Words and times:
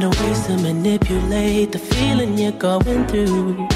Yeah. 0.00 0.06
I'm 0.06 0.26
ways 0.26 0.46
to 0.46 0.56
manipulate 0.56 1.72
the 1.72 1.78
feeling 1.78 2.38
you're 2.38 2.52
going 2.52 3.06
through. 3.06 3.68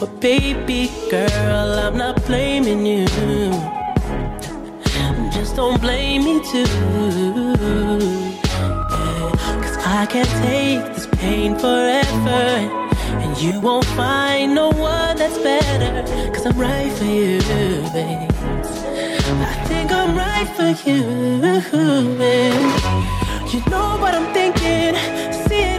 But 0.00 0.20
baby 0.20 0.90
girl, 1.10 1.78
I'm 1.78 1.96
not 1.96 2.24
blaming 2.26 2.84
you. 2.86 3.06
Just 5.32 5.56
don't 5.56 5.80
blame 5.80 6.24
me 6.24 6.40
too. 6.40 6.64
Cause 9.62 9.76
I 9.78 10.06
can't 10.10 10.28
take 10.42 10.94
this 10.94 11.06
pain 11.06 11.54
forever. 11.56 12.58
And 13.22 13.38
you 13.40 13.60
won't 13.60 13.84
find 13.84 14.54
no 14.54 14.70
one 14.70 15.16
that's 15.16 15.38
better. 15.38 16.02
Cause 16.32 16.46
I'm 16.46 16.58
right 16.58 16.92
for 16.92 17.04
you, 17.04 17.40
babe. 17.92 18.30
I 19.40 19.64
think 19.68 19.92
I'm 19.92 20.16
right 20.16 20.48
for 20.56 20.90
you. 20.90 21.02
babe. 22.18 22.98
You 23.52 23.60
know 23.70 23.96
what 23.98 24.14
I'm 24.14 24.32
thinking, 24.34 24.87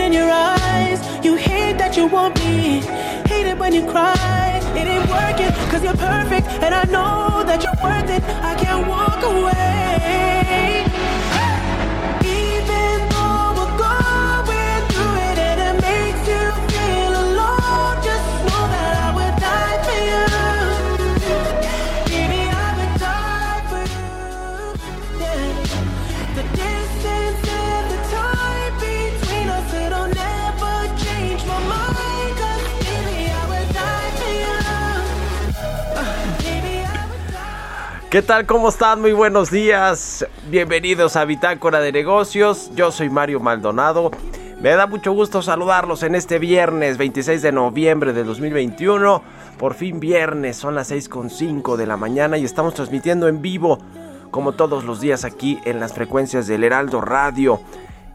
in 0.10 0.14
your 0.14 0.32
eyes. 0.32 1.00
You 1.24 1.36
hate 1.36 1.78
that 1.78 1.96
you 1.96 2.08
want 2.08 2.34
me, 2.40 2.82
hate 3.30 3.46
it 3.46 3.58
when 3.60 3.74
you 3.74 3.86
cry. 3.86 4.60
It 4.80 4.88
ain't 4.94 5.08
working, 5.18 5.52
cause 5.70 5.84
you're 5.84 6.02
perfect, 6.12 6.48
and 6.64 6.74
I 6.74 6.84
know 6.96 7.44
that 7.46 7.60
you're 7.64 7.80
worth 7.84 8.10
it. 8.10 8.24
I 8.52 8.56
can't 8.56 8.88
walk 8.88 9.22
away. 9.24 9.59
¿Qué 38.10 38.24
tal? 38.24 38.48
¿Cómo 38.48 38.70
están? 38.70 39.02
Muy 39.02 39.12
buenos 39.12 39.52
días. 39.52 40.26
Bienvenidos 40.50 41.16
a 41.16 41.26
Bitácora 41.26 41.80
de 41.80 41.92
Negocios. 41.92 42.72
Yo 42.74 42.92
soy 42.92 43.08
Mario 43.08 43.40
Maldonado. 43.40 44.10
Me 44.60 44.72
da 44.72 44.88
mucho 44.88 45.12
gusto 45.12 45.44
saludarlos 45.44 46.02
en 46.02 46.16
este 46.16 46.40
viernes 46.40 46.98
26 46.98 47.44
de 47.44 47.52
noviembre 47.52 48.12
de 48.14 48.24
2021. 48.24 49.22
Por 49.60 49.76
fin 49.76 50.00
viernes, 50.00 50.58
son 50.58 50.74
las 50.74 50.92
6.5 50.92 51.76
de 51.76 51.86
la 51.86 51.98
mañana 51.98 52.40
y 52.40 52.46
estamos 52.46 52.74
transmitiendo 52.74 53.28
en 53.28 53.44
vivo, 53.44 53.78
como 54.32 54.54
todos 54.54 54.86
los 54.86 55.02
días 55.02 55.24
aquí 55.24 55.60
en 55.66 55.80
las 55.80 55.94
frecuencias 55.94 56.48
del 56.48 56.64
Heraldo 56.64 57.02
Radio 57.02 57.62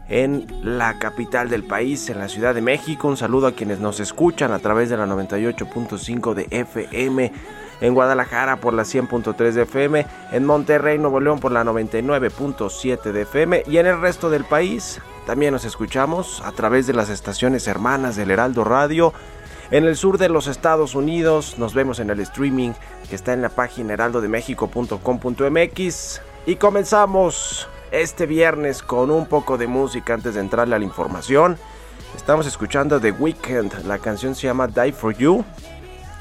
en 0.09 0.45
la 0.61 0.99
capital 0.99 1.49
del 1.49 1.63
país, 1.63 2.09
en 2.09 2.19
la 2.19 2.27
Ciudad 2.27 2.53
de 2.53 2.61
México. 2.61 3.07
Un 3.07 3.15
saludo 3.15 3.47
a 3.47 3.53
quienes 3.53 3.79
nos 3.79 4.01
escuchan 4.01 4.51
a 4.51 4.59
través 4.59 4.89
de 4.89 4.97
la 4.97 5.05
98.5 5.05 6.33
de 6.33 6.47
FM, 6.51 7.31
en 7.81 7.93
Guadalajara 7.93 8.57
por 8.57 8.73
la 8.73 8.83
100.3 8.83 9.51
de 9.51 9.63
FM, 9.63 10.05
en 10.31 10.45
Monterrey, 10.45 10.97
Nuevo 10.97 11.19
León 11.19 11.39
por 11.39 11.51
la 11.51 11.63
99.7 11.63 13.11
de 13.11 13.21
FM 13.23 13.63
y 13.67 13.77
en 13.77 13.87
el 13.87 13.99
resto 13.99 14.29
del 14.29 14.45
país 14.45 15.01
también 15.25 15.53
nos 15.53 15.65
escuchamos 15.65 16.41
a 16.45 16.51
través 16.51 16.87
de 16.87 16.93
las 16.93 17.09
estaciones 17.09 17.67
hermanas 17.67 18.15
del 18.15 18.29
Heraldo 18.29 18.63
Radio. 18.63 19.11
En 19.71 19.85
el 19.85 19.97
sur 19.97 20.19
de 20.19 20.29
los 20.29 20.45
Estados 20.45 20.93
Unidos 20.93 21.57
nos 21.57 21.73
vemos 21.73 21.99
en 21.99 22.11
el 22.11 22.19
streaming 22.19 22.73
que 23.09 23.15
está 23.15 23.33
en 23.33 23.41
la 23.41 23.49
página 23.49 23.93
heraldodemexico.com.mx 23.93 26.21
y 26.45 26.57
comenzamos 26.57 27.67
este 27.91 28.27
viernes 28.27 28.83
con 28.83 29.09
un 29.09 29.25
poco 29.25 29.57
de 29.57 29.65
música 29.65 30.13
antes 30.13 30.35
de 30.35 30.41
entrarle 30.41 30.75
a 30.75 30.79
la 30.79 30.85
información. 30.85 31.57
Estamos 32.15 32.45
escuchando 32.45 33.01
The 33.01 33.09
Weeknd, 33.11 33.83
la 33.85 33.97
canción 33.97 34.35
se 34.35 34.45
llama 34.45 34.67
Die 34.67 34.91
for 34.91 35.17
You. 35.17 35.43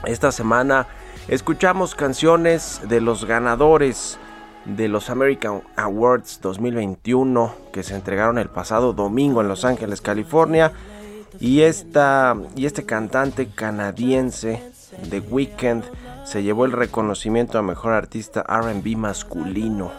Esta 0.06 0.32
semana 0.32 0.86
escuchamos 1.28 1.94
canciones 1.94 2.80
de 2.88 3.00
los 3.00 3.24
ganadores 3.24 4.18
de 4.64 4.88
los 4.88 5.10
American 5.10 5.62
Awards 5.76 6.40
2021 6.40 7.54
que 7.72 7.82
se 7.82 7.94
entregaron 7.94 8.38
el 8.38 8.48
pasado 8.48 8.92
domingo 8.92 9.40
en 9.40 9.48
Los 9.48 9.64
Ángeles, 9.64 10.00
California. 10.00 10.72
Y, 11.40 11.62
esta, 11.62 12.36
y 12.54 12.66
este 12.66 12.86
cantante 12.86 13.48
canadiense, 13.48 14.62
The 15.10 15.18
Weeknd, 15.20 15.82
se 16.24 16.42
llevó 16.42 16.64
el 16.64 16.72
reconocimiento 16.72 17.58
a 17.58 17.62
mejor 17.62 17.92
artista 17.92 18.42
RB 18.42 18.96
masculino. 18.96 19.90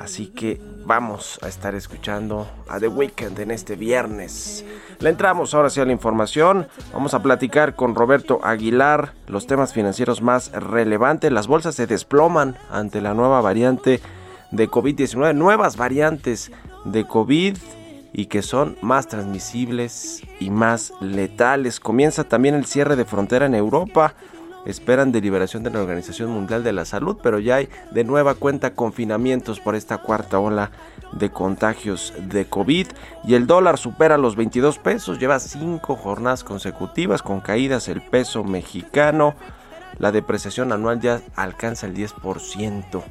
Así 0.00 0.28
que 0.28 0.60
vamos 0.84 1.38
a 1.42 1.48
estar 1.48 1.74
escuchando 1.74 2.48
a 2.68 2.80
The 2.80 2.88
Weeknd 2.88 3.38
en 3.38 3.50
este 3.50 3.76
viernes. 3.76 4.64
Le 5.00 5.10
entramos 5.10 5.52
ahora 5.54 5.68
sí 5.68 5.80
a 5.80 5.84
la 5.84 5.92
información. 5.92 6.68
Vamos 6.92 7.12
a 7.12 7.22
platicar 7.22 7.76
con 7.76 7.94
Roberto 7.94 8.40
Aguilar 8.42 9.12
los 9.26 9.46
temas 9.46 9.72
financieros 9.74 10.22
más 10.22 10.50
relevantes. 10.52 11.30
Las 11.30 11.48
bolsas 11.48 11.74
se 11.74 11.86
desploman 11.86 12.56
ante 12.70 13.00
la 13.02 13.12
nueva 13.12 13.40
variante 13.42 14.00
de 14.50 14.70
COVID-19, 14.70 15.34
nuevas 15.34 15.76
variantes 15.76 16.50
de 16.84 17.06
COVID 17.06 17.58
y 18.12 18.26
que 18.26 18.40
son 18.40 18.78
más 18.80 19.08
transmisibles 19.08 20.22
y 20.40 20.48
más 20.48 20.94
letales. 21.00 21.78
Comienza 21.78 22.24
también 22.24 22.54
el 22.54 22.64
cierre 22.64 22.96
de 22.96 23.04
frontera 23.04 23.44
en 23.44 23.54
Europa 23.54 24.14
esperan 24.66 25.12
deliberación 25.12 25.62
de 25.62 25.70
la 25.70 25.80
Organización 25.80 26.30
Mundial 26.30 26.62
de 26.62 26.72
la 26.72 26.84
Salud, 26.84 27.16
pero 27.22 27.38
ya 27.38 27.56
hay 27.56 27.68
de 27.92 28.04
nueva 28.04 28.34
cuenta 28.34 28.74
confinamientos 28.74 29.60
por 29.60 29.74
esta 29.74 29.98
cuarta 29.98 30.38
ola 30.38 30.70
de 31.12 31.30
contagios 31.30 32.12
de 32.18 32.46
COVID 32.46 32.88
y 33.24 33.34
el 33.34 33.46
dólar 33.46 33.78
supera 33.78 34.18
los 34.18 34.36
22 34.36 34.78
pesos, 34.78 35.18
lleva 35.18 35.38
cinco 35.38 35.96
jornadas 35.96 36.44
consecutivas 36.44 37.22
con 37.22 37.40
caídas 37.40 37.88
el 37.88 38.02
peso 38.02 38.44
mexicano, 38.44 39.34
la 39.98 40.12
depreciación 40.12 40.72
anual 40.72 41.00
ya 41.00 41.20
alcanza 41.36 41.86
el 41.86 41.94
10%. 41.94 43.02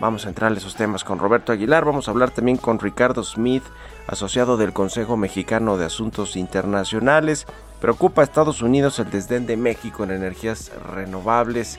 Vamos 0.00 0.24
a 0.24 0.30
entrar 0.30 0.50
en 0.50 0.58
esos 0.58 0.76
temas 0.76 1.04
con 1.04 1.18
Roberto 1.18 1.52
Aguilar, 1.52 1.84
vamos 1.84 2.08
a 2.08 2.10
hablar 2.10 2.30
también 2.30 2.56
con 2.56 2.78
Ricardo 2.78 3.22
Smith, 3.22 3.62
asociado 4.06 4.56
del 4.56 4.72
Consejo 4.72 5.16
Mexicano 5.16 5.76
de 5.76 5.84
Asuntos 5.84 6.36
Internacionales, 6.36 7.46
Preocupa 7.80 8.20
a 8.20 8.24
Estados 8.24 8.60
Unidos 8.60 8.98
el 8.98 9.10
desdén 9.10 9.46
de 9.46 9.56
México 9.56 10.04
en 10.04 10.10
energías 10.10 10.70
renovables. 10.94 11.78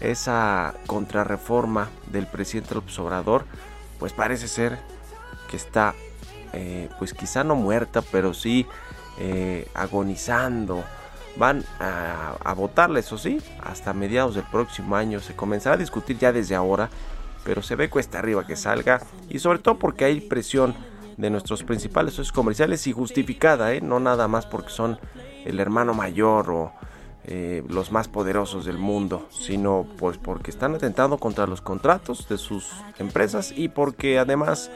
Esa 0.00 0.74
contrarreforma 0.86 1.90
del 2.10 2.26
presidente 2.26 2.74
López 2.74 2.98
Obrador, 2.98 3.44
pues 3.98 4.14
parece 4.14 4.48
ser 4.48 4.78
que 5.50 5.58
está, 5.58 5.94
eh, 6.54 6.88
pues 6.98 7.12
quizá 7.12 7.44
no 7.44 7.54
muerta, 7.54 8.00
pero 8.00 8.32
sí 8.32 8.66
eh, 9.18 9.68
agonizando. 9.74 10.84
Van 11.36 11.62
a, 11.80 12.36
a 12.42 12.54
votarla, 12.54 12.98
eso 12.98 13.18
sí, 13.18 13.42
hasta 13.62 13.92
mediados 13.92 14.36
del 14.36 14.44
próximo 14.44 14.96
año. 14.96 15.20
Se 15.20 15.36
comenzará 15.36 15.74
a 15.74 15.78
discutir 15.78 16.16
ya 16.18 16.32
desde 16.32 16.54
ahora, 16.54 16.88
pero 17.46 17.62
se 17.62 17.76
ve 17.76 17.88
cuesta 17.88 18.18
arriba 18.18 18.46
que 18.46 18.56
salga. 18.56 19.00
Y 19.30 19.38
sobre 19.38 19.60
todo 19.60 19.78
porque 19.78 20.04
hay 20.04 20.20
presión 20.20 20.74
de 21.16 21.30
nuestros 21.30 21.62
principales 21.62 22.14
socios 22.14 22.32
comerciales 22.32 22.86
y 22.88 22.92
justificada, 22.92 23.72
¿eh? 23.72 23.80
no 23.80 24.00
nada 24.00 24.28
más 24.28 24.44
porque 24.44 24.70
son 24.70 24.98
el 25.46 25.60
hermano 25.60 25.94
mayor 25.94 26.50
o 26.50 26.72
eh, 27.24 27.64
los 27.68 27.90
más 27.90 28.08
poderosos 28.08 28.66
del 28.66 28.76
mundo, 28.76 29.26
sino 29.30 29.86
pues 29.96 30.18
porque 30.18 30.50
están 30.50 30.74
atentando 30.74 31.16
contra 31.18 31.46
los 31.46 31.62
contratos 31.62 32.28
de 32.28 32.36
sus 32.36 32.70
empresas 32.98 33.54
y 33.56 33.68
porque 33.68 34.18
además 34.18 34.70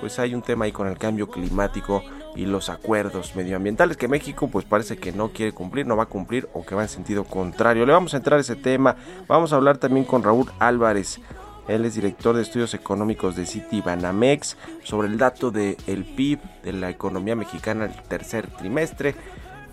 pues 0.00 0.18
hay 0.18 0.34
un 0.34 0.42
tema 0.42 0.64
ahí 0.64 0.72
con 0.72 0.88
el 0.88 0.98
cambio 0.98 1.28
climático 1.30 2.02
y 2.34 2.46
los 2.46 2.68
acuerdos 2.68 3.36
medioambientales 3.36 3.96
que 3.96 4.08
México 4.08 4.48
pues 4.48 4.64
parece 4.64 4.96
que 4.96 5.12
no 5.12 5.28
quiere 5.28 5.52
cumplir, 5.52 5.86
no 5.86 5.96
va 5.96 6.04
a 6.04 6.06
cumplir 6.06 6.48
o 6.52 6.64
que 6.66 6.74
va 6.74 6.82
en 6.82 6.88
sentido 6.88 7.24
contrario. 7.24 7.86
Le 7.86 7.92
vamos 7.92 8.14
a 8.14 8.16
entrar 8.16 8.38
a 8.38 8.40
ese 8.40 8.56
tema, 8.56 8.96
vamos 9.28 9.52
a 9.52 9.56
hablar 9.56 9.78
también 9.78 10.04
con 10.04 10.22
Raúl 10.22 10.50
Álvarez. 10.58 11.20
Él 11.68 11.84
es 11.84 11.94
director 11.94 12.36
de 12.36 12.42
estudios 12.42 12.74
económicos 12.74 13.36
de 13.36 13.46
City 13.46 13.80
Banamex. 13.80 14.56
Sobre 14.82 15.08
el 15.08 15.18
dato 15.18 15.50
del 15.50 15.76
el 15.86 16.04
PIB 16.04 16.40
de 16.62 16.72
la 16.72 16.90
economía 16.90 17.36
mexicana 17.36 17.86
el 17.86 17.94
tercer 18.02 18.48
trimestre 18.48 19.14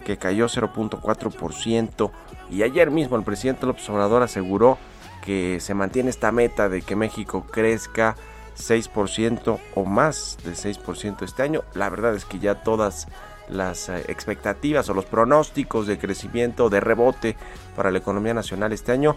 que 0.05 0.17
cayó 0.17 0.47
0.4% 0.47 2.11
y 2.49 2.63
ayer 2.63 2.91
mismo 2.91 3.15
el 3.17 3.23
presidente 3.23 3.65
López 3.65 3.87
Obrador 3.89 4.23
aseguró 4.23 4.77
que 5.23 5.59
se 5.59 5.73
mantiene 5.73 6.09
esta 6.09 6.31
meta 6.31 6.69
de 6.69 6.81
que 6.81 6.95
México 6.95 7.45
crezca 7.51 8.15
6% 8.57 9.59
o 9.75 9.85
más 9.85 10.37
de 10.43 10.51
6% 10.51 11.23
este 11.23 11.43
año. 11.43 11.63
La 11.73 11.89
verdad 11.89 12.15
es 12.15 12.25
que 12.25 12.39
ya 12.39 12.63
todas 12.63 13.07
las 13.47 13.89
eh, 13.89 14.03
expectativas 14.07 14.89
o 14.89 14.93
los 14.93 15.05
pronósticos 15.05 15.87
de 15.87 15.99
crecimiento, 15.99 16.69
de 16.69 16.79
rebote 16.79 17.35
para 17.75 17.91
la 17.91 17.99
economía 17.99 18.33
nacional 18.33 18.73
este 18.73 18.91
año, 18.91 19.15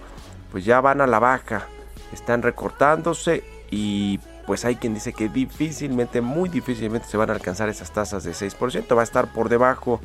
pues 0.52 0.64
ya 0.64 0.80
van 0.80 1.00
a 1.00 1.06
la 1.06 1.18
baja, 1.18 1.66
están 2.14 2.42
recortándose 2.42 3.44
y 3.70 4.20
pues 4.46 4.64
hay 4.64 4.76
quien 4.76 4.94
dice 4.94 5.12
que 5.12 5.28
difícilmente, 5.28 6.20
muy 6.20 6.48
difícilmente 6.48 7.08
se 7.08 7.16
van 7.16 7.30
a 7.30 7.32
alcanzar 7.32 7.68
esas 7.68 7.92
tasas 7.92 8.24
de 8.24 8.32
6%, 8.32 8.96
va 8.96 9.00
a 9.00 9.04
estar 9.04 9.32
por 9.32 9.48
debajo 9.48 10.00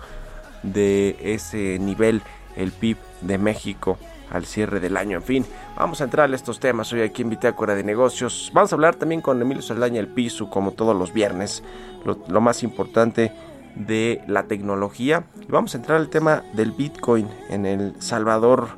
de 0.64 1.18
ese 1.22 1.80
nivel 1.80 2.22
el 2.56 2.72
PIB 2.72 2.98
de 3.22 3.38
México 3.38 3.98
al 4.32 4.46
cierre 4.46 4.80
del 4.80 4.98
año. 4.98 5.18
En 5.18 5.24
fin, 5.24 5.46
vamos 5.76 6.02
a 6.02 6.04
entrar 6.06 6.32
a 6.32 6.36
estos 6.36 6.60
temas 6.60 6.92
hoy 6.94 7.02
aquí 7.02 7.22
en 7.22 7.30
Bitácora 7.30 7.76
de 7.76 7.84
Negocios. 7.84 8.52
Vamos 8.54 8.72
a 8.72 8.76
hablar 8.76 8.96
también 8.96 9.22
con 9.22 9.42
Emilio 9.42 9.62
Saldaña 9.62 10.00
el 10.00 10.08
piso, 10.08 10.50
como 10.50 10.72
todos 10.72 10.96
los 10.96 11.14
viernes, 11.14 11.64
lo, 12.06 12.42
más 12.42 12.64
importante 12.64 13.32
de 13.76 14.22
la 14.28 14.44
tecnología. 14.44 15.24
Vamos 15.48 15.74
a 15.74 15.78
entrar 15.78 15.98
al 15.98 16.10
tema 16.10 16.44
del 16.54 16.72
Bitcoin 16.72 17.28
en 17.50 17.66
El 17.66 18.02
Salvador. 18.02 18.78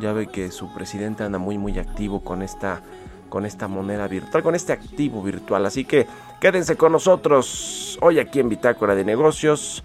Ya 0.00 0.12
ve 0.12 0.26
que 0.26 0.50
su 0.50 0.72
presidente 0.72 1.24
anda 1.24 1.38
muy 1.38 1.58
muy 1.58 1.78
activo 1.78 2.20
con 2.20 2.42
esta 2.42 2.82
con 3.28 3.44
esta 3.44 3.68
moneda 3.68 4.08
virtual, 4.08 4.42
con 4.42 4.54
este 4.54 4.72
activo 4.72 5.22
virtual. 5.22 5.66
Así 5.66 5.84
que 5.84 6.06
quédense 6.40 6.76
con 6.76 6.92
nosotros 6.92 7.98
hoy 8.00 8.18
aquí 8.18 8.40
en 8.40 8.48
Bitácora 8.48 8.94
de 8.94 9.04
Negocios 9.04 9.84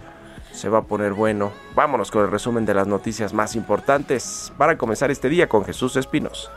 se 0.54 0.70
va 0.70 0.80
a 0.80 0.84
poner 0.84 1.14
bueno. 1.14 1.52
Vámonos 1.76 2.12
con 2.12 2.24
el 2.24 2.32
resumen 2.32 2.66
de 2.66 2.74
las 2.74 2.88
noticias 2.88 3.34
más 3.34 3.56
importantes 3.56 4.54
para 4.58 4.78
comenzar 4.78 5.12
este 5.12 5.28
día 5.28 5.50
con 5.50 5.66
Jesús 5.66 5.96
Espinos. 5.96 6.50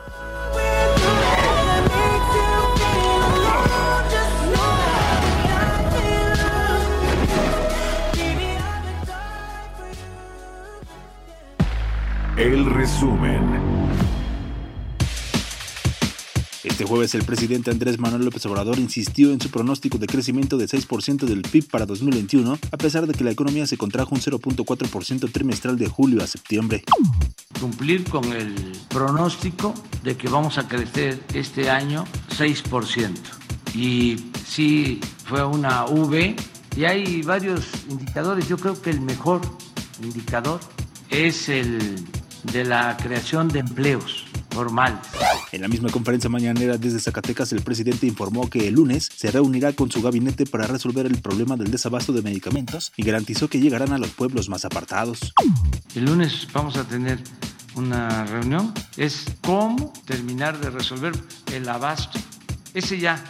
El 12.37 12.67
resumen. 12.67 13.41
Este 16.63 16.85
jueves 16.85 17.15
el 17.15 17.25
presidente 17.25 17.71
Andrés 17.71 17.99
Manuel 17.99 18.27
López 18.27 18.45
Obrador 18.45 18.79
insistió 18.79 19.33
en 19.33 19.41
su 19.41 19.51
pronóstico 19.51 19.97
de 19.97 20.07
crecimiento 20.07 20.59
de 20.59 20.67
6% 20.67 21.25
del 21.25 21.41
PIB 21.41 21.71
para 21.71 21.87
2021, 21.87 22.59
a 22.71 22.77
pesar 22.77 23.07
de 23.07 23.15
que 23.15 23.25
la 23.25 23.31
economía 23.31 23.67
se 23.67 23.79
contrajo 23.79 24.15
un 24.15 24.21
0.4% 24.21 25.33
trimestral 25.33 25.79
de 25.79 25.89
julio 25.89 26.23
a 26.23 26.27
septiembre. 26.27 26.85
Cumplir 27.59 28.05
con 28.05 28.31
el 28.31 28.55
pronóstico 28.91 29.73
de 30.03 30.19
que 30.19 30.29
vamos 30.29 30.59
a 30.59 30.69
crecer 30.69 31.19
este 31.33 31.71
año 31.71 32.05
6%. 32.37 33.15
Y 33.75 34.27
sí 34.47 35.01
fue 35.25 35.43
una 35.43 35.87
V 35.87 36.37
y 36.77 36.85
hay 36.85 37.23
varios 37.23 37.65
indicadores. 37.89 38.47
Yo 38.47 38.59
creo 38.59 38.79
que 38.83 38.91
el 38.91 39.01
mejor 39.01 39.41
indicador 40.03 40.61
es 41.09 41.49
el 41.49 42.05
de 42.53 42.65
la 42.65 42.97
creación 42.97 43.49
de 43.49 43.61
empleos 43.61 44.27
formales 44.51 45.01
en 45.53 45.63
la 45.63 45.69
misma 45.69 45.91
conferencia 45.91 46.29
mañanera 46.29 46.77
desde 46.77 47.01
Zacatecas, 47.01 47.53
el 47.53 47.63
presidente 47.63 48.07
informó 48.07 48.51
que 48.51 48.69
el 48.69 48.75
lunes 48.75 49.09
se 49.15 49.31
reunirá 49.31 49.73
con 49.73 49.91
su 49.91 50.03
gabinete 50.03 50.45
para 50.45 50.67
resolver 50.67 51.07
el 51.07 51.21
problema 51.21 51.57
del 51.57 51.71
desabasto 51.71 52.13
de 52.13 52.23
medicamentos 52.23 52.93
y 52.97 53.03
garantizó 53.03 53.49
que 53.49 53.61
llegarán 53.61 53.93
a 53.93 53.99
los 53.99 54.11
pueblos 54.11 54.49
más 54.49 54.65
apartados. 54.65 55.33
El 55.95 56.05
lunes 56.05 56.47
vamos 56.53 56.77
a 56.77 56.85
tener 56.85 57.23
una 57.75 58.25
reunión, 58.27 58.73
es 58.97 59.25
cómo 59.43 59.93
terminar 60.05 60.59
de 60.61 60.71
resolver 60.71 61.13
el 61.53 61.69
abasto. 61.69 62.19
Ese 62.75 62.99
ya 62.99 63.23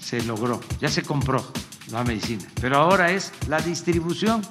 se 0.00 0.22
logró, 0.22 0.60
ya 0.80 0.88
se 0.88 1.02
compró 1.02 1.44
la 1.90 2.04
medicina, 2.04 2.44
pero 2.60 2.78
ahora 2.78 3.12
es 3.12 3.32
la 3.48 3.60
distribución, 3.60 4.42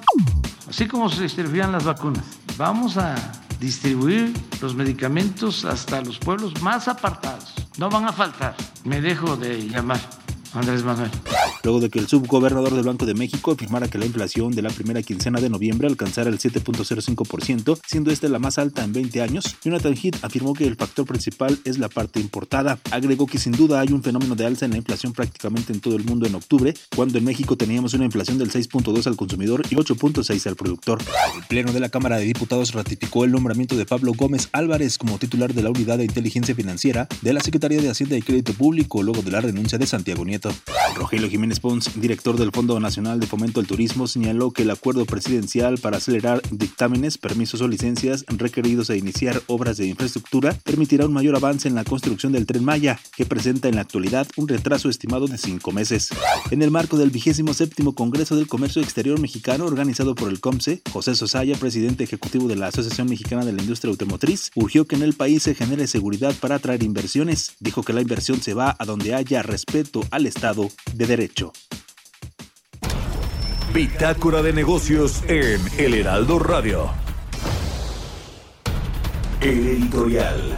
así 0.68 0.86
como 0.86 1.08
se 1.08 1.22
distribuían 1.22 1.72
las 1.72 1.84
vacunas. 1.84 2.24
Vamos 2.56 2.96
a 2.96 3.14
distribuir 3.60 4.32
los 4.60 4.74
medicamentos 4.74 5.64
hasta 5.64 6.00
los 6.00 6.18
pueblos 6.18 6.60
más 6.62 6.88
apartados. 6.88 7.52
No 7.78 7.90
van 7.90 8.04
a 8.04 8.12
faltar. 8.12 8.54
Me 8.84 9.00
dejo 9.00 9.36
de 9.36 9.68
llamar 9.68 10.00
Andrés 10.56 10.84
Manuel 10.84 11.10
luego 11.66 11.80
de 11.80 11.90
que 11.90 11.98
el 11.98 12.06
subgobernador 12.06 12.74
del 12.74 12.84
Banco 12.84 13.06
de 13.06 13.14
México 13.14 13.50
afirmara 13.50 13.88
que 13.88 13.98
la 13.98 14.06
inflación 14.06 14.52
de 14.52 14.62
la 14.62 14.70
primera 14.70 15.02
quincena 15.02 15.40
de 15.40 15.50
noviembre 15.50 15.88
alcanzara 15.88 16.30
el 16.30 16.38
7.05%, 16.38 17.80
siendo 17.84 18.12
esta 18.12 18.28
la 18.28 18.38
más 18.38 18.58
alta 18.58 18.84
en 18.84 18.92
20 18.92 19.20
años. 19.20 19.56
Jonathan 19.64 19.94
Heath 19.94 20.24
afirmó 20.24 20.54
que 20.54 20.64
el 20.64 20.76
factor 20.76 21.06
principal 21.06 21.58
es 21.64 21.78
la 21.78 21.88
parte 21.88 22.20
importada. 22.20 22.78
Agregó 22.92 23.26
que 23.26 23.38
sin 23.38 23.52
duda 23.52 23.80
hay 23.80 23.92
un 23.92 24.02
fenómeno 24.02 24.36
de 24.36 24.46
alza 24.46 24.64
en 24.64 24.72
la 24.72 24.76
inflación 24.76 25.12
prácticamente 25.12 25.72
en 25.72 25.80
todo 25.80 25.96
el 25.96 26.04
mundo 26.04 26.26
en 26.26 26.36
octubre, 26.36 26.72
cuando 26.94 27.18
en 27.18 27.24
México 27.24 27.56
teníamos 27.56 27.94
una 27.94 28.04
inflación 28.04 28.38
del 28.38 28.52
6.2 28.52 29.06
al 29.08 29.16
consumidor 29.16 29.62
y 29.68 29.74
8.6 29.74 30.46
al 30.46 30.54
productor. 30.54 31.00
El 31.36 31.42
Pleno 31.48 31.72
de 31.72 31.80
la 31.80 31.88
Cámara 31.88 32.18
de 32.18 32.26
Diputados 32.26 32.74
ratificó 32.74 33.24
el 33.24 33.32
nombramiento 33.32 33.76
de 33.76 33.86
Pablo 33.86 34.12
Gómez 34.16 34.48
Álvarez 34.52 34.98
como 34.98 35.18
titular 35.18 35.52
de 35.52 35.62
la 35.64 35.70
Unidad 35.70 35.98
de 35.98 36.04
Inteligencia 36.04 36.54
Financiera 36.54 37.08
de 37.22 37.32
la 37.32 37.40
Secretaría 37.40 37.82
de 37.82 37.90
Hacienda 37.90 38.16
y 38.16 38.22
Crédito 38.22 38.52
Público 38.52 39.02
luego 39.02 39.22
de 39.22 39.32
la 39.32 39.40
renuncia 39.40 39.78
de 39.78 39.86
Santiago 39.86 40.24
Nieto. 40.24 40.45
Rogelio 40.96 41.28
Jiménez 41.28 41.60
Pons, 41.60 42.00
director 42.00 42.36
del 42.36 42.50
Fondo 42.50 42.80
Nacional 42.80 43.20
de 43.20 43.26
Fomento 43.26 43.60
al 43.60 43.66
Turismo, 43.66 44.06
señaló 44.06 44.50
que 44.50 44.62
el 44.62 44.70
acuerdo 44.70 45.04
presidencial 45.04 45.78
para 45.78 45.98
acelerar 45.98 46.40
dictámenes, 46.50 47.18
permisos 47.18 47.60
o 47.60 47.68
licencias 47.68 48.24
requeridos 48.28 48.88
a 48.88 48.96
iniciar 48.96 49.42
obras 49.46 49.76
de 49.76 49.86
infraestructura 49.86 50.56
permitirá 50.64 51.06
un 51.06 51.12
mayor 51.12 51.36
avance 51.36 51.68
en 51.68 51.74
la 51.74 51.84
construcción 51.84 52.32
del 52.32 52.46
tren 52.46 52.64
Maya, 52.64 52.98
que 53.14 53.26
presenta 53.26 53.68
en 53.68 53.74
la 53.74 53.82
actualidad 53.82 54.26
un 54.36 54.48
retraso 54.48 54.88
estimado 54.88 55.26
de 55.26 55.38
cinco 55.38 55.72
meses. 55.72 56.10
En 56.50 56.62
el 56.62 56.70
marco 56.70 56.96
del 56.96 57.10
vigésimo 57.10 57.52
séptimo 57.52 57.94
Congreso 57.94 58.36
del 58.36 58.46
Comercio 58.46 58.80
Exterior 58.80 59.20
Mexicano 59.20 59.66
organizado 59.66 60.14
por 60.14 60.30
el 60.30 60.40
COMSE, 60.40 60.80
José 60.92 61.14
Sosaya, 61.14 61.56
presidente 61.56 62.04
ejecutivo 62.04 62.48
de 62.48 62.56
la 62.56 62.68
Asociación 62.68 63.08
Mexicana 63.08 63.44
de 63.44 63.52
la 63.52 63.62
Industria 63.62 63.90
Automotriz, 63.90 64.50
urgió 64.54 64.86
que 64.86 64.96
en 64.96 65.02
el 65.02 65.14
país 65.14 65.42
se 65.42 65.54
genere 65.54 65.86
seguridad 65.86 66.34
para 66.40 66.56
atraer 66.56 66.82
inversiones. 66.82 67.52
Dijo 67.60 67.82
que 67.82 67.92
la 67.92 68.00
inversión 68.00 68.40
se 68.40 68.54
va 68.54 68.76
a 68.78 68.84
donde 68.84 69.14
haya 69.14 69.42
respeto 69.42 70.02
al 70.10 70.26
Estado 70.26 70.35
de 70.36 71.06
Derecho. 71.06 71.50
Bitácora 73.72 74.42
de 74.42 74.52
negocios 74.52 75.22
en 75.28 75.60
El 75.78 75.94
Heraldo 75.94 76.38
Radio. 76.38 76.90
El 79.40 79.66
editorial. 79.66 80.56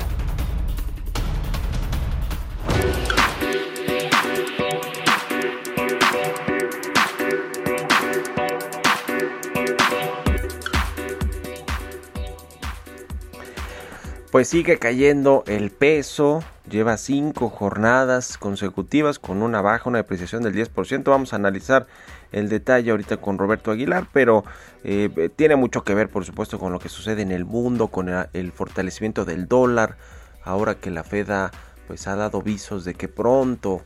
Pues 14.32 14.48
sigue 14.48 14.78
cayendo 14.78 15.44
el 15.46 15.70
peso 15.70 16.42
lleva 16.68 16.96
cinco 16.96 17.48
jornadas 17.48 18.38
consecutivas 18.38 19.18
con 19.18 19.42
una 19.42 19.60
baja, 19.60 19.88
una 19.88 19.98
depreciación 19.98 20.42
del 20.42 20.54
10%. 20.54 21.04
Vamos 21.04 21.32
a 21.32 21.36
analizar 21.36 21.86
el 22.32 22.48
detalle 22.48 22.90
ahorita 22.90 23.16
con 23.18 23.38
Roberto 23.38 23.70
Aguilar, 23.70 24.06
pero 24.12 24.44
eh, 24.84 25.30
tiene 25.36 25.56
mucho 25.56 25.84
que 25.84 25.94
ver, 25.94 26.08
por 26.08 26.24
supuesto, 26.24 26.58
con 26.58 26.72
lo 26.72 26.78
que 26.78 26.88
sucede 26.88 27.22
en 27.22 27.32
el 27.32 27.44
mundo, 27.44 27.88
con 27.88 28.08
el, 28.08 28.52
fortalecimiento 28.52 29.24
del 29.24 29.48
dólar. 29.48 29.96
Ahora 30.44 30.74
que 30.74 30.90
la 30.90 31.04
Fed 31.04 31.30
ha, 31.30 31.50
pues, 31.86 32.06
ha 32.06 32.16
dado 32.16 32.42
visos 32.42 32.84
de 32.84 32.94
que 32.94 33.08
pronto 33.08 33.82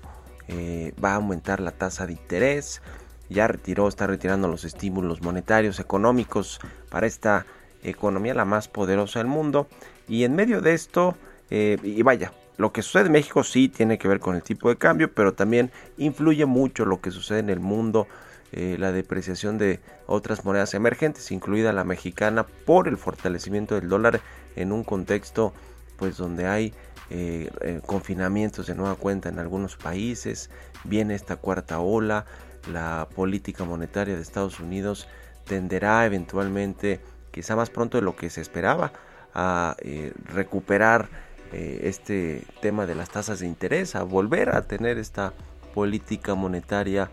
eh, 0.48 0.92
va 1.02 1.12
a 1.12 1.16
aumentar 1.16 1.60
la 1.60 1.72
tasa 1.72 2.06
de 2.06 2.12
interés. 2.12 2.82
Ya 3.28 3.46
retiró, 3.46 3.88
está 3.88 4.06
retirando 4.06 4.48
los 4.48 4.64
estímulos 4.64 5.22
monetarios, 5.22 5.80
económicos 5.80 6.60
para 6.90 7.06
esta 7.06 7.46
economía 7.82 8.34
la 8.34 8.44
más 8.44 8.68
poderosa 8.68 9.20
del 9.20 9.28
mundo. 9.28 9.68
Y 10.08 10.24
en 10.24 10.34
medio 10.34 10.60
de 10.60 10.74
esto, 10.74 11.16
eh, 11.50 11.78
y 11.82 12.02
vaya, 12.02 12.32
lo 12.56 12.72
que 12.72 12.82
sucede 12.82 13.06
en 13.06 13.12
México 13.12 13.44
sí 13.44 13.68
tiene 13.68 13.98
que 13.98 14.08
ver 14.08 14.20
con 14.20 14.36
el 14.36 14.42
tipo 14.42 14.68
de 14.68 14.76
cambio, 14.76 15.12
pero 15.12 15.34
también 15.34 15.70
influye 15.96 16.46
mucho 16.46 16.84
lo 16.84 17.00
que 17.00 17.10
sucede 17.10 17.38
en 17.38 17.50
el 17.50 17.60
mundo, 17.60 18.06
eh, 18.52 18.76
la 18.78 18.92
depreciación 18.92 19.58
de 19.58 19.80
otras 20.06 20.44
monedas 20.44 20.74
emergentes, 20.74 21.30
incluida 21.32 21.72
la 21.72 21.84
mexicana, 21.84 22.44
por 22.44 22.88
el 22.88 22.98
fortalecimiento 22.98 23.74
del 23.74 23.88
dólar 23.88 24.20
en 24.56 24.72
un 24.72 24.84
contexto 24.84 25.52
pues 25.96 26.16
donde 26.16 26.46
hay 26.46 26.74
eh, 27.10 27.80
confinamientos 27.86 28.66
de 28.66 28.74
nueva 28.74 28.96
cuenta 28.96 29.28
en 29.28 29.38
algunos 29.38 29.76
países, 29.76 30.50
viene 30.84 31.14
esta 31.14 31.36
cuarta 31.36 31.78
ola, 31.78 32.26
la 32.70 33.08
política 33.14 33.64
monetaria 33.64 34.16
de 34.16 34.22
Estados 34.22 34.60
Unidos 34.60 35.08
tenderá 35.46 36.06
eventualmente, 36.06 37.00
quizá 37.30 37.56
más 37.56 37.70
pronto 37.70 37.98
de 37.98 38.02
lo 38.02 38.16
que 38.16 38.30
se 38.30 38.40
esperaba, 38.40 38.92
a 39.34 39.76
eh, 39.80 40.12
recuperar 40.26 41.08
eh, 41.52 41.80
este 41.84 42.46
tema 42.62 42.86
de 42.86 42.94
las 42.94 43.10
tasas 43.10 43.40
de 43.40 43.46
interés, 43.46 43.94
a 43.94 44.04
volver 44.04 44.54
a 44.56 44.62
tener 44.62 44.96
esta 44.96 45.34
política 45.74 46.34
monetaria 46.34 47.10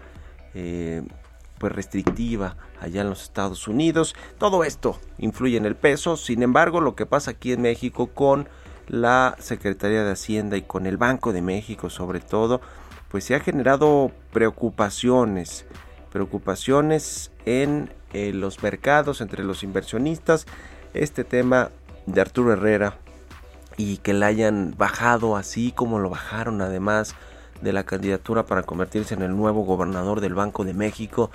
eh, 0.54 1.04
pues 1.58 1.74
restrictiva 1.74 2.56
allá 2.80 3.02
en 3.02 3.10
los 3.10 3.24
Estados 3.24 3.68
Unidos. 3.68 4.16
Todo 4.38 4.64
esto 4.64 4.98
influye 5.18 5.58
en 5.58 5.66
el 5.66 5.76
peso. 5.76 6.16
Sin 6.16 6.42
embargo, 6.42 6.80
lo 6.80 6.96
que 6.96 7.06
pasa 7.06 7.32
aquí 7.32 7.52
en 7.52 7.62
México 7.62 8.08
con 8.08 8.48
la 8.88 9.36
Secretaría 9.40 10.06
de 10.06 10.12
Hacienda 10.12 10.56
y 10.56 10.62
con 10.62 10.86
el 10.86 10.96
Banco 10.96 11.34
de 11.34 11.42
México 11.42 11.90
sobre 11.90 12.22
todo, 12.22 12.62
pues 13.10 13.26
se 13.26 13.36
ha 13.36 13.42
generado 13.42 14.12
preocupaciones, 14.32 15.66
preocupaciones 16.14 17.32
en 17.46 17.92
los 18.14 18.64
mercados, 18.64 19.20
entre 19.20 19.44
los 19.44 19.64
inversionistas. 19.64 20.48
Este 20.94 21.26
tema 21.26 21.72
de 22.06 22.22
Arturo 22.22 22.54
Herrera 22.54 22.98
y 23.80 23.96
que 24.00 24.12
la 24.12 24.26
hayan 24.26 24.76
bajado 24.78 25.38
así 25.38 25.72
como 25.72 26.00
lo 26.00 26.10
bajaron 26.10 26.62
además 26.62 27.16
de 27.62 27.72
la 27.72 27.86
candidatura 27.86 28.46
para 28.46 28.64
convertirse 28.64 29.14
en 29.14 29.22
el 29.22 29.38
nuevo 29.38 29.64
gobernador 29.64 30.20
del 30.20 30.34
Banco 30.34 30.66
de 30.66 30.74
México. 30.74 31.32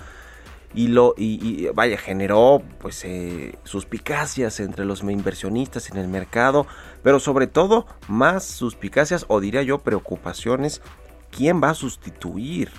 Y 0.74 0.88
lo 0.88 1.14
y, 1.16 1.68
vaya 1.68 1.96
generó 1.96 2.60
pues 2.80 3.02
eh, 3.06 3.56
suspicacias 3.64 4.60
entre 4.60 4.84
los 4.84 5.02
inversionistas 5.02 5.88
en 5.88 5.96
el 5.96 6.08
mercado 6.08 6.66
pero 7.02 7.18
sobre 7.18 7.46
todo 7.46 7.86
más 8.08 8.44
suspicacias 8.44 9.24
o 9.28 9.40
diría 9.40 9.62
yo 9.62 9.78
preocupaciones. 9.78 10.82
Quién 11.30 11.62
va 11.62 11.70
a 11.70 11.74
sustituir 11.74 12.70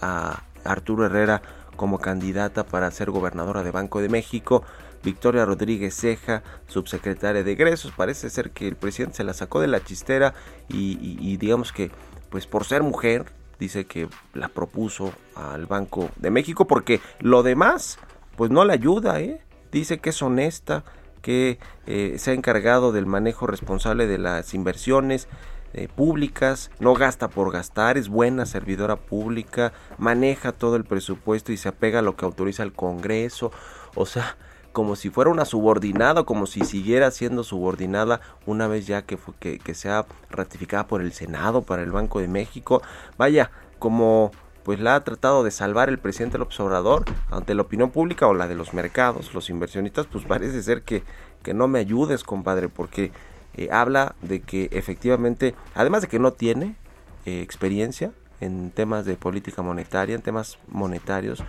a 0.00 0.42
Arturo 0.64 1.06
Herrera 1.06 1.42
como 1.76 2.00
candidata 2.00 2.66
para 2.66 2.90
ser 2.90 3.12
gobernadora 3.12 3.62
de 3.62 3.70
Banco 3.70 4.00
de 4.00 4.08
México 4.08 4.64
Victoria 5.06 5.44
Rodríguez 5.44 5.94
Ceja, 5.94 6.42
subsecretaria 6.66 7.44
de 7.44 7.52
egresos. 7.52 7.92
Parece 7.92 8.28
ser 8.28 8.50
que 8.50 8.66
el 8.66 8.74
presidente 8.74 9.18
se 9.18 9.24
la 9.24 9.34
sacó 9.34 9.60
de 9.60 9.68
la 9.68 9.82
chistera 9.82 10.34
y, 10.68 11.36
digamos 11.36 11.72
que, 11.72 11.92
pues 12.28 12.48
por 12.48 12.64
ser 12.64 12.82
mujer, 12.82 13.26
dice 13.60 13.86
que 13.86 14.08
la 14.34 14.48
propuso 14.48 15.12
al 15.36 15.66
Banco 15.66 16.10
de 16.16 16.30
México 16.32 16.66
porque 16.66 17.00
lo 17.20 17.44
demás, 17.44 18.00
pues 18.36 18.50
no 18.50 18.64
le 18.64 18.72
ayuda, 18.72 19.20
¿eh? 19.20 19.40
Dice 19.70 19.98
que 19.98 20.10
es 20.10 20.20
honesta, 20.22 20.82
que 21.22 21.60
eh, 21.86 22.16
se 22.18 22.32
ha 22.32 22.34
encargado 22.34 22.90
del 22.90 23.06
manejo 23.06 23.46
responsable 23.46 24.08
de 24.08 24.18
las 24.18 24.54
inversiones 24.54 25.28
eh, 25.72 25.86
públicas, 25.86 26.72
no 26.80 26.94
gasta 26.94 27.28
por 27.28 27.52
gastar, 27.52 27.96
es 27.96 28.08
buena 28.08 28.44
servidora 28.44 28.96
pública, 28.96 29.72
maneja 29.98 30.50
todo 30.50 30.74
el 30.74 30.84
presupuesto 30.84 31.52
y 31.52 31.56
se 31.58 31.68
apega 31.68 32.00
a 32.00 32.02
lo 32.02 32.16
que 32.16 32.24
autoriza 32.24 32.64
el 32.64 32.72
Congreso. 32.72 33.52
O 33.94 34.04
sea, 34.04 34.36
como 34.76 34.94
si 34.94 35.08
fuera 35.08 35.30
una 35.30 35.46
subordinada, 35.46 36.24
como 36.24 36.44
si 36.44 36.60
siguiera 36.60 37.10
siendo 37.10 37.44
subordinada 37.44 38.20
una 38.44 38.68
vez 38.68 38.86
ya 38.86 39.00
que, 39.06 39.16
fue, 39.16 39.32
que, 39.32 39.74
sea 39.74 40.04
ratificada 40.28 40.86
por 40.86 41.00
el 41.00 41.14
Senado, 41.14 41.62
para 41.62 41.82
el 41.82 41.92
Banco 41.92 42.20
de 42.20 42.28
México. 42.28 42.82
Vaya, 43.16 43.50
como 43.78 44.32
pues 44.64 44.78
la 44.78 44.94
ha 44.94 45.02
tratado 45.02 45.44
de 45.44 45.50
salvar 45.50 45.88
el 45.88 45.98
presidente 45.98 46.36
López 46.36 46.60
Obrador 46.60 47.06
ante 47.30 47.54
la 47.54 47.62
opinión 47.62 47.90
pública 47.90 48.26
o 48.26 48.34
la 48.34 48.48
de 48.48 48.54
los 48.54 48.74
mercados, 48.74 49.32
los 49.32 49.48
inversionistas, 49.48 50.08
pues 50.12 50.26
parece 50.26 50.62
ser 50.62 50.82
que, 50.82 51.04
que 51.42 51.54
no 51.54 51.68
me 51.68 51.78
ayudes, 51.78 52.22
compadre, 52.22 52.68
porque 52.68 53.12
eh, 53.54 53.70
habla 53.72 54.14
de 54.20 54.42
que 54.42 54.68
efectivamente, 54.72 55.54
además 55.74 56.02
de 56.02 56.08
que 56.08 56.18
no 56.18 56.34
tiene 56.34 56.76
eh, 57.24 57.40
experiencia 57.40 58.12
en 58.42 58.70
temas 58.72 59.06
de 59.06 59.14
política 59.14 59.62
monetaria, 59.62 60.14
en 60.14 60.20
temas 60.20 60.58
monetarios, 60.68 61.42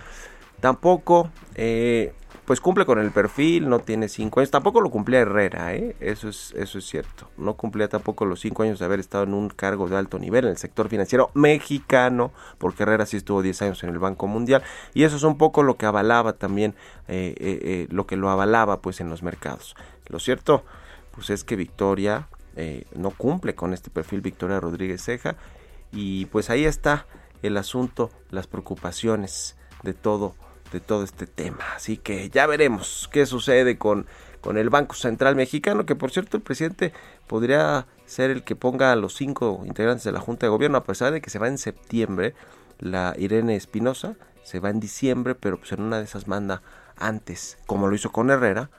tampoco 0.62 1.29
eh, 1.55 2.13
pues 2.48 2.62
cumple 2.62 2.86
con 2.86 2.98
el 2.98 3.12
perfil, 3.12 3.68
no 3.68 3.80
tiene 3.80 4.08
cinco 4.08 4.39
años, 4.39 4.51
tampoco 4.51 4.80
lo 4.80 4.89
cumplía 4.89 5.20
Herrera, 5.20 5.75
¿eh? 5.75 5.98
eso, 6.00 6.30
es, 6.30 6.54
eso 6.56 6.77
es 6.77 6.86
cierto, 6.86 7.30
no 7.36 7.56
cumplía 7.56 7.89
tampoco 7.89 8.24
los 8.24 8.39
cinco 8.39 8.63
años 8.63 8.80
de 8.80 8.86
haber 8.86 9.01
estado 9.01 9.25
en 9.25 9.34
un 9.34 9.50
cargo 9.50 9.89
de 9.89 9.98
alto 9.98 10.18
nivel 10.18 10.46
en 10.46 10.51
el 10.51 10.58
sector 10.58 10.88
financiero 10.88 11.30
mexicano, 11.34 12.32
porque 12.58 12.84
Herrera 12.84 13.06
sí 13.06 13.18
estuvo 13.18 13.42
10 13.42 13.63
años 13.63 13.84
en 13.84 13.89
el 13.89 14.00
Banco 14.00 14.27
Mundial, 14.27 14.63
y 14.94 15.04
eso 15.04 15.18
es 15.18 15.24
un 15.24 15.38
poco 15.38 15.62
lo 15.62 15.75
que 15.75 15.88
avalaba 15.88 16.32
también, 16.32 16.74
eh, 17.10 17.36
eh, 17.38 17.88
lo 17.89 18.08
que 18.08 18.16
lo 18.16 18.30
avalaba 18.30 18.82
pues 18.82 19.01
en 19.01 19.10
los 19.10 19.24
mercados. 19.24 19.75
Lo 20.08 20.20
cierto, 20.20 20.63
pues 21.12 21.30
es 21.30 21.44
que 21.44 21.58
Victoria 21.58 22.30
no 22.96 23.12
cumple 23.12 23.56
con 23.56 23.74
este 23.74 23.89
perfil, 23.89 24.22
Victoria 24.22 24.62
Rodríguez 24.62 25.04
Ceja, 25.04 25.36
y 25.92 26.27
pues 26.27 26.50
ahí 26.50 26.63
está 26.63 27.08
el 27.44 27.58
asunto, 27.58 28.10
las 28.32 28.48
preocupaciones 28.48 29.58
de 29.84 29.94
todo 29.94 30.34
de 30.72 30.80
todo 30.80 31.04
este 31.04 31.28
tema. 31.28 31.64
Así 31.76 31.98
que 31.98 32.30
ya 32.30 32.46
veremos 32.48 33.10
qué 33.12 33.26
sucede 33.26 33.78
con, 33.78 34.06
con 34.42 34.58
el 34.58 34.70
Banco 34.70 34.96
Central 34.96 35.36
Mexicano, 35.36 35.86
que 35.86 35.96
por 35.96 36.12
cierto 36.12 36.38
el 36.38 36.44
presidente 36.44 36.94
podría 37.28 37.88
ser 38.06 38.32
el 38.32 38.44
que 38.44 38.56
ponga 38.56 38.92
a 38.92 38.96
los 38.96 39.16
cinco 39.16 39.64
integrantes 39.66 40.04
de 40.04 40.12
la 40.12 40.20
Junta 40.20 40.46
de 40.46 40.50
Gobierno, 40.50 40.78
a 40.78 40.84
pesar 40.84 41.12
de 41.12 41.22
que 41.22 41.30
se 41.30 41.40
va 41.40 41.48
en 41.48 41.58
septiembre, 41.58 42.34
la 42.80 43.14
Irene 43.18 43.56
Espinosa 43.56 44.16
se 44.44 44.60
va 44.60 44.70
en 44.70 44.80
diciembre, 44.80 45.36
pero 45.36 45.58
pues 45.58 45.74
en 45.74 45.82
una 45.82 45.98
de 45.98 46.06
esas 46.06 46.28
manda 46.28 46.62
antes, 46.96 47.58
como 47.66 47.88
lo 47.88 47.96
hizo 47.96 48.12
con 48.12 48.30
Herrera, 48.30 48.70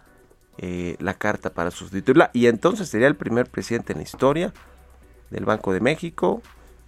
eh, 0.57 0.97
la 0.99 1.15
carta 1.15 1.51
para 1.51 1.71
sustituirla. 1.71 2.31
Y 2.33 2.47
entonces 2.47 2.89
sería 2.89 3.07
el 3.07 3.17
primer 3.17 3.51
presidente 3.51 3.93
en 3.93 3.99
la 3.99 4.05
historia 4.05 4.53
del 5.31 5.45
Banco 5.45 5.73
de 5.73 5.81
México 5.81 6.43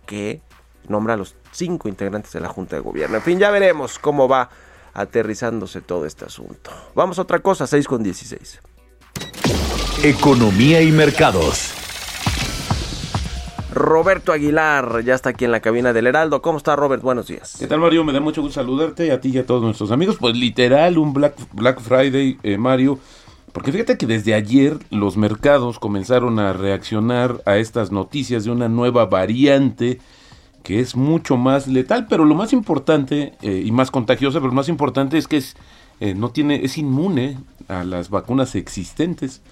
que 0.07 0.41
nombra 0.89 1.15
a 1.15 1.17
los 1.17 1.37
cinco 1.53 1.89
integrantes 1.89 2.33
de 2.33 2.41
la 2.41 2.49
Junta 2.49 2.77
de 2.77 2.83
Gobierno. 2.83 3.17
En 3.17 3.23
fin, 3.23 3.39
ya 3.39 3.51
veremos 3.51 3.99
cómo 3.99 4.29
va 4.29 4.51
aterrizándose 4.95 5.81
todo 5.81 6.07
este 6.07 6.25
asunto. 6.25 6.71
Vamos 6.95 7.19
a 7.19 7.23
otra 7.23 7.41
cosa, 7.41 7.67
6 7.67 7.87
con 7.87 8.03
16. 8.03 8.61
Economía 10.03 10.83
y 10.83 10.93
mercados. 10.93 11.75
Roberto 13.73 14.33
Aguilar 14.33 15.05
ya 15.05 15.15
está 15.15 15.31
aquí 15.31 15.45
en 15.45 15.53
la 15.53 15.61
cabina 15.61 15.93
del 15.93 16.09
Heraldo. 16.09 16.43
¿Cómo 16.43 16.59
está 16.59 16.75
Robert? 16.75 17.03
Buenos 17.03 17.29
días. 17.29 17.57
¿Qué 17.59 17.67
tal 17.67 17.79
Mario? 17.79 18.03
Me 18.03 18.13
da 18.13 18.21
mucho 18.21 18.43
gusto 18.43 18.61
saludarte 18.61 19.13
a 19.13 19.21
ti 19.21 19.31
y 19.31 19.39
a 19.39 19.47
todos 19.47 19.63
nuestros 19.63 19.93
amigos. 19.93 20.17
Pues 20.19 20.37
literal 20.37 20.99
un 20.99 21.13
Black, 21.13 21.35
Black 21.53 21.81
Friday, 21.81 22.39
eh, 22.43 22.59
Mario. 22.59 22.99
Porque 23.53 23.73
fíjate 23.73 23.97
que 23.97 24.07
desde 24.07 24.35
ayer 24.35 24.79
los 24.91 25.17
mercados 25.17 25.79
comenzaron 25.79 26.39
a 26.39 26.53
reaccionar 26.53 27.43
a 27.47 27.59
estas 27.59 27.93
noticias 27.93 28.45
de 28.45 28.51
una 28.51 28.69
nueva 28.69 29.07
variante 29.07 30.01
que 30.63 30.81
es 30.81 30.97
mucho 30.97 31.37
más 31.37 31.67
letal, 31.67 32.07
pero 32.09 32.25
lo 32.25 32.35
más 32.35 32.53
importante 32.53 33.35
eh, 33.43 33.63
y 33.65 33.73
más 33.73 33.91
contagiosa, 33.91 34.39
pero 34.39 34.49
lo 34.49 34.55
más 34.55 34.69
importante 34.69 35.19
es 35.19 35.27
que 35.27 35.39
es, 35.39 35.57
eh, 36.01 36.15
no 36.15 36.31
tiene, 36.31 36.65
es 36.65 36.79
inmune 36.79 37.39
a 37.69 37.85
las 37.85 38.11
vacunas 38.11 38.55
existentes. 38.55 39.43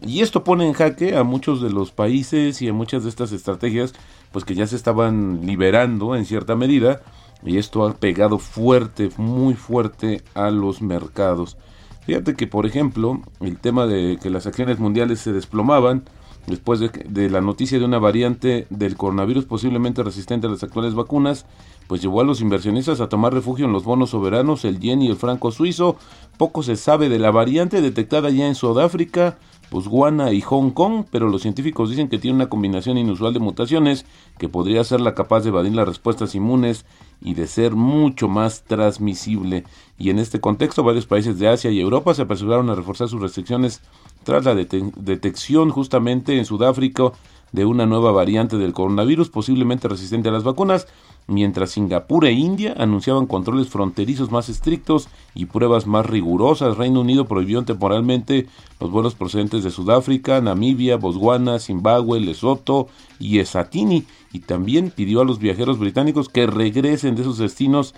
Y 0.00 0.20
esto 0.20 0.42
pone 0.42 0.66
en 0.66 0.72
jaque 0.72 1.16
a 1.16 1.22
muchos 1.22 1.60
de 1.60 1.70
los 1.70 1.90
países 1.90 2.62
y 2.62 2.68
a 2.68 2.72
muchas 2.72 3.02
de 3.02 3.10
estas 3.10 3.32
estrategias, 3.32 3.92
pues 4.30 4.44
que 4.44 4.54
ya 4.54 4.66
se 4.66 4.76
estaban 4.76 5.44
liberando 5.44 6.16
en 6.16 6.24
cierta 6.24 6.56
medida, 6.56 7.02
y 7.44 7.58
esto 7.58 7.86
ha 7.86 7.94
pegado 7.94 8.38
fuerte, 8.38 9.10
muy 9.16 9.54
fuerte 9.54 10.22
a 10.34 10.50
los 10.50 10.80
mercados. 10.80 11.58
Fíjate 12.06 12.34
que, 12.34 12.46
por 12.46 12.66
ejemplo, 12.66 13.20
el 13.40 13.58
tema 13.58 13.86
de 13.86 14.18
que 14.20 14.30
las 14.30 14.46
acciones 14.46 14.78
mundiales 14.78 15.20
se 15.20 15.32
desplomaban, 15.32 16.04
después 16.46 16.80
de, 16.80 17.30
la 17.30 17.40
noticia 17.40 17.78
de 17.78 17.84
una 17.84 17.98
variante 17.98 18.66
del 18.70 18.96
coronavirus 18.96 19.44
posiblemente 19.44 20.02
resistente 20.02 20.46
a 20.46 20.50
las 20.50 20.62
actuales 20.62 20.94
vacunas, 20.94 21.46
pues 21.86 22.02
llevó 22.02 22.20
a 22.20 22.24
los 22.24 22.40
inversionistas 22.40 23.00
a 23.00 23.08
tomar 23.08 23.32
refugio 23.32 23.66
en 23.66 23.72
los 23.72 23.84
bonos 23.84 24.10
soberanos, 24.10 24.64
el 24.64 24.80
yen 24.80 25.02
y 25.02 25.08
el 25.08 25.16
franco 25.16 25.52
suizo. 25.52 25.96
Poco 26.36 26.62
se 26.62 26.76
sabe 26.76 27.08
de 27.08 27.18
la 27.18 27.30
variante 27.30 27.80
detectada 27.80 28.30
ya 28.30 28.46
en 28.46 28.54
Sudáfrica, 28.54 29.38
Botswana 29.70 30.32
y 30.32 30.42
Hong 30.42 30.70
Kong, 30.70 31.06
pero 31.10 31.28
los 31.28 31.42
científicos 31.42 31.88
dicen 31.90 32.08
que 32.08 32.18
tiene 32.18 32.36
una 32.36 32.48
combinación 32.48 32.98
inusual 32.98 33.32
de 33.32 33.40
mutaciones 33.40 34.04
que 34.38 34.48
podría 34.48 34.82
la 34.98 35.14
capaz 35.14 35.40
de 35.40 35.48
evadir 35.48 35.74
las 35.74 35.88
respuestas 35.88 36.34
inmunes 36.34 36.84
y 37.22 37.34
de 37.34 37.46
ser 37.46 37.74
mucho 37.74 38.28
más 38.28 38.64
transmisible. 38.64 39.64
Y 39.98 40.10
en 40.10 40.18
este 40.18 40.40
contexto, 40.40 40.82
varios 40.82 41.06
países 41.06 41.38
de 41.38 41.48
Asia 41.48 41.70
y 41.70 41.80
Europa 41.80 42.12
se 42.14 42.22
apresuraron 42.22 42.68
a 42.68 42.74
reforzar 42.74 43.08
sus 43.08 43.22
restricciones 43.22 43.80
tras 44.24 44.44
la 44.44 44.54
detección 44.54 45.70
justamente 45.70 46.38
en 46.38 46.44
Sudáfrica 46.44 47.12
de 47.52 47.64
una 47.64 47.86
nueva 47.86 48.12
variante 48.12 48.56
del 48.56 48.72
coronavirus 48.72 49.28
posiblemente 49.28 49.88
resistente 49.88 50.30
a 50.30 50.32
las 50.32 50.42
vacunas, 50.42 50.88
mientras 51.26 51.70
Singapur 51.70 52.24
e 52.24 52.32
India 52.32 52.74
anunciaban 52.78 53.26
controles 53.26 53.68
fronterizos 53.68 54.30
más 54.30 54.48
estrictos 54.48 55.08
y 55.34 55.46
pruebas 55.46 55.86
más 55.86 56.06
rigurosas. 56.06 56.76
Reino 56.76 57.00
Unido 57.00 57.26
prohibió 57.26 57.62
temporalmente 57.62 58.48
los 58.80 58.90
vuelos 58.90 59.14
procedentes 59.14 59.62
de 59.62 59.70
Sudáfrica, 59.70 60.40
Namibia, 60.40 60.96
Botswana, 60.96 61.58
Zimbabue, 61.58 62.20
Lesoto 62.20 62.88
y 63.20 63.38
Esatini, 63.38 64.04
y 64.32 64.40
también 64.40 64.90
pidió 64.90 65.20
a 65.20 65.24
los 65.24 65.38
viajeros 65.38 65.78
británicos 65.78 66.28
que 66.28 66.46
regresen 66.46 67.14
de 67.14 67.22
esos 67.22 67.38
destinos 67.38 67.94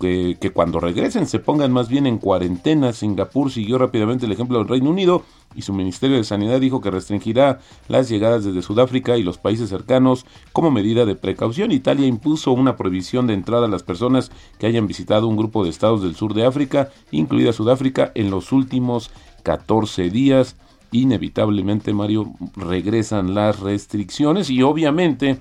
que, 0.00 0.50
cuando 0.52 0.80
regresen 0.80 1.26
se 1.26 1.38
pongan 1.38 1.72
más 1.72 1.88
bien 1.88 2.06
en 2.06 2.18
cuarentena. 2.18 2.92
Singapur 2.92 3.50
siguió 3.50 3.78
rápidamente 3.78 4.26
el 4.26 4.32
ejemplo 4.32 4.58
del 4.58 4.68
Reino 4.68 4.90
Unido 4.90 5.22
y 5.54 5.62
su 5.62 5.72
Ministerio 5.72 6.16
de 6.16 6.24
Sanidad 6.24 6.60
dijo 6.60 6.80
que 6.80 6.90
restringirá 6.90 7.60
las 7.88 8.08
llegadas 8.08 8.44
desde 8.44 8.62
Sudáfrica 8.62 9.16
y 9.16 9.22
los 9.22 9.38
países 9.38 9.68
cercanos 9.70 10.26
como 10.52 10.70
medida 10.70 11.04
de 11.06 11.14
precaución. 11.14 11.72
Italia 11.72 12.06
impuso 12.06 12.52
una 12.52 12.76
prohibición 12.76 13.26
de 13.26 13.34
entrada 13.34 13.66
a 13.66 13.70
las 13.70 13.82
personas 13.82 14.30
que 14.58 14.66
hayan 14.66 14.86
visitado 14.86 15.28
un 15.28 15.36
grupo 15.36 15.64
de 15.64 15.70
estados 15.70 16.02
del 16.02 16.16
sur 16.16 16.34
de 16.34 16.44
África, 16.44 16.90
incluida 17.10 17.52
Sudáfrica, 17.52 18.10
en 18.14 18.30
los 18.30 18.52
últimos 18.52 19.10
14 19.42 20.10
días. 20.10 20.56
Inevitablemente, 20.90 21.92
Mario, 21.92 22.32
regresan 22.56 23.34
las 23.34 23.60
restricciones 23.60 24.50
y 24.50 24.62
obviamente 24.62 25.38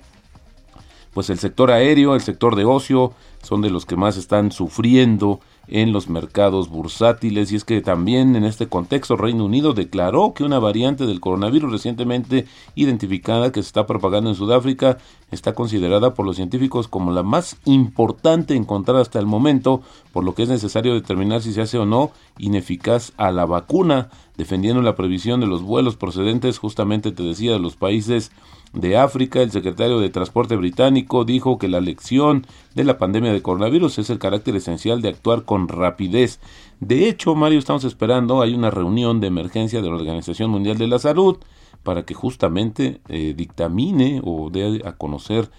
pues 1.13 1.29
el 1.29 1.37
sector 1.39 1.71
aéreo, 1.71 2.15
el 2.15 2.21
sector 2.21 2.55
de 2.55 2.65
ocio, 2.65 3.13
son 3.43 3.61
de 3.61 3.69
los 3.69 3.85
que 3.85 3.97
más 3.97 4.17
están 4.17 4.51
sufriendo 4.51 5.39
en 5.67 5.91
los 5.91 6.09
mercados 6.09 6.69
bursátiles. 6.69 7.51
Y 7.51 7.57
es 7.57 7.65
que 7.65 7.81
también 7.81 8.35
en 8.35 8.45
este 8.45 8.67
contexto 8.67 9.15
Reino 9.15 9.45
Unido 9.45 9.73
declaró 9.73 10.33
que 10.33 10.43
una 10.43 10.59
variante 10.59 11.05
del 11.05 11.19
coronavirus 11.19 11.71
recientemente 11.71 12.45
identificada 12.75 13.51
que 13.51 13.61
se 13.61 13.67
está 13.67 13.85
propagando 13.85 14.29
en 14.29 14.35
Sudáfrica 14.35 14.97
está 15.29 15.53
considerada 15.53 16.13
por 16.13 16.25
los 16.25 16.37
científicos 16.37 16.87
como 16.87 17.11
la 17.11 17.23
más 17.23 17.57
importante 17.65 18.55
encontrada 18.55 19.01
hasta 19.01 19.19
el 19.19 19.25
momento, 19.25 19.81
por 20.13 20.23
lo 20.23 20.35
que 20.35 20.43
es 20.43 20.49
necesario 20.49 20.93
determinar 20.93 21.41
si 21.41 21.53
se 21.53 21.61
hace 21.61 21.77
o 21.77 21.85
no 21.85 22.11
ineficaz 22.37 23.11
a 23.17 23.31
la 23.31 23.45
vacuna, 23.45 24.09
defendiendo 24.37 24.81
la 24.81 24.95
previsión 24.95 25.41
de 25.41 25.47
los 25.47 25.61
vuelos 25.63 25.95
procedentes 25.95 26.59
justamente 26.59 27.11
te 27.11 27.23
decía 27.23 27.51
de 27.51 27.59
los 27.59 27.75
países 27.75 28.31
de 28.73 28.97
África, 28.97 29.41
el 29.41 29.51
secretario 29.51 29.99
de 29.99 30.09
Transporte 30.09 30.55
británico 30.55 31.25
dijo 31.25 31.57
que 31.59 31.67
la 31.67 31.79
lección 31.79 32.45
de 32.73 32.83
la 32.83 32.97
pandemia 32.97 33.31
de 33.31 33.41
coronavirus 33.41 33.99
es 33.99 34.09
el 34.09 34.19
carácter 34.19 34.55
esencial 34.55 35.01
de 35.01 35.09
actuar 35.09 35.43
con 35.45 35.67
rapidez. 35.67 36.39
De 36.79 37.07
hecho, 37.07 37.35
Mario, 37.35 37.59
estamos 37.59 37.83
esperando, 37.83 38.41
hay 38.41 38.55
una 38.55 38.71
reunión 38.71 39.19
de 39.19 39.27
emergencia 39.27 39.81
de 39.81 39.89
la 39.89 39.95
Organización 39.95 40.49
Mundial 40.49 40.77
de 40.77 40.87
la 40.87 40.99
Salud 40.99 41.37
para 41.83 42.03
que 42.03 42.15
justamente 42.15 43.01
eh, 43.09 43.33
dictamine 43.37 44.21
o 44.23 44.49
dé 44.49 44.81
a 44.85 44.93
conocer 44.93 45.49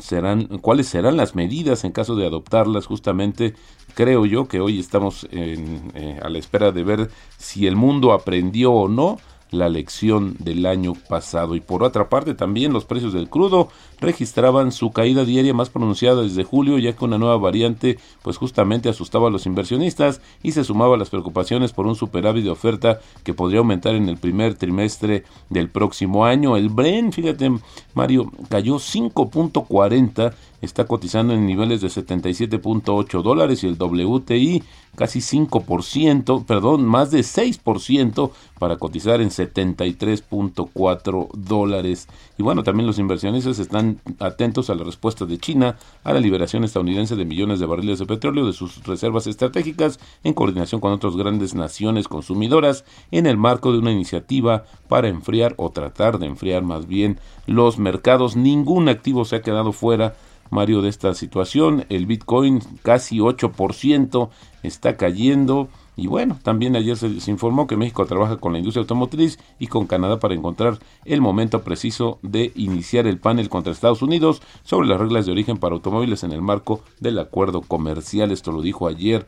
serán, 0.00 0.46
cuáles 0.60 0.88
serán 0.88 1.16
las 1.16 1.34
medidas 1.34 1.84
en 1.84 1.92
caso 1.92 2.16
de 2.16 2.26
adoptarlas. 2.26 2.86
Justamente 2.86 3.54
creo 3.94 4.26
yo 4.26 4.48
que 4.48 4.60
hoy 4.60 4.80
estamos 4.80 5.26
eh, 5.30 6.18
a 6.22 6.28
la 6.28 6.38
espera 6.38 6.72
de 6.72 6.84
ver 6.84 7.10
si 7.38 7.66
el 7.66 7.76
mundo 7.76 8.12
aprendió 8.12 8.72
o 8.72 8.88
no 8.88 9.18
la 9.52 9.68
lección 9.68 10.34
del 10.40 10.66
año 10.66 10.94
pasado. 10.94 11.54
Y 11.54 11.60
por 11.60 11.84
otra 11.84 12.08
parte, 12.08 12.34
también 12.34 12.72
los 12.72 12.84
precios 12.84 13.12
del 13.12 13.28
crudo 13.28 13.68
registraban 14.00 14.72
su 14.72 14.90
caída 14.90 15.24
diaria 15.24 15.54
más 15.54 15.70
pronunciada 15.70 16.22
desde 16.22 16.42
julio, 16.42 16.78
ya 16.78 16.94
que 16.94 17.04
una 17.04 17.18
nueva 17.18 17.36
variante 17.36 17.98
pues 18.22 18.36
justamente 18.36 18.88
asustaba 18.88 19.28
a 19.28 19.30
los 19.30 19.46
inversionistas 19.46 20.20
y 20.42 20.52
se 20.52 20.64
sumaba 20.64 20.96
a 20.96 20.98
las 20.98 21.10
preocupaciones 21.10 21.72
por 21.72 21.86
un 21.86 21.94
superávit 21.94 22.44
de 22.44 22.50
oferta 22.50 23.00
que 23.22 23.34
podría 23.34 23.60
aumentar 23.60 23.94
en 23.94 24.08
el 24.08 24.16
primer 24.16 24.54
trimestre 24.54 25.24
del 25.50 25.68
próximo 25.68 26.24
año. 26.24 26.56
El 26.56 26.70
Bren, 26.70 27.12
fíjate 27.12 27.52
Mario, 27.94 28.32
cayó 28.48 28.76
5.40 28.76 30.32
está 30.62 30.86
cotizando 30.86 31.34
en 31.34 31.44
niveles 31.46 31.80
de 31.82 31.88
77.8 31.88 33.22
dólares 33.22 33.62
y 33.62 33.66
el 33.66 33.76
WTI 33.78 34.62
casi 34.94 35.20
5%, 35.20 36.44
perdón, 36.44 36.84
más 36.84 37.10
de 37.10 37.20
6% 37.20 38.30
para 38.58 38.76
cotizar 38.76 39.20
en 39.20 39.30
73.4 39.30 41.28
dólares. 41.32 42.08
Y 42.38 42.42
bueno, 42.42 42.62
también 42.62 42.86
los 42.86 42.98
inversionistas 42.98 43.58
están 43.58 44.00
atentos 44.18 44.68
a 44.70 44.74
la 44.74 44.84
respuesta 44.84 45.24
de 45.24 45.38
China 45.38 45.76
a 46.04 46.12
la 46.12 46.20
liberación 46.20 46.64
estadounidense 46.64 47.16
de 47.16 47.24
millones 47.24 47.58
de 47.58 47.66
barriles 47.66 47.98
de 47.98 48.06
petróleo 48.06 48.46
de 48.46 48.52
sus 48.52 48.84
reservas 48.84 49.26
estratégicas 49.26 49.98
en 50.24 50.34
coordinación 50.34 50.80
con 50.80 50.92
otras 50.92 51.16
grandes 51.16 51.54
naciones 51.54 52.06
consumidoras 52.06 52.84
en 53.10 53.26
el 53.26 53.38
marco 53.38 53.72
de 53.72 53.78
una 53.78 53.92
iniciativa 53.92 54.64
para 54.88 55.08
enfriar 55.08 55.54
o 55.56 55.70
tratar 55.70 56.18
de 56.18 56.26
enfriar 56.26 56.62
más 56.62 56.86
bien 56.86 57.18
los 57.46 57.78
mercados. 57.78 58.36
Ningún 58.36 58.88
activo 58.88 59.24
se 59.24 59.36
ha 59.36 59.42
quedado 59.42 59.72
fuera 59.72 60.14
Mario, 60.52 60.82
de 60.82 60.90
esta 60.90 61.14
situación. 61.14 61.86
El 61.88 62.06
Bitcoin 62.06 62.60
casi 62.82 63.18
8% 63.18 64.28
está 64.62 64.96
cayendo. 64.96 65.68
Y 65.96 66.06
bueno, 66.06 66.38
también 66.42 66.76
ayer 66.76 66.96
se, 66.96 67.08
informó 67.30 67.66
que 67.66 67.76
México 67.76 68.04
trabaja 68.06 68.36
con 68.36 68.52
la 68.52 68.58
industria 68.58 68.82
automotriz 68.82 69.38
y 69.58 69.66
con 69.66 69.86
Canadá 69.86 70.18
para 70.18 70.34
encontrar 70.34 70.78
el 71.04 71.20
momento 71.20 71.62
preciso 71.62 72.18
de 72.22 72.52
iniciar 72.54 73.06
el 73.06 73.18
panel 73.18 73.48
contra 73.48 73.72
Estados 73.72 74.02
Unidos 74.02 74.42
sobre 74.62 74.88
las 74.88 75.00
reglas 75.00 75.26
de 75.26 75.32
origen 75.32 75.56
para 75.56 75.74
automóviles 75.74 76.22
en 76.22 76.32
el 76.32 76.42
marco 76.42 76.82
del 77.00 77.18
acuerdo 77.18 77.62
comercial. 77.62 78.30
Esto 78.30 78.52
lo 78.52 78.60
dijo 78.60 78.86
ayer 78.86 79.26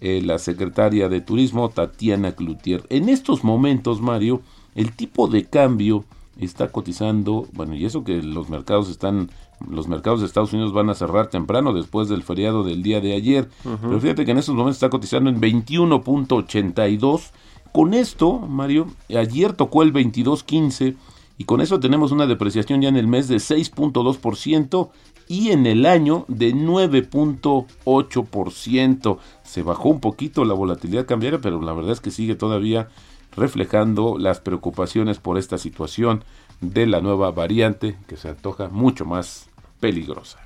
eh, 0.00 0.22
la 0.22 0.38
secretaria 0.38 1.08
de 1.08 1.20
Turismo, 1.20 1.68
Tatiana 1.68 2.32
Cloutier. 2.32 2.84
En 2.88 3.08
estos 3.10 3.44
momentos, 3.44 4.00
Mario, 4.00 4.40
el 4.74 4.92
tipo 4.92 5.28
de 5.28 5.44
cambio 5.44 6.04
está 6.38 6.68
cotizando, 6.68 7.46
bueno, 7.52 7.74
y 7.74 7.84
eso 7.84 8.04
que 8.04 8.22
los 8.22 8.48
mercados 8.48 8.90
están 8.90 9.30
los 9.70 9.88
mercados 9.88 10.20
de 10.20 10.26
Estados 10.26 10.52
Unidos 10.52 10.72
van 10.72 10.90
a 10.90 10.94
cerrar 10.94 11.28
temprano 11.28 11.72
después 11.72 12.08
del 12.08 12.22
feriado 12.22 12.64
del 12.64 12.82
día 12.82 13.00
de 13.00 13.14
ayer. 13.14 13.48
Pero 13.62 14.00
fíjate 14.00 14.24
que 14.24 14.30
en 14.30 14.38
estos 14.38 14.54
momentos 14.54 14.76
está 14.76 14.90
cotizando 14.90 15.30
en 15.30 15.40
21.82. 15.40 17.30
Con 17.72 17.94
esto, 17.94 18.38
Mario, 18.38 18.86
ayer 19.08 19.52
tocó 19.52 19.82
el 19.82 19.92
22.15 19.92 20.94
y 21.38 21.44
con 21.44 21.60
eso 21.60 21.80
tenemos 21.80 22.12
una 22.12 22.26
depreciación 22.26 22.82
ya 22.82 22.88
en 22.88 22.96
el 22.96 23.08
mes 23.08 23.26
de 23.26 23.36
6.2% 23.36 24.90
y 25.26 25.50
en 25.50 25.66
el 25.66 25.86
año 25.86 26.24
de 26.28 26.54
9.8%. 26.54 29.18
Se 29.42 29.62
bajó 29.62 29.88
un 29.88 30.00
poquito 30.00 30.44
la 30.44 30.54
volatilidad 30.54 31.06
cambiaria, 31.06 31.40
pero 31.40 31.60
la 31.60 31.72
verdad 31.72 31.90
es 31.92 32.00
que 32.00 32.12
sigue 32.12 32.36
todavía 32.36 32.88
reflejando 33.36 34.16
las 34.18 34.40
preocupaciones 34.40 35.18
por 35.18 35.38
esta 35.38 35.58
situación 35.58 36.22
de 36.60 36.86
la 36.86 37.00
nueva 37.00 37.32
variante 37.32 37.96
que 38.06 38.16
se 38.16 38.28
antoja 38.28 38.68
mucho 38.68 39.04
más 39.04 39.48
peligrosa. 39.84 40.38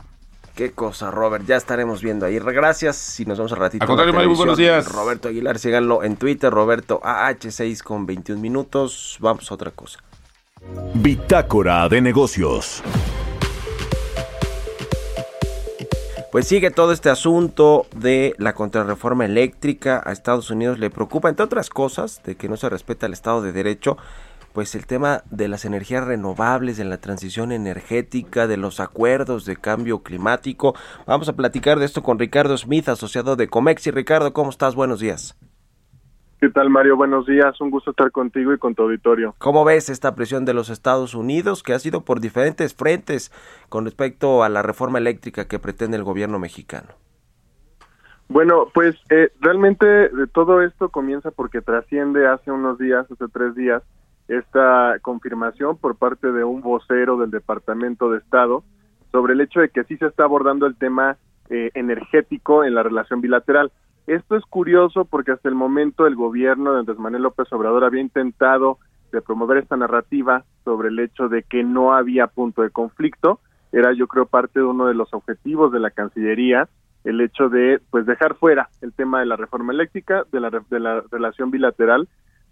Qué 0.57 0.73
cosa, 0.73 1.13
Robert. 1.13 1.47
Ya 1.47 1.55
estaremos 1.55 2.03
viendo 2.03 2.27
ahí. 2.27 2.41
Gracias 2.41 3.21
y 3.21 3.25
nos 3.25 3.39
vemos 3.39 3.53
al 3.53 3.59
ratito. 3.59 3.85
A 3.85 3.87
contrario, 3.87 4.13
muy 4.13 4.37
buenos 4.37 4.59
días. 4.59 4.91
Roberto 4.91 5.29
Aguilar, 5.29 5.61
síganlo 5.61 6.03
en 6.03 6.17
Twitter, 6.17 6.53
Roberto 6.53 7.01
AH6 7.05 7.85
con 7.85 8.05
21 8.05 8.41
minutos. 8.43 9.17
Vamos 9.21 9.49
a 9.49 9.55
otra 9.55 9.71
cosa. 9.71 10.01
Bitácora 10.95 11.89
de 11.89 12.01
negocios. 12.01 12.83
Pues 16.33 16.49
sigue 16.49 16.73
todo 16.73 16.91
este 16.91 17.11
asunto 17.11 17.87
de 17.95 18.35
la 18.39 18.55
contrarreforma 18.55 19.25
eléctrica. 19.25 20.03
A 20.05 20.11
Estados 20.11 20.51
Unidos 20.51 20.81
le 20.81 20.91
preocupa, 20.91 21.29
entre 21.29 21.45
otras 21.45 21.71
cosas, 21.71 22.21
de 22.25 22.35
que 22.35 22.49
no 22.49 22.57
se 22.57 22.69
respeta 22.69 23.07
el 23.07 23.13
Estado 23.13 23.41
de 23.41 23.53
Derecho 23.53 23.97
pues 24.59 24.75
el 24.75 24.89
tema 24.89 25.23
de 25.31 25.47
las 25.47 25.65
energías 25.65 26.05
renovables, 26.05 26.77
de 26.77 26.85
la 26.85 26.97
transición 26.97 27.53
energética, 27.53 28.49
de 28.49 28.57
los 28.57 28.81
acuerdos 28.81 29.45
de 29.45 29.55
cambio 29.55 30.03
climático. 30.03 30.75
Vamos 31.07 31.29
a 31.29 31.37
platicar 31.37 31.79
de 31.79 31.85
esto 31.85 32.03
con 32.03 32.19
Ricardo 32.19 32.57
Smith, 32.57 32.89
asociado 32.89 33.37
de 33.37 33.47
Comexi. 33.47 33.93
Ricardo, 33.93 34.33
¿cómo 34.33 34.51
estás? 34.51 34.75
Buenos 34.75 34.99
días. 34.99 35.39
¿Qué 36.41 36.49
tal, 36.49 36.71
Mario? 36.71 36.97
Buenos 36.97 37.25
días. 37.25 37.61
Un 37.61 37.71
gusto 37.71 37.93
estar 37.93 38.11
contigo 38.11 38.53
y 38.53 38.59
con 38.59 38.75
tu 38.75 38.83
auditorio. 38.83 39.37
¿Cómo 39.39 39.65
ves 39.65 39.91
esta 39.91 40.17
presión 40.17 40.45
de 40.45 40.55
los 40.55 40.71
Estados 40.71 41.15
Unidos 41.15 41.63
que 41.63 41.73
ha 41.73 41.79
sido 41.79 42.05
por 42.05 42.19
diferentes 42.19 42.75
frentes 42.75 43.31
con 43.69 43.85
respecto 43.85 44.43
a 44.43 44.49
la 44.49 44.63
reforma 44.63 44.99
eléctrica 44.99 45.47
que 45.47 45.61
pretende 45.61 45.99
el 45.99 46.03
gobierno 46.03 46.41
mexicano? 46.41 46.89
Bueno, 48.27 48.67
pues 48.75 48.97
eh, 49.11 49.31
realmente 49.41 50.11
todo 50.33 50.63
esto 50.63 50.89
comienza 50.89 51.31
porque 51.31 51.61
trasciende 51.61 52.27
hace 52.27 52.51
unos 52.51 52.77
días, 52.77 53.07
hace 53.09 53.27
tres 53.33 53.55
días, 53.55 53.85
esta 54.29 54.99
confirmación 55.01 55.77
por 55.79 55.97
parte 55.97 56.31
de 56.33 56.45
un 56.45 56.61
vocero 56.61 57.17
del 57.17 57.31
Departamento 57.31 58.11
de 58.11 58.19
Estado 58.19 58.63
sobre 59.11 59.33
el 59.33 59.41
hecho 59.41 59.61
de 59.61 59.71
que 59.71 59.85
sí 59.85 59.97
se 59.97 60.07
está 60.07 60.25
abordando 60.25 60.67
el 60.67 60.77
tema 60.77 61.17
eh, 61.51 61.71
energético 61.75 62.65
en 62.65 62.75
la 62.75 62.83
relación 62.83 63.21
bilateral. 63.21 63.73
Esto 64.07 64.37
es 64.37 64.45
curioso 64.45 65.05
porque 65.05 65.33
hasta 65.33 65.49
el 65.49 65.55
momento 65.55 66.07
el 66.07 66.15
gobierno 66.15 66.73
de 66.73 66.81
Andrés 66.81 66.99
Manuel 66.99 67.23
López 67.23 67.51
Obrador 67.53 67.85
había 67.85 68.03
intentado 68.03 68.79
de 69.13 69.23
promover 69.23 69.59
esta 69.59 69.77
narrativa 69.77 70.45
sobre 70.65 70.89
el 70.89 70.99
hecho 70.99 71.29
de 71.29 71.43
que 71.43 71.65
no 71.65 71.95
había 71.95 72.27
punto 72.27 72.63
de 72.63 72.71
conflicto. 72.71 73.41
Era, 73.73 73.93
yo 73.93 74.07
creo, 74.07 74.27
parte 74.27 74.61
de 74.61 74.67
uno 74.67 74.87
de 74.87 74.95
los 74.95 75.13
objetivos 75.15 75.73
de 75.73 75.81
la 75.81 75.91
Cancillería 75.91 76.69
el 77.05 77.21
hecho 77.21 77.49
de 77.49 77.81
pues 77.91 78.07
dejar 78.07 78.35
fuera 78.35 78.69
el 78.83 78.93
tema 78.93 79.21
de 79.21 79.27
la 79.27 79.37
reforma 79.37 79.73
eléctrica, 79.73 80.25
de 80.31 80.41
la, 80.41 80.51
de 80.51 80.81
la 80.81 81.03
relación 81.11 81.51
bilateral, 81.51 82.09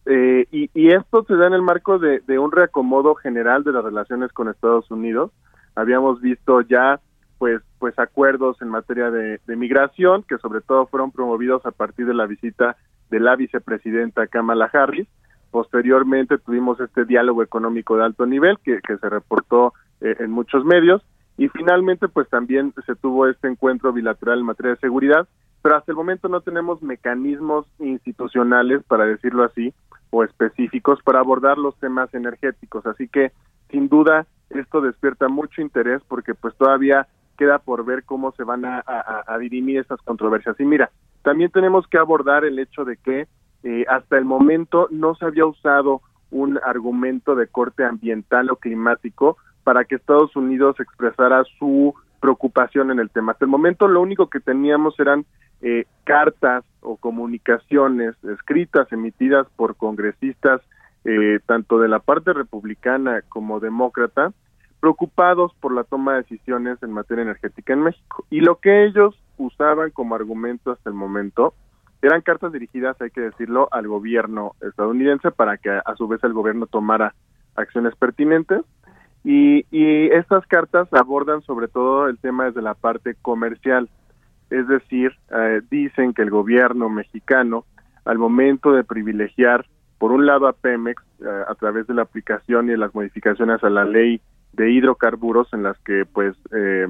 eh, 0.07 0.47
y, 0.53 0.89
esto 0.89 1.25
se 1.25 1.35
da 1.35 1.49
en 1.49 1.53
el 1.53 1.63
marco 1.63 1.99
de, 1.99 2.39
un 2.39 2.53
reacomodo 2.53 3.15
general 3.17 3.65
de 3.65 3.73
las 3.73 3.85
relaciones 3.85 4.33
con 4.33 4.49
Estados 4.49 4.91
Unidos. 4.91 5.33
Habíamos 5.75 6.21
visto 6.21 6.61
ya 6.63 7.01
pues 7.39 7.61
pues 7.79 7.99
acuerdos 7.99 8.63
en 8.63 8.69
materia 8.69 9.11
de, 9.11 9.41
de 9.47 9.57
migración 9.57 10.23
que 10.23 10.39
sobre 10.39 10.63
todo 10.63 10.87
fueron 10.87 11.11
promovidos 11.11 11.67
a 11.67 11.71
partir 11.71 12.07
de 12.07 12.15
la 12.15 12.25
visita 12.25 12.77
de 13.11 13.21
la 13.21 13.37
vicepresidenta 13.37 14.27
Kamala 14.27 14.71
Harris. 14.73 15.09
Posteriormente 15.51 16.39
tuvimos 16.39 16.81
este 16.81 17.05
diálogo 17.05 17.43
económico 17.43 17.97
de 17.97 18.05
alto 18.05 18.27
nivel 18.27 18.59
que, 18.65 18.81
que 18.81 18.97
se 18.97 19.09
reportó 19.09 19.75
eh, 20.01 20.17
en 20.21 20.31
muchos 20.31 20.65
medios 20.65 21.03
y 21.37 21.49
finalmente 21.49 22.09
pues 22.09 22.29
también 22.29 22.73
se 22.87 22.95
tuvo 22.95 23.27
este 23.27 23.49
encuentro 23.49 23.93
bilateral 23.93 24.39
en 24.39 24.47
materia 24.47 24.73
de 24.73 24.81
seguridad, 24.81 25.29
pero 25.67 25.79
hasta 25.79 25.91
el 25.91 25.97
momento 25.97 26.29
no 26.29 26.43
tenemos 26.43 26.81
mecanismos 26.81 27.67
institucionales, 27.81 28.85
para 28.85 29.05
decirlo 29.05 29.43
así, 29.43 29.75
o 30.11 30.23
específicos 30.23 31.03
para 31.03 31.19
abordar 31.19 31.59
los 31.59 31.77
temas 31.81 32.15
energéticos. 32.15 32.87
Así 32.87 33.09
que 33.09 33.33
sin 33.69 33.89
duda 33.89 34.29
esto 34.51 34.81
despierta 34.81 35.27
mucho 35.27 35.61
interés 35.61 36.03
porque 36.07 36.35
pues 36.35 36.55
todavía 36.55 37.09
queda 37.37 37.59
por 37.59 37.85
ver 37.85 38.05
cómo 38.05 38.31
se 38.37 38.45
van 38.45 38.65
a, 38.65 38.85
dirimir 39.41 39.81
estas 39.81 40.01
controversias. 40.03 40.55
Y 40.61 40.65
mira, 40.65 40.93
también 41.23 41.51
tenemos 41.51 41.89
que 41.89 41.99
abordar 41.99 42.45
el 42.45 42.61
hecho 42.61 42.85
de 42.85 42.97
que 42.99 43.27
eh, 43.65 43.85
hasta 43.89 44.19
el 44.19 44.25
momento 44.25 44.87
no 44.93 45.17
se 45.17 45.25
había 45.25 45.47
usado 45.47 46.01
un 46.31 46.61
argumento 46.65 47.35
de 47.35 47.49
corte 47.49 47.85
ambiental 47.85 48.53
o 48.53 48.57
climático 48.57 49.37
para 49.65 49.85
que 49.85 49.97
Estados 49.97 50.37
Unidos 50.37 50.79
expresara 50.79 51.43
su 51.59 51.93
preocupación 52.21 52.93
en 52.93 53.01
el 53.01 53.11
tema. 53.11 53.33
Hasta 53.33 53.47
el 53.47 53.51
momento 53.51 53.89
lo 53.89 54.01
único 54.01 54.31
que 54.31 54.39
teníamos 54.39 54.99
eran 55.01 55.27
eh, 55.63 55.85
cartas 56.05 56.65
o 56.81 56.97
comunicaciones 56.97 58.15
escritas 58.25 58.91
emitidas 58.93 59.47
por 59.57 59.77
congresistas 59.77 60.61
eh, 61.05 61.41
tanto 61.47 61.79
de 61.79 61.89
la 61.89 62.01
parte 62.01 62.33
republicana 62.33 63.23
como 63.29 63.61
demócrata 63.61 64.33
preocupados 64.81 65.53
por 65.61 65.75
la 65.75 65.85
toma 65.85 66.13
de 66.13 66.23
decisiones 66.23 66.83
en 66.83 66.93
materia 66.93 67.23
energética 67.23 67.73
en 67.73 67.83
México. 67.83 68.25
Y 68.31 68.41
lo 68.41 68.57
que 68.57 68.85
ellos 68.85 69.15
usaban 69.39 69.91
como 69.91 70.15
argumento 70.15 70.71
hasta 70.71 70.91
el 70.91 70.95
momento 70.95 71.55
eran 72.03 72.23
cartas 72.23 72.53
dirigidas, 72.53 73.01
hay 73.01 73.11
que 73.11 73.21
decirlo, 73.21 73.69
al 73.73 73.89
gobierno 73.89 74.55
estadounidense 74.61 75.31
para 75.31 75.57
que 75.57 75.71
a 75.71 75.95
su 75.97 76.07
vez 76.07 76.23
el 76.25 76.33
gobierno 76.33 76.67
tomara 76.67 77.15
acciones 77.57 77.95
pertinentes. 77.97 78.63
Y, 79.25 79.67
y 79.71 80.07
estas 80.13 80.47
cartas 80.47 80.89
abordan 80.93 81.43
sobre 81.43 81.67
todo 81.67 82.09
el 82.09 82.19
tema 82.19 82.45
desde 82.45 82.63
la 82.63 82.75
parte 82.75 83.17
comercial, 83.23 83.89
es 84.51 84.69
decir, 84.69 85.13
eh, 85.31 85.61
dicen 85.71 86.15
que 86.15 86.23
el 86.23 86.31
gobierno 86.31 86.89
mexicano, 86.89 87.65
al 88.05 88.19
momento 88.19 88.73
de 88.73 88.85
privilegiar, 88.85 89.67
por 89.99 90.13
un 90.13 90.27
lado, 90.27 90.47
a 90.47 90.53
Pemex, 90.53 91.03
eh, 91.21 91.25
a 91.49 91.55
través 91.55 91.87
de 91.87 91.95
la 91.95 92.03
aplicación 92.03 92.67
y 92.67 92.73
de 92.73 92.77
las 92.77 92.95
modificaciones 92.95 93.63
a 93.65 93.71
la 93.71 93.85
ley 93.85 94.21
de 94.53 94.71
hidrocarburos 94.71 95.53
en 95.53 95.63
las 95.63 95.79
que 95.81 96.05
pues 96.07 96.35
eh, 96.55 96.87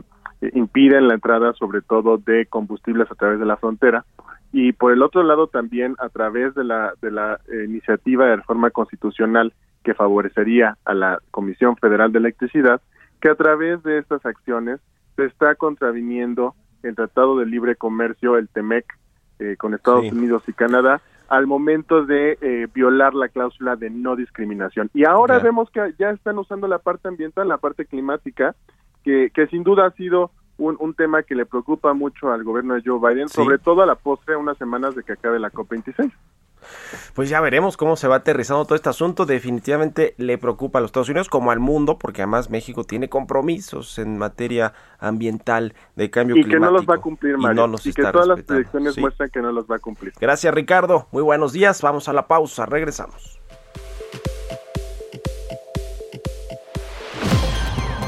impiden 0.55 1.09
la 1.09 1.15
entrada 1.15 1.53
sobre 1.55 1.81
todo 1.81 2.19
de 2.19 2.47
combustibles 2.47 3.11
a 3.11 3.15
través 3.15 3.41
de 3.41 3.47
la 3.47 3.57
frontera 3.57 4.05
y 4.53 4.73
por 4.73 4.93
el 4.93 5.03
otro 5.03 5.25
lado 5.25 5.49
también 5.49 5.97
a 5.99 6.09
través 6.09 6.55
de 6.55 6.63
la 6.63 6.93
de 7.03 7.11
la 7.11 7.41
iniciativa 7.65 8.27
de 8.27 8.37
reforma 8.37 8.71
constitucional 8.71 9.53
que 9.83 9.95
favorecería 9.95 10.77
a 10.85 10.95
la 10.95 11.19
Comisión 11.33 11.77
Federal 11.77 12.13
de 12.13 12.19
Electricidad 12.19 12.81
que 13.21 13.31
a 13.31 13.35
través 13.35 13.83
de 13.83 13.99
estas 13.99 14.25
acciones 14.25 14.81
se 15.17 15.25
está 15.25 15.55
contraviniendo 15.57 16.55
el 16.89 16.97
Tratado 16.97 17.39
de 17.39 17.47
Libre 17.47 17.77
Comercio 17.77 18.37
el 18.37 18.49
TEMEC 18.49 18.87
eh, 19.39 19.57
con 19.59 19.75
Estados 19.75 20.11
Unidos 20.11 20.43
y 20.47 20.53
Canadá 20.53 21.01
al 21.29 21.47
momento 21.47 22.05
de 22.05 22.39
eh, 22.41 22.69
violar 22.73 23.15
la 23.15 23.29
cláusula 23.29 23.77
de 23.77 23.91
no 23.91 24.17
discriminación. 24.17 24.91
Y 24.95 25.05
ahora 25.05 25.39
vemos 25.41 25.71
que 25.71 25.95
ya 25.99 26.11
están 26.11 26.39
usando 26.39 26.69
la 26.69 26.79
parte 26.79 27.09
ambiental, 27.09 27.49
la 27.49 27.59
parte 27.59 27.85
climática, 27.85 28.55
que, 29.03 29.31
que 29.35 29.47
sin 29.49 29.65
duda 29.65 29.87
ha 29.87 29.91
sido 29.93 30.31
un, 30.57 30.77
un, 30.79 30.95
tema 30.95 31.23
que 31.23 31.35
le 31.35 31.45
preocupa 31.45 31.93
mucho 31.95 32.33
al 32.33 32.45
gobierno 32.45 32.75
de 32.75 32.83
Joe 32.85 32.99
Biden, 33.01 33.29
sobre 33.29 33.59
todo 33.59 33.83
a 33.83 33.87
la 33.87 33.97
postre, 33.97 34.37
unas 34.37 34.57
semanas 34.57 34.95
de 34.95 35.03
que 35.03 35.13
acabe 35.13 35.39
la 35.39 35.51
COP26. 35.51 36.13
Pues 37.15 37.29
ya 37.29 37.41
veremos 37.41 37.77
cómo 37.77 37.97
se 37.97 38.09
va 38.09 38.17
aterrizando 38.17 38.65
todo 38.65 38.75
este 38.75 38.89
asunto. 38.89 39.27
Definitivamente 39.27 40.15
le 40.19 40.39
preocupa 40.39 40.79
a 40.79 40.83
los 40.83 40.89
Estados 40.89 41.09
Unidos 41.09 41.29
como 41.29 41.51
al 41.51 41.61
mundo, 41.61 41.99
porque 41.99 42.23
además 42.23 42.51
México 42.51 42.85
tiene 42.85 43.09
compromisos 43.09 43.99
en 43.99 44.19
materia 44.19 44.73
ambiental 44.99 45.75
de 45.95 46.11
cambio 46.11 46.35
climático. 46.35 46.57
Y 46.57 46.61
que 46.61 46.65
no 46.65 46.71
los 46.71 46.87
va 46.87 46.95
a 46.95 46.99
cumplir, 46.99 47.39
Mario. 47.39 47.75
y 47.85 47.93
que 47.93 48.03
todas 48.03 48.27
las 48.27 48.43
predicciones 48.43 48.99
muestran 48.99 49.31
que 49.31 49.41
no 49.41 49.53
los 49.53 49.67
va 49.67 49.77
a 49.77 49.79
cumplir. 49.79 50.13
Gracias, 50.21 50.53
Ricardo. 50.55 51.09
Muy 51.13 51.23
buenos 51.23 51.53
días. 51.53 51.83
Vamos 51.83 52.09
a 52.09 52.13
la 52.13 52.27
pausa. 52.27 52.67
Regresamos. 52.67 53.36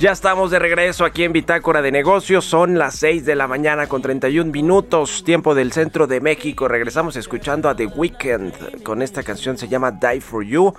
Ya 0.00 0.12
estamos 0.12 0.52
de 0.52 0.60
regreso 0.60 1.04
aquí 1.04 1.24
en 1.24 1.32
Bitácora 1.32 1.82
de 1.82 1.90
Negocios. 1.90 2.44
Son 2.44 2.78
las 2.78 2.94
6 2.94 3.24
de 3.24 3.34
la 3.34 3.48
mañana 3.48 3.88
con 3.88 4.00
31 4.00 4.52
minutos, 4.52 5.24
tiempo 5.24 5.56
del 5.56 5.72
centro 5.72 6.06
de 6.06 6.20
México. 6.20 6.68
Regresamos 6.68 7.16
escuchando 7.16 7.68
a 7.68 7.74
The 7.74 7.86
Weeknd 7.86 8.84
con 8.84 9.02
esta 9.02 9.24
canción, 9.24 9.58
se 9.58 9.66
llama 9.66 9.90
Die 9.90 10.20
for 10.20 10.44
You. 10.44 10.72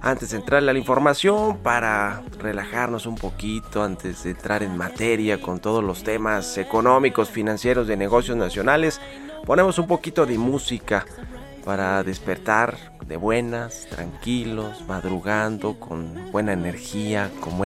Antes 0.00 0.30
de 0.30 0.38
entrar 0.38 0.62
a 0.62 0.72
la 0.72 0.78
información, 0.78 1.58
para 1.58 2.22
relajarnos 2.38 3.04
un 3.04 3.16
poquito, 3.16 3.82
antes 3.82 4.24
de 4.24 4.30
entrar 4.30 4.62
en 4.62 4.74
materia 4.74 5.38
con 5.38 5.60
todos 5.60 5.84
los 5.84 6.02
temas 6.02 6.56
económicos, 6.56 7.28
financieros, 7.28 7.86
de 7.86 7.98
negocios 7.98 8.38
nacionales, 8.38 9.02
ponemos 9.44 9.78
un 9.78 9.86
poquito 9.86 10.24
de 10.24 10.38
música 10.38 11.04
para 11.62 12.02
despertar 12.02 12.78
de 13.06 13.18
buenas, 13.18 13.86
tranquilos, 13.90 14.82
madrugando, 14.88 15.78
con 15.78 16.32
buena 16.32 16.54
energía, 16.54 17.30
con 17.40 17.65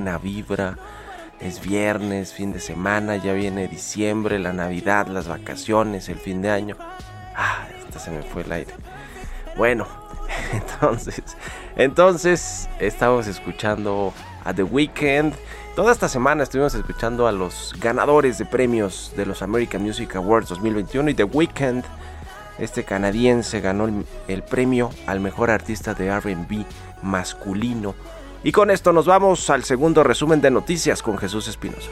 Buena 0.00 0.16
vibra. 0.16 0.78
Es 1.40 1.60
viernes, 1.60 2.32
fin 2.32 2.54
de 2.54 2.60
semana, 2.60 3.16
ya 3.16 3.34
viene 3.34 3.68
diciembre, 3.68 4.38
la 4.38 4.54
Navidad, 4.54 5.08
las 5.08 5.28
vacaciones, 5.28 6.08
el 6.08 6.16
fin 6.16 6.40
de 6.40 6.50
año. 6.50 6.76
Ah, 7.36 7.66
hasta 7.78 7.98
se 7.98 8.10
me 8.10 8.22
fue 8.22 8.42
el 8.42 8.52
aire. 8.52 8.72
Bueno, 9.58 9.86
entonces, 10.54 11.22
entonces 11.76 12.68
estamos 12.78 13.26
escuchando 13.26 14.14
a 14.44 14.54
The 14.54 14.62
Weeknd. 14.62 15.34
Toda 15.76 15.92
esta 15.92 16.08
semana 16.08 16.44
estuvimos 16.44 16.74
escuchando 16.74 17.26
a 17.26 17.32
los 17.32 17.74
ganadores 17.78 18.38
de 18.38 18.46
premios 18.46 19.12
de 19.18 19.26
los 19.26 19.42
American 19.42 19.82
Music 19.82 20.16
Awards 20.16 20.48
2021 20.48 21.10
y 21.10 21.14
The 21.14 21.24
Weeknd, 21.24 21.84
este 22.58 22.84
canadiense, 22.84 23.60
ganó 23.60 23.84
el, 23.84 24.06
el 24.28 24.42
premio 24.42 24.90
al 25.06 25.20
mejor 25.20 25.50
artista 25.50 25.92
de 25.92 26.18
RB 26.18 26.64
masculino. 27.02 27.94
Y 28.42 28.52
con 28.52 28.70
esto 28.70 28.92
nos 28.92 29.06
vamos 29.06 29.50
al 29.50 29.64
segundo 29.64 30.02
resumen 30.02 30.40
de 30.40 30.50
noticias 30.50 31.02
con 31.02 31.18
Jesús 31.18 31.48
Espinosa. 31.48 31.90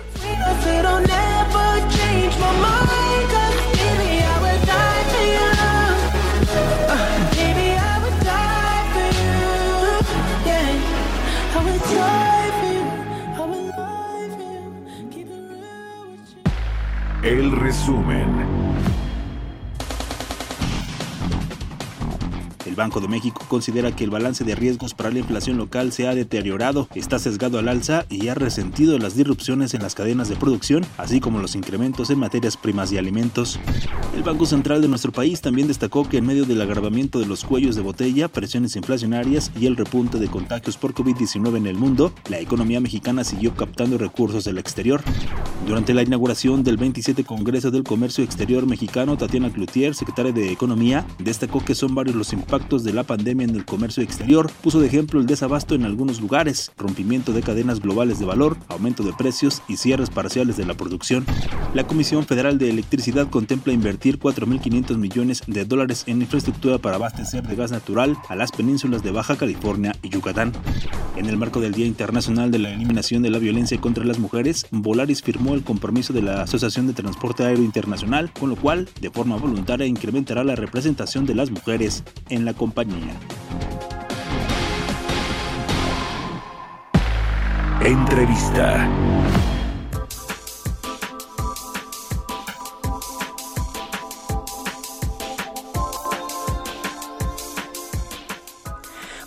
El 17.22 17.52
resumen. 17.52 18.37
Banco 22.78 23.00
de 23.00 23.08
México 23.08 23.44
considera 23.48 23.94
que 23.94 24.04
el 24.04 24.10
balance 24.10 24.44
de 24.44 24.54
riesgos 24.54 24.94
para 24.94 25.10
la 25.10 25.18
inflación 25.18 25.58
local 25.58 25.92
se 25.92 26.06
ha 26.06 26.14
deteriorado, 26.14 26.88
está 26.94 27.18
sesgado 27.18 27.58
al 27.58 27.68
alza 27.68 28.06
y 28.08 28.28
ha 28.28 28.34
resentido 28.34 28.98
las 28.98 29.16
disrupciones 29.16 29.74
en 29.74 29.82
las 29.82 29.96
cadenas 29.96 30.28
de 30.28 30.36
producción, 30.36 30.86
así 30.96 31.18
como 31.20 31.40
los 31.40 31.56
incrementos 31.56 32.08
en 32.10 32.20
materias 32.20 32.56
primas 32.56 32.92
y 32.92 32.96
alimentos. 32.96 33.58
El 34.16 34.22
Banco 34.22 34.46
Central 34.46 34.80
de 34.80 34.88
nuestro 34.88 35.10
país 35.10 35.40
también 35.40 35.66
destacó 35.66 36.08
que 36.08 36.18
en 36.18 36.26
medio 36.26 36.44
del 36.44 36.62
agravamiento 36.62 37.18
de 37.18 37.26
los 37.26 37.44
cuellos 37.44 37.74
de 37.74 37.82
botella, 37.82 38.28
presiones 38.28 38.76
inflacionarias 38.76 39.50
y 39.58 39.66
el 39.66 39.76
repunte 39.76 40.18
de 40.18 40.28
contagios 40.28 40.76
por 40.76 40.94
COVID-19 40.94 41.56
en 41.56 41.66
el 41.66 41.76
mundo, 41.76 42.12
la 42.30 42.38
economía 42.38 42.80
mexicana 42.80 43.24
siguió 43.24 43.54
captando 43.54 43.98
recursos 43.98 44.44
del 44.44 44.58
exterior. 44.58 45.02
Durante 45.66 45.94
la 45.94 46.02
inauguración 46.02 46.62
del 46.62 46.76
27 46.76 47.24
Congreso 47.24 47.72
del 47.72 47.82
Comercio 47.82 48.22
Exterior 48.22 48.66
Mexicano, 48.66 49.16
Tatiana 49.16 49.50
Cloutier, 49.50 49.96
secretaria 49.96 50.32
de 50.32 50.52
Economía, 50.52 51.04
destacó 51.18 51.64
que 51.64 51.74
son 51.74 51.94
varios 51.96 52.14
los 52.14 52.32
impactos 52.32 52.67
de 52.68 52.92
la 52.92 53.02
pandemia 53.02 53.46
en 53.46 53.56
el 53.56 53.64
comercio 53.64 54.02
exterior, 54.02 54.50
puso 54.62 54.78
de 54.78 54.88
ejemplo 54.88 55.18
el 55.18 55.26
desabasto 55.26 55.74
en 55.74 55.84
algunos 55.84 56.20
lugares, 56.20 56.70
rompimiento 56.76 57.32
de 57.32 57.40
cadenas 57.40 57.80
globales 57.80 58.18
de 58.18 58.26
valor, 58.26 58.58
aumento 58.68 59.02
de 59.02 59.14
precios 59.14 59.62
y 59.68 59.78
cierres 59.78 60.10
parciales 60.10 60.58
de 60.58 60.66
la 60.66 60.74
producción. 60.74 61.24
La 61.72 61.86
Comisión 61.86 62.26
Federal 62.26 62.58
de 62.58 62.68
Electricidad 62.68 63.30
contempla 63.30 63.72
invertir 63.72 64.18
4.500 64.18 64.98
millones 64.98 65.42
de 65.46 65.64
dólares 65.64 66.04
en 66.06 66.20
infraestructura 66.20 66.76
para 66.76 66.96
abastecer 66.96 67.46
de 67.46 67.56
gas 67.56 67.70
natural 67.70 68.18
a 68.28 68.36
las 68.36 68.52
penínsulas 68.52 69.02
de 69.02 69.12
Baja 69.12 69.36
California 69.36 69.96
y 70.02 70.10
Yucatán. 70.10 70.52
En 71.16 71.26
el 71.26 71.38
marco 71.38 71.60
del 71.60 71.72
Día 71.72 71.86
Internacional 71.86 72.50
de 72.50 72.58
la 72.58 72.70
Eliminación 72.70 73.22
de 73.22 73.30
la 73.30 73.38
Violencia 73.38 73.80
contra 73.80 74.04
las 74.04 74.18
Mujeres, 74.18 74.66
Volaris 74.70 75.22
firmó 75.22 75.54
el 75.54 75.64
compromiso 75.64 76.12
de 76.12 76.22
la 76.22 76.42
Asociación 76.42 76.86
de 76.86 76.92
Transporte 76.92 77.44
Aéreo 77.44 77.64
Internacional, 77.64 78.30
con 78.38 78.50
lo 78.50 78.56
cual, 78.56 78.88
de 79.00 79.10
forma 79.10 79.36
voluntaria, 79.36 79.86
incrementará 79.86 80.44
la 80.44 80.54
representación 80.54 81.26
de 81.26 81.34
las 81.34 81.50
mujeres 81.50 82.04
en 82.28 82.44
la 82.44 82.54
compañía. 82.58 83.14
Entrevista. 87.82 88.86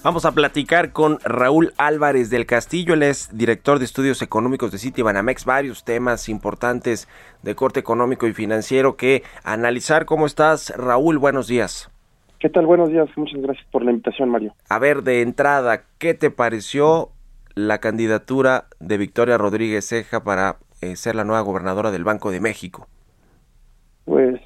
Vamos 0.04 0.26
a 0.26 0.32
platicar 0.32 0.94
con 0.94 1.20
Raúl 1.24 1.74
Álvarez 1.78 2.32
del 2.32 2.48
Castillo, 2.48 2.96
él 2.96 3.04
es 3.04 3.30
director 3.38 3.78
de 3.78 3.86
estudios 3.86 4.24
económicos 4.24 4.72
de 4.72 4.80
Citibanamex, 4.80 5.46
varios 5.46 5.84
temas 5.84 6.28
importantes 6.28 7.08
de 7.44 7.54
corte 7.56 7.80
económico 7.80 8.26
y 8.28 8.34
financiero 8.34 8.98
que 8.98 9.24
analizar. 9.44 10.06
¿Cómo 10.06 10.26
estás, 10.26 10.74
Raúl? 10.76 11.20
Buenos 11.20 11.46
días. 11.46 11.92
¿Qué 12.42 12.50
tal? 12.50 12.66
Buenos 12.66 12.90
días. 12.90 13.08
Muchas 13.16 13.40
gracias 13.40 13.68
por 13.70 13.86
la 13.86 13.92
invitación, 13.92 14.30
Mario. 14.30 14.54
A 14.68 14.80
ver, 14.80 15.04
de 15.04 15.22
entrada, 15.22 15.84
¿qué 16.00 16.16
te 16.16 16.32
pareció 16.32 17.10
la 17.54 17.78
candidatura 17.78 18.66
de 18.80 18.98
Victoria 18.98 19.38
Rodríguez 19.38 19.88
Ceja 19.88 20.24
para 20.24 20.56
eh, 20.82 20.96
ser 20.96 21.14
la 21.14 21.24
nueva 21.24 21.42
gobernadora 21.42 21.92
del 21.92 22.04
Banco 22.04 22.32
de 22.32 22.42
México? 22.42 22.88
Pues 24.06 24.42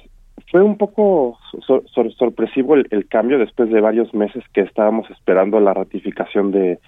fue 0.50 0.62
un 0.62 0.76
poco 0.76 1.38
sor 1.66 1.88
sor 1.88 2.12
sorpresivo 2.12 2.74
el, 2.74 2.86
el, 2.90 3.08
cambio 3.08 3.38
después 3.38 3.70
de 3.70 3.80
varios 3.80 4.12
meses 4.12 4.44
que 4.52 4.60
estábamos 4.60 5.08
esperando 5.10 5.58
la 5.58 5.72
ratificación 5.72 6.52
de 6.52 6.78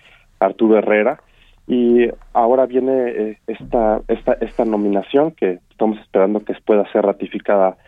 Arturo 0.41 0.77
Herrera 0.77 1.23
y 1.67 2.09
ahora 2.35 2.67
viene 2.67 3.09
eh, 3.09 3.39
esta, 3.47 4.03
esta, 4.09 4.35
esta 4.43 4.67
nominación 4.67 5.33
que 5.33 5.61
estamos 5.71 5.99
esperando 6.01 6.41
que 6.41 6.55
pueda 6.67 6.91
ser 6.93 7.07
ratificada 7.07 7.79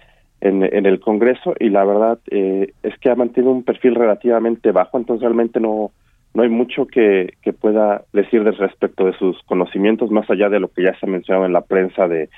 en, 0.41 0.87
el 0.87 1.01
Congreso 1.01 1.55
y 1.59 1.69
la 1.69 1.85
verdad 1.85 2.19
eh, 2.31 2.73
es 2.83 2.99
que 2.99 3.11
ha 3.11 3.15
mantenido 3.15 3.53
un 3.53 3.63
perfil 3.63 3.95
relativamente 3.95 4.73
bajo, 4.73 4.99
entonces 4.99 5.23
realmente 5.23 5.61
no, 5.61 5.91
no 6.35 6.43
hay 6.43 6.49
mucho 6.49 6.87
que, 6.87 7.35
que 7.43 7.53
pueda 7.53 8.05
decir 8.13 8.43
respecto 8.43 9.07
de 9.07 9.13
sus 9.19 9.43
conocimientos, 9.45 10.11
más 10.11 10.29
allá 10.31 10.49
de 10.49 10.61
lo 10.61 10.69
que 10.69 10.85
ya 10.85 10.99
se 10.99 11.07
ha 11.07 11.09
mencionado 11.09 11.47
en 11.47 11.53
la 11.53 11.63
prensa 11.63 12.09
de 12.09 12.29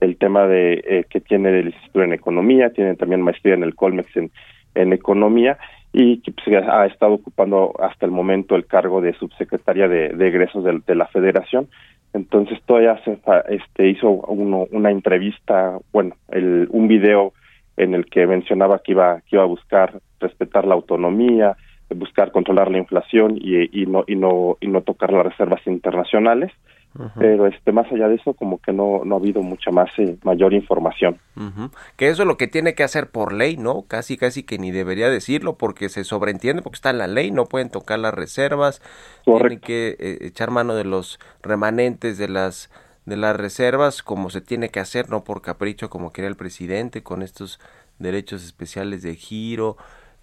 el 0.00 0.16
tema 0.16 0.46
de 0.46 0.82
eh, 0.86 1.04
que 1.08 1.20
tiene 1.20 1.62
licenciatura 1.62 2.04
en 2.04 2.12
economía, 2.12 2.70
tiene 2.70 2.96
también 2.96 3.22
maestría 3.22 3.54
en 3.54 3.62
el 3.62 3.74
Colmex 3.74 4.16
en, 4.16 4.30
en 4.74 4.92
economía 4.92 5.56
y 5.92 6.18
que 6.18 6.32
pues, 6.32 6.48
ha 6.68 6.86
estado 6.86 7.14
ocupando 7.14 7.72
hasta 7.78 8.04
el 8.04 8.12
momento 8.12 8.56
el 8.56 8.66
cargo 8.66 9.00
de 9.00 9.14
subsecretaria 9.14 9.88
de, 9.88 10.08
de 10.10 10.28
egresos 10.28 10.64
de, 10.64 10.80
de 10.84 10.94
la 10.94 11.06
Federación. 11.06 11.68
Entonces 12.12 12.60
todavía 12.66 13.00
se 13.04 13.18
este, 13.48 13.88
hizo 13.88 14.10
uno, 14.10 14.66
una 14.70 14.90
entrevista, 14.90 15.78
bueno, 15.92 16.16
el, 16.30 16.68
un 16.70 16.88
video 16.88 17.32
en 17.76 17.94
el 17.94 18.06
que 18.06 18.26
mencionaba 18.26 18.80
que 18.80 18.92
iba 18.92 19.20
que 19.22 19.36
iba 19.36 19.42
a 19.42 19.46
buscar 19.46 20.00
respetar 20.20 20.66
la 20.66 20.74
autonomía, 20.74 21.56
buscar 21.90 22.32
controlar 22.32 22.70
la 22.70 22.78
inflación 22.78 23.36
y, 23.36 23.82
y 23.82 23.86
no 23.86 24.04
y 24.06 24.16
no 24.16 24.56
y 24.60 24.68
no 24.68 24.82
tocar 24.82 25.12
las 25.12 25.26
reservas 25.26 25.66
internacionales. 25.66 26.52
Uh 26.96 27.02
-huh. 27.02 27.12
Pero 27.18 27.46
este 27.48 27.72
más 27.72 27.90
allá 27.90 28.06
de 28.06 28.14
eso 28.14 28.34
como 28.34 28.58
que 28.58 28.72
no 28.72 29.02
no 29.04 29.16
ha 29.16 29.18
habido 29.18 29.42
mucha 29.42 29.72
más 29.72 29.90
eh, 29.98 30.16
mayor 30.22 30.54
información. 30.54 31.18
Uh 31.36 31.40
-huh. 31.40 31.70
Que 31.96 32.08
eso 32.08 32.22
es 32.22 32.28
lo 32.28 32.36
que 32.36 32.46
tiene 32.46 32.74
que 32.74 32.84
hacer 32.84 33.10
por 33.10 33.32
ley, 33.32 33.56
¿no? 33.56 33.82
Casi 33.88 34.16
casi 34.16 34.44
que 34.44 34.58
ni 34.58 34.70
debería 34.70 35.10
decirlo 35.10 35.54
porque 35.54 35.88
se 35.88 36.04
sobreentiende 36.04 36.62
porque 36.62 36.76
está 36.76 36.90
en 36.90 36.98
la 36.98 37.08
ley, 37.08 37.32
no 37.32 37.46
pueden 37.46 37.68
tocar 37.70 37.98
las 37.98 38.14
reservas, 38.14 38.80
tienen 39.24 39.58
que 39.58 39.96
eh, 39.98 40.18
echar 40.20 40.50
mano 40.52 40.74
de 40.76 40.84
los 40.84 41.18
remanentes 41.42 42.16
de 42.16 42.28
las 42.28 42.70
de 43.04 43.16
las 43.16 43.36
reservas 43.36 44.02
como 44.02 44.30
se 44.30 44.40
tiene 44.40 44.70
que 44.70 44.80
hacer, 44.80 45.10
no 45.10 45.24
por 45.24 45.42
capricho 45.42 45.90
como 45.90 46.12
quería 46.12 46.28
el 46.28 46.36
presidente 46.36 47.02
con 47.02 47.22
estos 47.22 47.60
derechos 47.98 48.44
especiales 48.44 49.02
de 49.02 49.14
giro, 49.14 49.76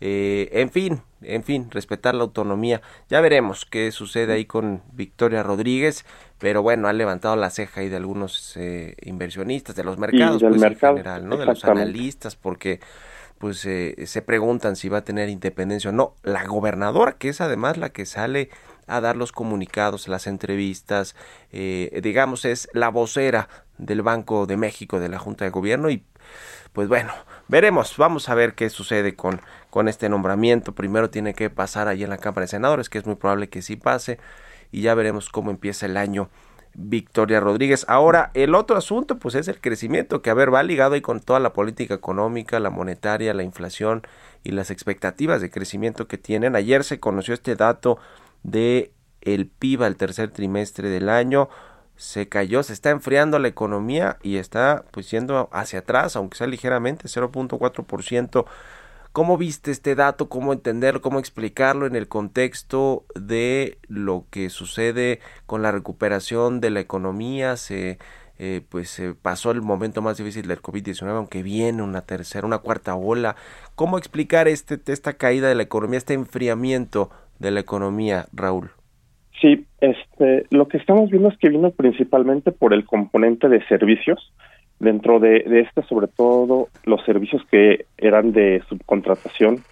eh, 0.03 0.49
en 0.59 0.71
fin, 0.71 1.03
en 1.21 1.43
fin, 1.43 1.69
respetar 1.69 2.15
la 2.15 2.23
autonomía. 2.23 2.81
Ya 3.07 3.21
veremos 3.21 3.65
qué 3.65 3.91
sucede 3.91 4.33
ahí 4.33 4.45
con 4.45 4.81
Victoria 4.93 5.43
Rodríguez, 5.43 6.05
pero 6.39 6.63
bueno, 6.63 6.87
ha 6.87 6.93
levantado 6.93 7.35
la 7.35 7.51
ceja 7.51 7.81
ahí 7.81 7.89
de 7.89 7.97
algunos 7.97 8.57
eh, 8.57 8.95
inversionistas, 9.03 9.75
de 9.75 9.83
los 9.83 9.99
mercados, 9.99 10.41
pues, 10.41 10.59
mercado, 10.59 10.93
en 10.93 11.03
general, 11.03 11.29
¿no? 11.29 11.37
De 11.37 11.45
los 11.45 11.63
analistas, 11.65 12.35
porque 12.35 12.79
pues 13.37 13.65
eh, 13.65 13.95
se 14.05 14.21
preguntan 14.21 14.75
si 14.75 14.89
va 14.89 14.99
a 14.99 15.03
tener 15.03 15.29
independencia 15.29 15.91
o 15.91 15.93
no. 15.93 16.15
La 16.23 16.45
gobernadora, 16.45 17.13
que 17.13 17.29
es 17.29 17.39
además 17.39 17.77
la 17.77 17.89
que 17.89 18.05
sale 18.05 18.49
a 18.87 19.01
dar 19.01 19.15
los 19.15 19.31
comunicados, 19.31 20.07
las 20.07 20.27
entrevistas, 20.27 21.15
eh, 21.51 21.99
digamos, 22.03 22.45
es 22.45 22.67
la 22.73 22.89
vocera 22.89 23.49
del 23.77 24.01
Banco 24.01 24.45
de 24.45 24.57
México, 24.57 24.99
de 24.99 25.09
la 25.09 25.19
Junta 25.19 25.45
de 25.45 25.51
Gobierno 25.51 25.89
y 25.89 26.03
pues 26.73 26.87
bueno, 26.87 27.11
veremos, 27.49 27.97
vamos 27.97 28.29
a 28.29 28.35
ver 28.35 28.53
qué 28.53 28.69
sucede 28.69 29.15
con, 29.15 29.41
con 29.69 29.89
este 29.89 30.07
nombramiento. 30.07 30.73
Primero 30.73 31.09
tiene 31.09 31.33
que 31.33 31.49
pasar 31.49 31.89
allí 31.89 32.03
en 32.03 32.09
la 32.09 32.17
Cámara 32.17 32.41
de 32.41 32.47
Senadores, 32.47 32.89
que 32.89 32.97
es 32.97 33.05
muy 33.05 33.15
probable 33.15 33.49
que 33.49 33.61
sí 33.61 33.75
pase, 33.75 34.19
y 34.71 34.81
ya 34.81 34.95
veremos 34.95 35.29
cómo 35.29 35.51
empieza 35.51 35.85
el 35.85 35.97
año 35.97 36.29
Victoria 36.73 37.41
Rodríguez. 37.41 37.85
Ahora, 37.89 38.31
el 38.33 38.55
otro 38.55 38.77
asunto, 38.77 39.19
pues 39.19 39.35
es 39.35 39.49
el 39.49 39.59
crecimiento, 39.59 40.21
que 40.21 40.29
a 40.29 40.33
ver, 40.33 40.53
va 40.53 40.63
ligado 40.63 40.93
ahí 40.93 41.01
con 41.01 41.19
toda 41.19 41.41
la 41.41 41.51
política 41.51 41.93
económica, 41.93 42.59
la 42.61 42.69
monetaria, 42.69 43.33
la 43.33 43.43
inflación 43.43 44.03
y 44.43 44.51
las 44.51 44.71
expectativas 44.71 45.41
de 45.41 45.49
crecimiento 45.49 46.07
que 46.07 46.17
tienen. 46.17 46.55
Ayer 46.55 46.85
se 46.85 47.01
conoció 47.01 47.33
este 47.33 47.55
dato 47.55 47.97
de 48.43 48.93
el 49.21 49.47
PIB 49.47 49.83
al 49.83 49.95
tercer 49.95 50.31
trimestre 50.31 50.89
del 50.89 51.09
año 51.09 51.49
se 51.95 52.27
cayó, 52.27 52.63
se 52.63 52.73
está 52.73 52.89
enfriando 52.89 53.37
la 53.37 53.47
economía 53.47 54.17
y 54.23 54.37
está 54.37 54.85
pues 54.91 55.11
yendo 55.11 55.49
hacia 55.51 55.79
atrás, 55.79 56.15
aunque 56.15 56.37
sea 56.37 56.47
ligeramente, 56.47 57.07
0.4% 57.07 58.45
¿Cómo 59.11 59.37
viste 59.37 59.71
este 59.71 59.93
dato? 59.93 60.29
¿Cómo 60.29 60.53
entenderlo? 60.53 61.01
¿Cómo 61.01 61.19
explicarlo 61.19 61.85
en 61.85 61.97
el 61.97 62.07
contexto 62.07 63.05
de 63.13 63.77
lo 63.89 64.25
que 64.29 64.49
sucede 64.49 65.19
con 65.45 65.61
la 65.61 65.73
recuperación 65.73 66.61
de 66.61 66.69
la 66.69 66.79
economía? 66.79 67.57
Se 67.57 67.99
eh, 68.39 68.65
pues 68.69 68.89
se 68.89 69.13
pasó 69.13 69.51
el 69.51 69.61
momento 69.61 70.01
más 70.01 70.17
difícil 70.17 70.47
del 70.47 70.61
COVID-19, 70.61 71.09
aunque 71.09 71.43
viene 71.43 71.83
una 71.83 72.01
tercera, 72.03 72.47
una 72.47 72.59
cuarta 72.59 72.95
ola. 72.95 73.35
¿Cómo 73.75 73.97
explicar 73.97 74.47
este, 74.47 74.79
esta 74.87 75.13
caída 75.13 75.49
de 75.49 75.55
la 75.55 75.63
economía, 75.63 75.97
este 75.97 76.13
enfriamiento 76.13 77.11
de 77.41 77.51
la 77.51 77.59
economía, 77.59 78.25
Raúl? 78.31 78.69
Sí, 79.41 79.65
este, 79.81 80.45
lo 80.51 80.67
que 80.67 80.77
estamos 80.77 81.09
viendo 81.09 81.29
es 81.29 81.37
que 81.39 81.49
vino 81.49 81.71
principalmente 81.71 82.51
por 82.51 82.73
el 82.73 82.85
componente 82.85 83.49
de 83.49 83.65
servicios. 83.65 84.31
Dentro 84.79 85.19
de, 85.19 85.43
de 85.43 85.61
este, 85.61 85.83
sobre 85.83 86.07
todo, 86.07 86.67
los 86.85 87.03
servicios 87.05 87.43
que 87.51 87.85
eran 87.97 88.31
de 88.31 88.63
subcontratación, 88.67 89.63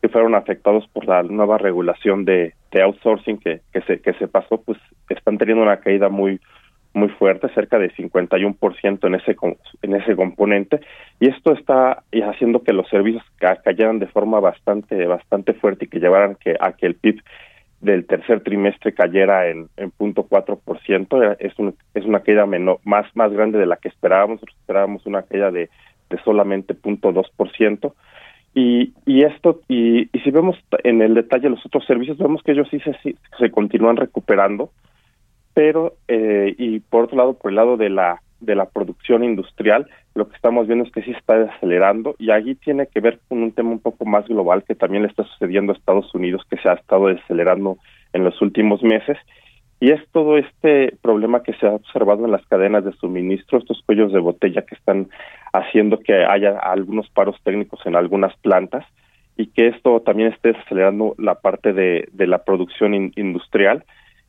que 0.00 0.08
fueron 0.08 0.34
afectados 0.34 0.86
por 0.92 1.06
la 1.06 1.22
nueva 1.22 1.58
regulación 1.58 2.24
de, 2.24 2.54
de 2.70 2.82
outsourcing 2.82 3.38
que, 3.38 3.62
que, 3.72 3.80
se, 3.82 4.00
que 4.00 4.12
se 4.14 4.28
pasó, 4.28 4.60
pues 4.60 4.78
están 5.08 5.38
teniendo 5.38 5.62
una 5.62 5.78
caída 5.78 6.08
muy 6.08 6.40
muy 6.94 7.08
fuerte, 7.08 7.48
cerca 7.54 7.78
de 7.78 7.90
51% 7.92 9.06
en 9.06 9.14
ese 9.16 9.36
en 9.82 9.94
ese 9.96 10.16
componente 10.16 10.80
y 11.20 11.28
esto 11.28 11.52
está 11.52 12.04
haciendo 12.12 12.62
que 12.62 12.72
los 12.72 12.88
servicios 12.88 13.22
cayeran 13.38 13.98
de 13.98 14.06
forma 14.06 14.40
bastante 14.40 15.04
bastante 15.06 15.54
fuerte 15.54 15.84
y 15.84 15.88
que 15.88 15.98
llevaran 15.98 16.36
que 16.36 16.56
a 16.58 16.72
que 16.72 16.86
el 16.86 16.94
PIB 16.94 17.20
del 17.80 18.06
tercer 18.06 18.42
trimestre 18.42 18.94
cayera 18.94 19.48
en, 19.48 19.68
en 19.76 19.90
punto 19.90 20.22
cuatro 20.22 20.56
por 20.56 20.80
ciento 20.82 21.20
es 21.38 21.58
un, 21.58 21.74
es 21.94 22.04
una 22.04 22.20
caída 22.20 22.46
menor, 22.46 22.78
más 22.84 23.06
más 23.14 23.32
grande 23.32 23.58
de 23.58 23.66
la 23.66 23.76
que 23.76 23.88
esperábamos 23.88 24.40
esperábamos 24.42 25.04
una 25.04 25.22
caída 25.22 25.50
de, 25.50 25.68
de 26.10 26.18
solamente 26.24 26.74
punto 26.74 27.12
dos 27.12 27.30
por 27.36 27.50
ciento 27.52 27.96
y, 28.54 28.92
y 29.04 29.24
esto 29.24 29.60
y, 29.68 30.08
y 30.16 30.20
si 30.20 30.30
vemos 30.30 30.56
en 30.84 31.02
el 31.02 31.14
detalle 31.14 31.50
los 31.50 31.66
otros 31.66 31.84
servicios 31.86 32.18
vemos 32.18 32.40
que 32.44 32.52
ellos 32.52 32.68
sí 32.70 32.78
se, 32.80 33.16
se 33.36 33.50
continúan 33.50 33.96
recuperando 33.96 34.70
pero 35.54 35.94
eh, 36.08 36.54
y 36.58 36.80
por 36.80 37.04
otro 37.04 37.16
lado 37.16 37.34
por 37.34 37.50
el 37.50 37.56
lado 37.56 37.76
de 37.76 37.88
la 37.88 38.20
de 38.40 38.54
la 38.54 38.66
producción 38.66 39.24
industrial 39.24 39.88
lo 40.14 40.28
que 40.28 40.36
estamos 40.36 40.66
viendo 40.66 40.84
es 40.84 40.92
que 40.92 41.02
sí 41.02 41.10
está 41.10 41.42
acelerando 41.42 42.14
y 42.18 42.30
allí 42.30 42.54
tiene 42.54 42.86
que 42.86 43.00
ver 43.00 43.18
con 43.28 43.42
un 43.42 43.52
tema 43.52 43.70
un 43.70 43.80
poco 43.80 44.04
más 44.04 44.26
global 44.26 44.62
que 44.62 44.76
también 44.76 45.02
le 45.02 45.08
está 45.08 45.24
sucediendo 45.24 45.72
a 45.72 45.76
Estados 45.76 46.14
Unidos, 46.14 46.42
que 46.48 46.56
se 46.58 46.68
ha 46.68 46.74
estado 46.74 47.08
acelerando 47.08 47.78
en 48.12 48.22
los 48.24 48.40
últimos 48.40 48.82
meses. 48.82 49.18
Y 49.80 49.90
es 49.90 50.00
todo 50.12 50.38
este 50.38 50.96
problema 51.02 51.42
que 51.42 51.52
se 51.54 51.66
ha 51.66 51.72
observado 51.72 52.24
en 52.24 52.30
las 52.30 52.46
cadenas 52.46 52.84
de 52.84 52.92
suministro, 52.92 53.58
estos 53.58 53.82
cuellos 53.84 54.12
de 54.12 54.20
botella 54.20 54.62
que 54.62 54.76
están 54.76 55.08
haciendo 55.52 55.98
que 55.98 56.24
haya 56.24 56.58
algunos 56.58 57.10
paros 57.10 57.36
técnicos 57.42 57.84
en 57.84 57.96
algunas 57.96 58.34
plantas 58.36 58.86
y 59.36 59.48
que 59.48 59.66
esto 59.66 60.00
también 60.00 60.32
esté 60.32 60.50
acelerando 60.50 61.16
la 61.18 61.34
parte 61.34 61.72
de, 61.72 62.08
de 62.12 62.26
la 62.28 62.44
producción 62.44 62.94
industrial 63.16 63.84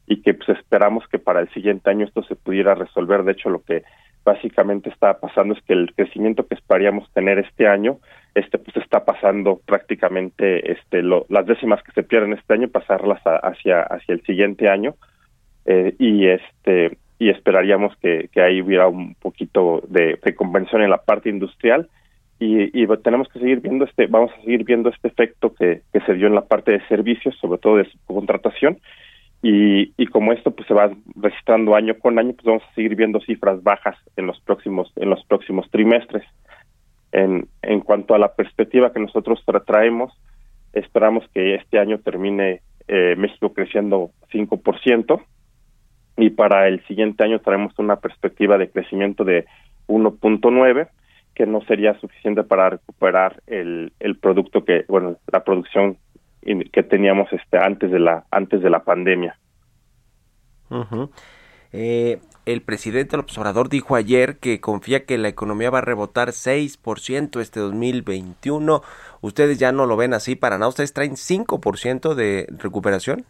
y 0.07 0.21
que 0.21 0.33
pues 0.33 0.49
esperamos 0.49 1.07
que 1.07 1.19
para 1.19 1.39
el 1.39 1.49
siguiente 1.49 1.89
año 1.89 2.05
esto 2.05 2.23
se 2.23 2.35
pudiera 2.35 2.75
resolver. 2.75 3.23
De 3.23 3.31
hecho, 3.33 3.49
lo 3.49 3.63
que 3.63 3.83
básicamente 4.25 4.89
está 4.89 5.19
pasando 5.19 5.53
es 5.53 5.61
que 5.63 5.73
el 5.73 5.93
crecimiento 5.93 6.47
que 6.47 6.55
esperaríamos 6.55 7.09
tener 7.13 7.37
este 7.39 7.67
año 7.67 7.99
este 8.33 8.57
pues 8.57 8.75
está 8.77 9.05
pasando 9.05 9.61
prácticamente 9.65 10.71
este 10.71 11.03
lo, 11.03 11.25
las 11.29 11.45
décimas 11.45 11.81
que 11.83 11.91
se 11.91 12.03
pierden 12.03 12.33
este 12.33 12.53
año 12.53 12.67
pasarlas 12.67 13.21
hacia 13.23 13.81
hacia 13.81 14.13
el 14.13 14.23
siguiente 14.23 14.67
año 14.67 14.95
eh, 15.65 15.95
y 15.99 16.27
este 16.27 16.97
y 17.17 17.29
esperaríamos 17.29 17.95
que, 17.97 18.29
que 18.33 18.41
ahí 18.41 18.61
hubiera 18.61 18.87
un 18.87 19.15
poquito 19.15 19.81
de, 19.87 20.19
de 20.21 20.35
convención 20.35 20.81
en 20.81 20.89
la 20.89 20.97
parte 20.97 21.29
industrial 21.29 21.87
y, 22.37 22.81
y, 22.81 22.87
tenemos 22.97 23.29
que 23.29 23.39
seguir 23.39 23.61
viendo 23.61 23.85
este 23.85 24.07
vamos 24.07 24.31
a 24.33 24.41
seguir 24.41 24.65
viendo 24.65 24.89
este 24.89 25.07
efecto 25.07 25.53
que, 25.53 25.83
que 25.93 26.01
se 26.01 26.13
dio 26.15 26.27
en 26.27 26.35
la 26.35 26.45
parte 26.45 26.71
de 26.71 26.85
servicios 26.87 27.37
sobre 27.39 27.59
todo 27.59 27.77
de 27.77 27.85
subcontratación 27.85 28.79
y, 29.47 29.93
y 29.95 30.07
como 30.07 30.33
esto 30.33 30.55
pues 30.55 30.67
se 30.67 30.73
va 30.73 30.89
registrando 31.15 31.75
año 31.75 31.93
con 31.99 32.17
año, 32.17 32.33
pues 32.33 32.45
vamos 32.45 32.63
a 32.63 32.73
seguir 32.73 32.95
viendo 32.95 33.19
cifras 33.21 33.61
bajas 33.61 33.95
en 34.17 34.25
los 34.25 34.39
próximos 34.39 34.91
en 34.95 35.11
los 35.11 35.23
próximos 35.25 35.69
trimestres. 35.69 36.23
En, 37.11 37.47
en 37.61 37.81
cuanto 37.81 38.15
a 38.15 38.17
la 38.17 38.33
perspectiva 38.33 38.91
que 38.91 38.99
nosotros 38.99 39.43
traemos, 39.67 40.11
esperamos 40.73 41.29
que 41.31 41.53
este 41.53 41.77
año 41.77 41.99
termine 41.99 42.63
eh, 42.87 43.13
México 43.19 43.53
creciendo 43.53 44.09
5% 44.31 45.21
y 46.17 46.31
para 46.31 46.67
el 46.67 46.83
siguiente 46.87 47.23
año 47.23 47.37
traemos 47.37 47.77
una 47.77 47.97
perspectiva 47.97 48.57
de 48.57 48.71
crecimiento 48.71 49.23
de 49.23 49.45
1.9 49.87 50.87
que 51.35 51.45
no 51.45 51.61
sería 51.65 51.93
suficiente 51.99 52.43
para 52.43 52.71
recuperar 52.71 53.43
el, 53.45 53.93
el 53.99 54.17
producto 54.17 54.65
que 54.65 54.85
bueno 54.87 55.17
la 55.31 55.43
producción 55.43 55.99
que 56.71 56.83
teníamos 56.83 57.31
este 57.33 57.57
antes 57.57 57.91
de 57.91 57.99
la 57.99 58.25
antes 58.31 58.61
de 58.61 58.69
la 58.69 58.83
pandemia. 58.83 59.37
eh, 61.71 62.19
el 62.45 62.61
presidente 62.61 63.17
López 63.17 63.37
Obrador 63.37 63.69
dijo 63.69 63.95
ayer 63.95 64.37
que 64.37 64.61
confía 64.61 65.05
que 65.05 65.17
la 65.17 65.27
economía 65.27 65.71
va 65.71 65.79
a 65.79 65.81
rebotar 65.81 66.29
6% 66.29 67.41
este 67.41 67.59
2021. 67.59 68.81
¿Ustedes 69.21 69.57
ya 69.57 69.71
no 69.71 69.85
lo 69.85 69.97
ven 69.97 70.13
así 70.13 70.35
para 70.35 70.57
nada? 70.57 70.69
¿Ustedes 70.69 70.93
traen 70.93 71.13
5% 71.13 72.13
de 72.13 72.47
recuperación? 72.59 73.25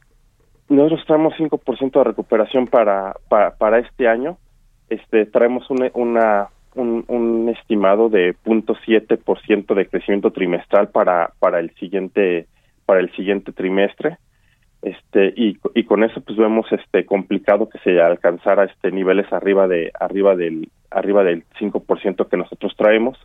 Nosotros 0.68 1.06
traemos 1.06 1.34
5% 1.38 1.92
de 1.92 2.04
recuperación 2.04 2.68
para, 2.68 3.16
para, 3.30 3.56
para, 3.56 3.80
este 3.80 4.08
año. 4.08 4.38
Este, 4.90 5.26
traemos 5.26 5.70
una, 5.70 5.90
una 5.94 6.50
un, 6.76 7.06
un 7.08 7.50
estimado 7.50 8.10
de 8.10 8.36
0.7% 8.44 9.74
de 9.74 9.88
crecimiento 9.88 10.32
trimestral 10.32 10.90
para, 10.90 11.32
para 11.40 11.60
el 11.60 11.74
siguiente 11.76 12.48
para 12.86 13.00
el 13.00 13.12
siguiente 13.16 13.52
trimestre. 13.52 14.18
Este 14.82 15.34
y, 15.36 15.58
y 15.74 15.84
con 15.86 16.04
eso 16.04 16.22
pues 16.22 16.38
vemos 16.38 16.72
este 16.72 17.06
complicado 17.06 17.70
que 17.70 17.80
se 17.80 18.00
alcanzara 18.00 18.66
este 18.66 18.92
niveles 18.92 19.32
arriba 19.34 19.68
de 19.68 19.92
arriba 20.00 20.36
del 20.36 20.70
arriba 20.92 21.24
del 21.24 21.44
5% 21.60 22.30
que 22.30 22.38
nosotros 22.38 22.76
traemos. 22.78 23.18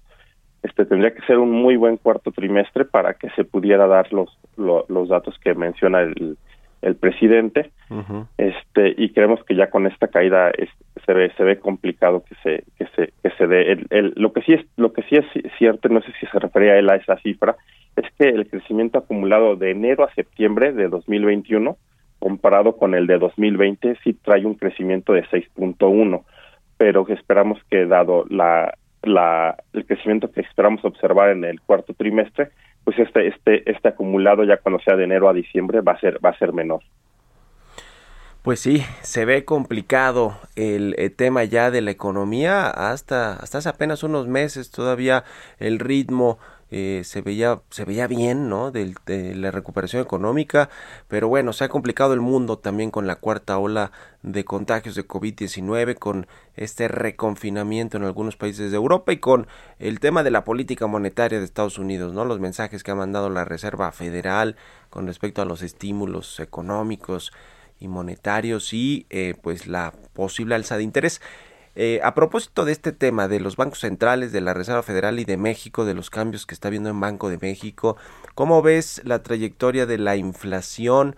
Este 0.62 0.85
tendría 0.85 1.14
que 1.14 1.23
ser 1.23 1.38
un 1.38 1.51
muy 1.51 1.77
buen 1.77 1.96
cuarto 1.96 2.33
trimestre 2.33 2.85
para 2.85 3.14
que 3.14 3.31
se 3.31 3.44
pudiera 3.44 3.87
dar 3.87 4.12
los 4.12 4.31
los 4.57 5.09
datos 5.09 5.38
que 5.38 5.55
menciona 5.55 6.01
el, 6.01 6.37
el 6.83 6.96
presidente. 6.96 7.70
Este 8.38 8.94
y 8.96 9.11
creemos 9.12 9.42
que 9.44 9.55
ya 9.55 9.68
con 9.68 9.87
esta 9.87 10.09
caída 10.09 10.53
se 11.05 11.12
ve 11.12 11.33
se 11.37 11.44
ve 11.44 11.59
complicado 11.59 12.23
que 12.25 12.35
se 12.37 12.64
que 12.79 12.87
se 12.94 13.12
que 13.23 13.31
se 13.37 13.46
dé 13.46 13.73
el, 13.73 13.87
el, 13.90 14.12
lo 14.16 14.33
que 14.33 14.42
sí 14.42 14.53
es 14.53 14.64
lo 14.77 14.92
que 14.92 15.03
sí 15.03 15.16
es 15.16 15.27
cierto 15.59 15.88
no 15.88 16.01
sé 16.01 16.12
si 16.20 16.27
se 16.27 16.38
refería 16.38 16.79
él 16.79 16.88
a 16.88 16.96
esa 16.96 17.16
cifra 17.18 17.57
es 17.96 18.07
que 18.18 18.29
el 18.29 18.48
crecimiento 18.48 18.98
acumulado 18.98 19.57
de 19.57 19.70
enero 19.70 20.05
a 20.05 20.14
septiembre 20.14 20.72
de 20.72 20.88
2021 20.88 21.76
comparado 22.18 22.76
con 22.76 22.94
el 22.94 23.07
de 23.07 23.18
2020 23.18 23.96
sí 24.05 24.14
trae 24.14 24.46
un 24.46 24.55
crecimiento 24.55 25.12
de 25.12 25.24
6.1 25.24 26.22
pero 26.76 27.07
esperamos 27.09 27.59
que 27.70 27.87
dado 27.87 28.24
la 28.29 28.74
la 29.03 29.57
el 29.72 29.87
crecimiento 29.87 30.31
que 30.31 30.42
esperamos 30.42 30.85
observar 30.85 31.31
en 31.31 31.44
el 31.44 31.61
cuarto 31.61 31.94
trimestre 31.94 32.50
pues 32.85 32.98
este 32.98 33.29
este 33.29 33.70
este 33.70 33.88
acumulado 33.88 34.44
ya 34.44 34.59
cuando 34.59 34.81
sea 34.81 34.96
de 34.96 35.05
enero 35.05 35.29
a 35.29 35.33
diciembre 35.33 35.81
va 35.81 35.92
a 35.92 36.00
ser 36.00 36.18
va 36.24 36.31
a 36.31 36.38
ser 36.38 36.53
menor. 36.53 36.83
Pues 38.42 38.61
sí, 38.61 38.83
se 39.03 39.26
ve 39.26 39.44
complicado 39.44 40.33
el, 40.57 40.94
el, 40.96 41.14
tema 41.14 41.44
ya 41.44 41.70
de 41.70 41.83
la 41.83 41.90
economía. 41.90 42.70
Hasta 42.70 43.35
hasta 43.35 43.59
hace 43.59 43.68
apenas 43.68 44.03
unos 44.03 44.29
meses 44.29 44.70
todavía 44.70 45.24
el 45.59 45.79
ritmo 45.79 46.38
eh, 46.71 47.03
se 47.05 47.21
veía 47.21 47.61
se 47.71 47.85
veía 47.85 48.07
bien 48.07 48.49
no 48.49 48.71
de, 48.71 48.95
de, 49.07 49.35
la 49.35 49.51
recuperación 49.51 50.03
económica 50.03 50.71
pero 51.09 51.29
bueno 51.29 51.53
se 51.53 51.65
ha 51.65 51.69
complicado 51.69 52.15
el 52.15 52.21
mundo 52.21 52.59
también 52.59 52.91
con 52.91 53.07
la 53.07 53.17
cuarta 53.17 53.59
ola 53.59 53.93
de 54.23 54.45
contagios 54.45 54.95
de 54.95 55.07
COVID-19 55.07 55.99
con 55.99 56.27
este 56.55 56.89
reconfinamiento 56.89 57.97
en 57.97 58.05
algunos 58.05 58.37
países 58.37 58.71
de 58.71 58.77
Europa 58.77 59.13
y 59.13 59.19
con 59.19 59.47
el 59.79 59.99
tema 59.99 60.23
de 60.23 60.31
la 60.31 60.45
política 60.45 60.87
monetaria 60.87 61.39
de 61.39 61.45
Estados 61.45 61.79
Unidos 61.79 62.13
no 62.13 62.25
los 62.25 62.39
mensajes 62.39 62.83
que 62.83 62.91
ha 62.91 62.97
mandado 62.97 63.31
la 63.31 63.45
Reserva 63.45 63.91
Federal 63.93 64.57
con 64.91 65.07
respecto 65.07 65.43
a 65.43 65.47
los 65.47 65.63
estímulos 65.63 66.39
económicos 66.41 67.33
y 67.81 67.89
monetarios 67.89 68.73
y 68.73 69.07
eh, 69.11 69.35
pues 69.43 69.67
la 69.67 69.93
posible 70.13 70.55
alza 70.55 70.77
de 70.77 70.85
interés 70.85 71.21
eh, 71.77 72.01
a 72.03 72.15
propósito 72.15 72.65
de 72.65 72.73
este 72.73 72.93
tema 72.93 73.29
de 73.29 73.41
los 73.41 73.57
bancos 73.57 73.81
centrales, 73.81 74.33
de 74.33 74.41
la 74.41 74.55
Reserva 74.55 74.83
Federal 74.83 75.21
y 75.21 75.25
de 75.25 75.37
México, 75.37 75.85
de 75.85 75.95
los 75.95 76.11
cambios 76.11 76.47
que 76.47 76.55
está 76.55 76.71
viendo 76.71 76.91
en 76.91 77.01
Banco 77.01 77.29
de 77.29 77.39
México, 77.39 77.97
¿cómo 78.35 78.62
ves 78.62 79.01
la 79.05 79.23
trayectoria 79.23 79.87
de 79.87 79.99
la 79.99 80.16
inflación? 80.16 81.16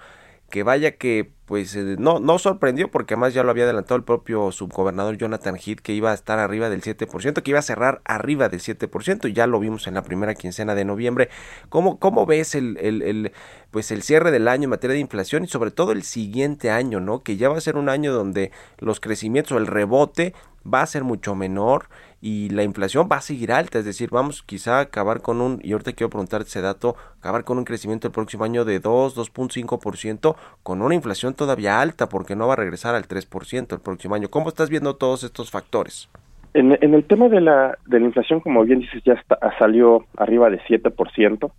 Que 0.52 0.64
vaya 0.64 0.96
que 0.96 1.32
pues 1.46 1.74
eh, 1.76 1.96
no, 1.98 2.20
no 2.20 2.38
sorprendió 2.38 2.90
porque 2.90 3.14
además 3.14 3.32
ya 3.32 3.42
lo 3.42 3.50
había 3.50 3.64
adelantado 3.64 3.96
el 3.96 4.04
propio 4.04 4.52
subgobernador 4.52 5.16
Jonathan 5.16 5.56
Heath 5.56 5.80
que 5.80 5.94
iba 5.94 6.10
a 6.10 6.14
estar 6.14 6.38
arriba 6.38 6.68
del 6.68 6.82
7%, 6.82 7.42
que 7.42 7.50
iba 7.50 7.58
a 7.58 7.62
cerrar 7.62 8.02
arriba 8.04 8.50
del 8.50 8.60
7%, 8.60 9.30
y 9.30 9.32
ya 9.32 9.46
lo 9.46 9.58
vimos 9.60 9.86
en 9.86 9.94
la 9.94 10.02
primera 10.02 10.34
quincena 10.34 10.74
de 10.74 10.84
noviembre. 10.84 11.30
¿Cómo, 11.70 11.98
cómo 11.98 12.26
ves 12.26 12.54
el, 12.54 12.76
el, 12.82 13.00
el, 13.00 13.32
pues 13.70 13.90
el 13.92 14.02
cierre 14.02 14.30
del 14.30 14.46
año 14.46 14.64
en 14.64 14.70
materia 14.70 14.92
de 14.92 15.00
inflación 15.00 15.44
y 15.44 15.48
sobre 15.48 15.70
todo 15.70 15.92
el 15.92 16.02
siguiente 16.02 16.70
año, 16.70 17.00
¿no? 17.00 17.22
Que 17.22 17.38
ya 17.38 17.48
va 17.48 17.56
a 17.56 17.62
ser 17.62 17.76
un 17.76 17.88
año 17.88 18.12
donde 18.12 18.52
los 18.78 19.00
crecimientos 19.00 19.52
o 19.52 19.58
el 19.58 19.66
rebote 19.66 20.34
va 20.62 20.82
a 20.82 20.86
ser 20.86 21.02
mucho 21.02 21.34
menor 21.34 21.88
y 22.24 22.50
la 22.50 22.62
inflación 22.62 23.08
va 23.10 23.16
a 23.16 23.20
seguir 23.20 23.50
alta, 23.50 23.80
es 23.80 23.84
decir, 23.84 24.08
vamos 24.12 24.44
quizá 24.44 24.78
a 24.78 24.82
acabar 24.82 25.22
con 25.22 25.40
un, 25.40 25.58
y 25.60 25.72
ahorita 25.72 25.92
quiero 25.92 26.08
preguntar 26.08 26.42
ese 26.42 26.60
dato, 26.60 26.94
acabar 27.18 27.42
con 27.42 27.58
un 27.58 27.64
crecimiento 27.64 28.06
el 28.06 28.12
próximo 28.12 28.44
año 28.44 28.64
de 28.64 28.78
2, 28.78 29.16
2.5%, 29.16 30.36
con 30.62 30.82
una 30.82 30.94
inflación 30.94 31.34
todavía 31.34 31.80
alta, 31.80 32.08
porque 32.08 32.36
no 32.36 32.46
va 32.46 32.52
a 32.52 32.56
regresar 32.56 32.94
al 32.94 33.08
3% 33.08 33.72
el 33.72 33.80
próximo 33.80 34.14
año. 34.14 34.28
¿Cómo 34.30 34.48
estás 34.48 34.70
viendo 34.70 34.94
todos 34.94 35.24
estos 35.24 35.50
factores? 35.50 36.08
En, 36.54 36.72
el 36.72 37.04
tema 37.04 37.28
de 37.28 37.40
la, 37.40 37.76
de 37.86 37.98
la 37.98 38.06
inflación, 38.06 38.38
como 38.38 38.62
bien 38.62 38.78
dices, 38.78 39.02
ya 39.04 39.14
está, 39.14 39.38
salió 39.58 40.04
arriba 40.16 40.48
de 40.48 40.60
7%. 40.60 41.50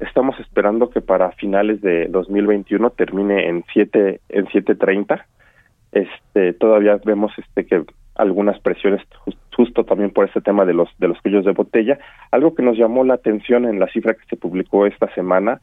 Estamos 0.00 0.38
esperando 0.38 0.90
que 0.90 1.00
para 1.00 1.32
finales 1.32 1.80
de 1.80 2.08
2021 2.08 2.90
termine 2.90 3.48
en 3.48 3.64
7 3.72 4.20
en 4.28 4.46
7.30. 4.46 5.24
Este, 5.92 6.52
todavía 6.52 7.00
vemos 7.04 7.32
este 7.38 7.64
que 7.64 7.84
algunas 8.20 8.58
presiones 8.60 9.02
justo 9.54 9.84
también 9.84 10.10
por 10.10 10.26
este 10.26 10.40
tema 10.40 10.64
de 10.64 10.74
los 10.74 10.88
de 10.98 11.08
los 11.08 11.20
cuellos 11.20 11.44
de 11.44 11.52
botella. 11.52 11.98
Algo 12.30 12.54
que 12.54 12.62
nos 12.62 12.76
llamó 12.76 13.04
la 13.04 13.14
atención 13.14 13.64
en 13.64 13.80
la 13.80 13.88
cifra 13.88 14.14
que 14.14 14.24
se 14.28 14.36
publicó 14.36 14.86
esta 14.86 15.12
semana 15.14 15.60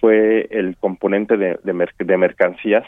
fue 0.00 0.48
el 0.50 0.76
componente 0.78 1.36
de, 1.36 1.58
de, 1.62 2.16
mercancías, 2.16 2.84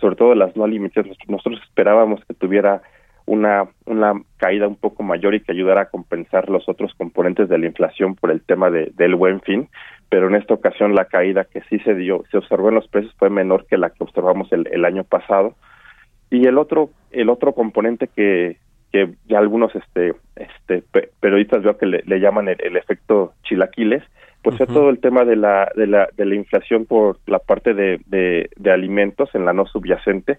sobre 0.00 0.16
todo 0.16 0.34
las 0.34 0.56
no 0.56 0.64
alimentadas. 0.64 1.10
Nosotros 1.26 1.60
esperábamos 1.64 2.24
que 2.24 2.34
tuviera 2.34 2.82
una, 3.26 3.68
una 3.84 4.14
caída 4.36 4.68
un 4.68 4.76
poco 4.76 5.02
mayor 5.02 5.34
y 5.34 5.40
que 5.40 5.52
ayudara 5.52 5.82
a 5.82 5.90
compensar 5.90 6.48
los 6.48 6.68
otros 6.68 6.94
componentes 6.94 7.48
de 7.48 7.58
la 7.58 7.66
inflación 7.66 8.14
por 8.14 8.30
el 8.30 8.42
tema 8.42 8.70
de, 8.70 8.92
del 8.94 9.16
buen 9.16 9.40
fin, 9.40 9.68
pero 10.08 10.28
en 10.28 10.36
esta 10.36 10.54
ocasión 10.54 10.94
la 10.94 11.06
caída 11.06 11.44
que 11.44 11.62
sí 11.62 11.80
se 11.80 11.94
dio, 11.94 12.22
se 12.30 12.38
observó 12.38 12.68
en 12.68 12.76
los 12.76 12.86
precios 12.86 13.14
fue 13.18 13.28
menor 13.28 13.66
que 13.66 13.76
la 13.76 13.90
que 13.90 14.04
observamos 14.04 14.48
el 14.52 14.84
año 14.84 15.02
pasado. 15.02 15.56
Y 16.32 16.46
el 16.46 16.56
otro, 16.56 16.88
el 17.10 17.28
otro 17.28 17.52
componente 17.52 18.08
que, 18.08 18.56
que 18.90 19.10
ya 19.28 19.38
algunos 19.38 19.74
este, 19.74 20.14
este, 20.34 20.82
periodistas 21.20 21.62
veo 21.62 21.76
que 21.76 21.84
le, 21.84 22.20
llaman 22.20 22.48
el, 22.48 22.74
efecto 22.74 23.34
chilaquiles, 23.42 24.02
pues 24.40 24.56
fue 24.56 24.66
todo 24.66 24.88
el 24.88 24.98
tema 24.98 25.26
de 25.26 25.36
la, 25.36 25.70
de 25.76 25.86
la, 25.86 26.08
de 26.16 26.24
la 26.24 26.34
inflación 26.34 26.86
por 26.86 27.18
la 27.26 27.38
parte 27.38 27.74
de, 27.74 28.00
de, 28.06 28.48
de 28.56 28.72
alimentos 28.72 29.28
en 29.34 29.44
la 29.44 29.52
no 29.52 29.66
subyacente, 29.66 30.38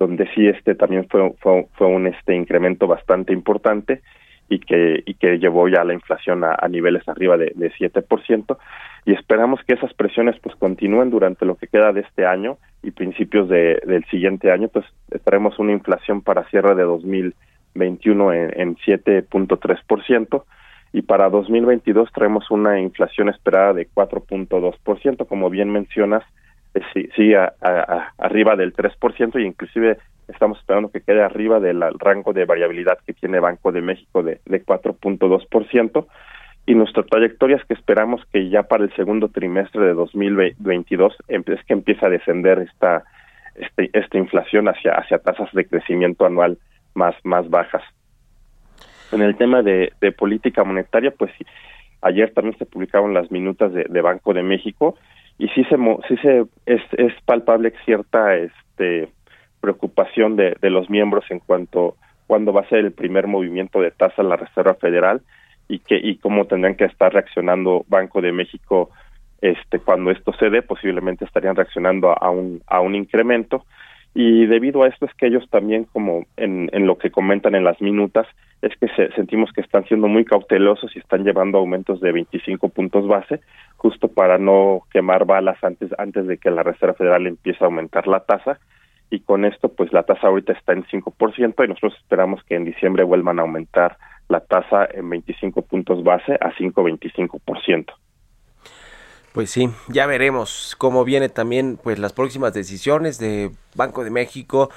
donde 0.00 0.28
sí 0.34 0.48
este 0.48 0.74
también 0.74 1.06
fue, 1.08 1.32
fue, 1.38 1.68
fue 1.74 1.86
un 1.86 2.08
este 2.08 2.34
incremento 2.34 2.88
bastante 2.88 3.32
importante 3.32 4.02
y 4.48 4.60
que, 4.60 5.02
y 5.04 5.14
que 5.14 5.38
llevó 5.38 5.68
ya 5.68 5.84
la 5.84 5.94
inflación 5.94 6.42
a, 6.44 6.56
niveles 6.68 7.06
arriba 7.08 7.36
de, 7.36 7.52
de 7.54 7.70
7% 7.72 8.56
y 9.04 9.12
esperamos 9.12 9.60
que 9.64 9.74
esas 9.74 9.92
presiones 9.94 10.36
pues 10.40 10.54
continúen 10.56 11.10
durante 11.10 11.44
lo 11.44 11.56
que 11.56 11.66
queda 11.66 11.92
de 11.92 12.00
este 12.00 12.26
año 12.26 12.58
y 12.82 12.90
principios 12.90 13.48
de, 13.48 13.80
del 13.86 14.04
siguiente 14.06 14.50
año, 14.50 14.68
pues 14.68 14.84
estaremos 15.10 15.58
una 15.58 15.72
inflación 15.72 16.22
para 16.22 16.44
cierre 16.50 16.74
de 16.74 16.82
2021 16.82 18.32
en, 18.32 18.60
en 18.60 18.76
7.3% 18.76 20.44
y 20.92 21.02
para 21.02 21.28
2022 21.28 22.10
traemos 22.12 22.50
una 22.50 22.80
inflación 22.80 23.28
esperada 23.28 23.72
de 23.74 23.88
4.2%, 23.88 25.26
como 25.26 25.50
bien 25.50 25.70
mencionas, 25.70 26.24
sí, 26.92 27.08
sí 27.16 27.34
a, 27.34 27.52
arriba 28.18 28.56
del 28.56 28.74
3% 28.74 29.40
y 29.40 29.46
inclusive 29.46 29.98
estamos 30.28 30.58
esperando 30.58 30.90
que 30.90 31.00
quede 31.00 31.22
arriba 31.22 31.60
del 31.60 31.82
rango 31.98 32.32
de 32.32 32.44
variabilidad 32.44 32.98
que 33.06 33.14
tiene 33.14 33.40
Banco 33.40 33.72
de 33.72 33.82
México 33.82 34.22
de, 34.22 34.40
de 34.44 34.64
4.2% 34.64 36.06
y 36.68 36.74
nuestra 36.74 37.02
trayectoria 37.02 37.56
es 37.56 37.64
que 37.64 37.72
esperamos 37.72 38.22
que 38.30 38.50
ya 38.50 38.64
para 38.64 38.84
el 38.84 38.94
segundo 38.94 39.28
trimestre 39.28 39.82
de 39.86 39.94
2022 39.94 41.16
es 41.28 41.64
que 41.64 41.72
empiece 41.72 42.04
a 42.04 42.10
descender 42.10 42.58
esta 42.58 43.04
este, 43.54 43.90
esta 43.92 44.18
inflación 44.18 44.68
hacia 44.68 44.92
hacia 44.92 45.18
tasas 45.18 45.50
de 45.54 45.66
crecimiento 45.66 46.26
anual 46.26 46.58
más 46.94 47.14
más 47.24 47.48
bajas. 47.48 47.82
En 49.12 49.22
el 49.22 49.34
tema 49.36 49.62
de, 49.62 49.90
política 50.18 50.62
monetaria, 50.62 51.10
pues 51.10 51.32
ayer 52.02 52.34
también 52.34 52.58
se 52.58 52.66
publicaron 52.66 53.14
las 53.14 53.30
minutas 53.30 53.72
de, 53.72 53.86
de 53.88 54.00
Banco 54.02 54.34
de 54.34 54.42
México 54.42 54.96
y 55.38 55.48
sí 55.48 55.64
se 55.64 55.76
sí 56.06 56.16
se 56.18 56.44
es, 56.66 56.82
es 56.92 57.14
palpable 57.24 57.72
cierta 57.86 58.36
este 58.36 59.08
preocupación 59.60 60.36
de, 60.36 60.56
los 60.62 60.90
miembros 60.90 61.24
en 61.30 61.40
cuanto 61.40 61.96
cuándo 62.26 62.52
va 62.52 62.62
a 62.62 62.68
ser 62.68 62.80
el 62.80 62.92
primer 62.92 63.26
movimiento 63.26 63.80
de 63.80 63.90
tasa 63.90 64.22
en 64.22 64.28
la 64.28 64.36
Reserva 64.36 64.74
Federal 64.74 65.22
y 65.68 65.80
que 65.80 65.96
y 65.96 66.16
cómo 66.16 66.46
tendrán 66.46 66.76
que 66.76 66.84
estar 66.84 67.12
reaccionando 67.12 67.84
Banco 67.88 68.20
de 68.20 68.32
México 68.32 68.90
este 69.40 69.78
cuando 69.78 70.10
esto 70.10 70.32
se 70.34 70.50
dé 70.50 70.62
posiblemente 70.62 71.24
estarían 71.24 71.56
reaccionando 71.56 72.10
a 72.10 72.30
un 72.30 72.62
a 72.66 72.80
un 72.80 72.94
incremento. 72.94 73.64
Y 74.14 74.46
debido 74.46 74.82
a 74.82 74.88
esto 74.88 75.04
es 75.06 75.14
que 75.14 75.26
ellos 75.26 75.48
también 75.50 75.84
como 75.84 76.24
en, 76.36 76.70
en 76.72 76.86
lo 76.86 76.98
que 76.98 77.10
comentan 77.10 77.54
en 77.54 77.64
las 77.64 77.80
minutas 77.80 78.26
es 78.62 78.76
que 78.78 78.88
se, 78.88 79.12
sentimos 79.12 79.52
que 79.52 79.60
están 79.60 79.84
siendo 79.84 80.08
muy 80.08 80.24
cautelosos 80.24 80.94
y 80.96 80.98
están 80.98 81.24
llevando 81.24 81.58
aumentos 81.58 82.00
de 82.00 82.12
25 82.12 82.68
puntos 82.70 83.06
base 83.06 83.40
justo 83.76 84.08
para 84.08 84.38
no 84.38 84.82
quemar 84.90 85.24
balas 85.24 85.62
antes 85.62 85.90
antes 85.98 86.26
de 86.26 86.38
que 86.38 86.50
la 86.50 86.62
Reserva 86.62 86.94
Federal 86.94 87.26
empiece 87.26 87.62
a 87.62 87.66
aumentar 87.66 88.08
la 88.08 88.20
tasa 88.20 88.58
y 89.10 89.20
con 89.20 89.44
esto 89.44 89.68
pues 89.68 89.92
la 89.92 90.02
tasa 90.02 90.28
ahorita 90.28 90.52
está 90.52 90.72
en 90.72 90.84
5% 90.84 91.64
y 91.64 91.68
nosotros 91.68 91.94
esperamos 91.98 92.42
que 92.44 92.56
en 92.56 92.64
diciembre 92.64 93.04
vuelvan 93.04 93.38
a 93.38 93.42
aumentar 93.42 93.96
la 94.28 94.40
tasa 94.40 94.86
en 94.92 95.08
25 95.08 95.62
puntos 95.62 96.04
base 96.04 96.34
a 96.34 96.52
5.25%. 96.52 97.86
Pues 99.32 99.50
sí, 99.50 99.70
ya 99.88 100.06
veremos 100.06 100.74
cómo 100.78 101.04
viene 101.04 101.28
también 101.28 101.78
pues 101.82 101.98
las 101.98 102.12
próximas 102.12 102.52
decisiones 102.52 103.18
de 103.18 103.50
Banco 103.74 104.04
de 104.04 104.10
México, 104.10 104.70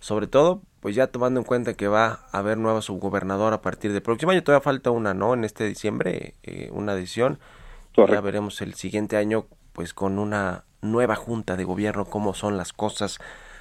sobre 0.00 0.26
todo 0.26 0.62
pues 0.80 0.94
ya 0.94 1.08
tomando 1.08 1.40
en 1.40 1.44
cuenta 1.44 1.74
que 1.74 1.88
va 1.88 2.20
a 2.30 2.38
haber 2.38 2.56
nueva 2.56 2.82
subgobernador 2.82 3.52
a 3.52 3.62
partir 3.62 3.92
del 3.92 4.02
próximo 4.02 4.32
año, 4.32 4.42
todavía 4.42 4.62
falta 4.62 4.90
una, 4.90 5.12
¿no? 5.12 5.34
En 5.34 5.44
este 5.44 5.64
diciembre, 5.66 6.34
eh, 6.44 6.68
una 6.72 6.94
decisión. 6.94 7.38
Ya 7.96 8.20
veremos 8.20 8.60
el 8.60 8.74
siguiente 8.74 9.16
año 9.16 9.46
pues 9.72 9.92
con 9.92 10.20
una 10.20 10.64
nueva 10.82 11.16
junta 11.16 11.56
de 11.56 11.64
gobierno, 11.64 12.04
cómo 12.04 12.32
son 12.32 12.56
las 12.56 12.72
cosas 12.72 13.18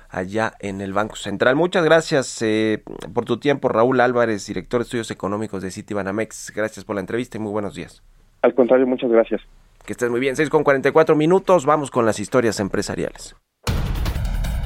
allá 0.09 0.53
en 0.59 0.81
el 0.81 0.93
Banco 0.93 1.15
Central. 1.15 1.55
Muchas 1.55 1.83
gracias 1.83 2.41
eh, 2.41 2.83
por 3.13 3.25
tu 3.25 3.37
tiempo, 3.39 3.69
Raúl 3.69 3.99
Álvarez, 3.99 4.45
director 4.47 4.79
de 4.79 4.83
estudios 4.83 5.11
económicos 5.11 5.61
de 5.63 5.71
Citibanamex. 5.71 6.53
Gracias 6.55 6.85
por 6.85 6.95
la 6.95 7.01
entrevista 7.01 7.37
y 7.37 7.41
muy 7.41 7.51
buenos 7.51 7.75
días. 7.75 8.03
Al 8.41 8.53
contrario, 8.53 8.87
muchas 8.87 9.09
gracias. 9.09 9.41
Que 9.85 9.93
estés 9.93 10.09
muy 10.09 10.19
bien. 10.19 10.35
6 10.35 10.49
con 10.49 10.63
44 10.63 11.15
minutos. 11.15 11.65
Vamos 11.65 11.91
con 11.91 12.05
las 12.05 12.19
historias 12.19 12.59
empresariales. 12.59 13.35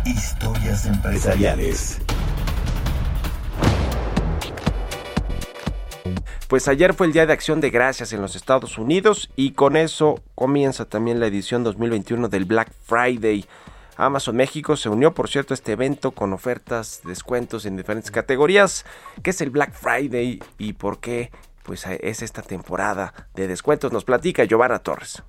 Historias 0.06 0.86
empresariales. 0.88 2.02
Pues 6.52 6.68
ayer 6.68 6.94
fue 6.94 7.08
el 7.08 7.14
Día 7.14 7.26
de 7.26 7.32
Acción 7.32 7.62
de 7.62 7.70
Gracias 7.70 8.12
en 8.12 8.22
los 8.22 8.36
Estados 8.36 8.78
Unidos 8.78 9.32
y 9.38 9.52
con 9.52 9.78
eso 9.78 10.22
comienza 10.36 10.84
también 10.84 11.22
la 11.22 11.28
edición 11.28 11.64
2021 11.64 12.28
del 12.28 12.44
Black 12.44 12.74
Friday. 12.84 13.46
Amazon 13.98 14.36
México 14.36 14.76
se 14.78 14.90
unió, 14.90 15.14
por 15.14 15.30
cierto, 15.30 15.54
a 15.54 15.56
este 15.56 15.74
evento 15.74 16.12
con 16.12 16.34
ofertas, 16.34 17.02
descuentos 17.04 17.66
en 17.66 17.78
diferentes 17.78 18.12
categorías. 18.12 18.86
¿Qué 19.24 19.32
es 19.32 19.42
el 19.42 19.50
Black 19.50 19.74
Friday 19.74 20.42
y 20.58 20.74
por 20.74 21.00
qué? 21.00 21.32
Pues 21.64 21.86
es 21.86 22.22
esta 22.22 22.42
temporada 22.42 23.14
de 23.36 23.48
descuentos. 23.48 23.92
Nos 23.92 24.04
platica 24.04 24.44
Giovanna 24.46 24.80
Torres. 24.80 25.24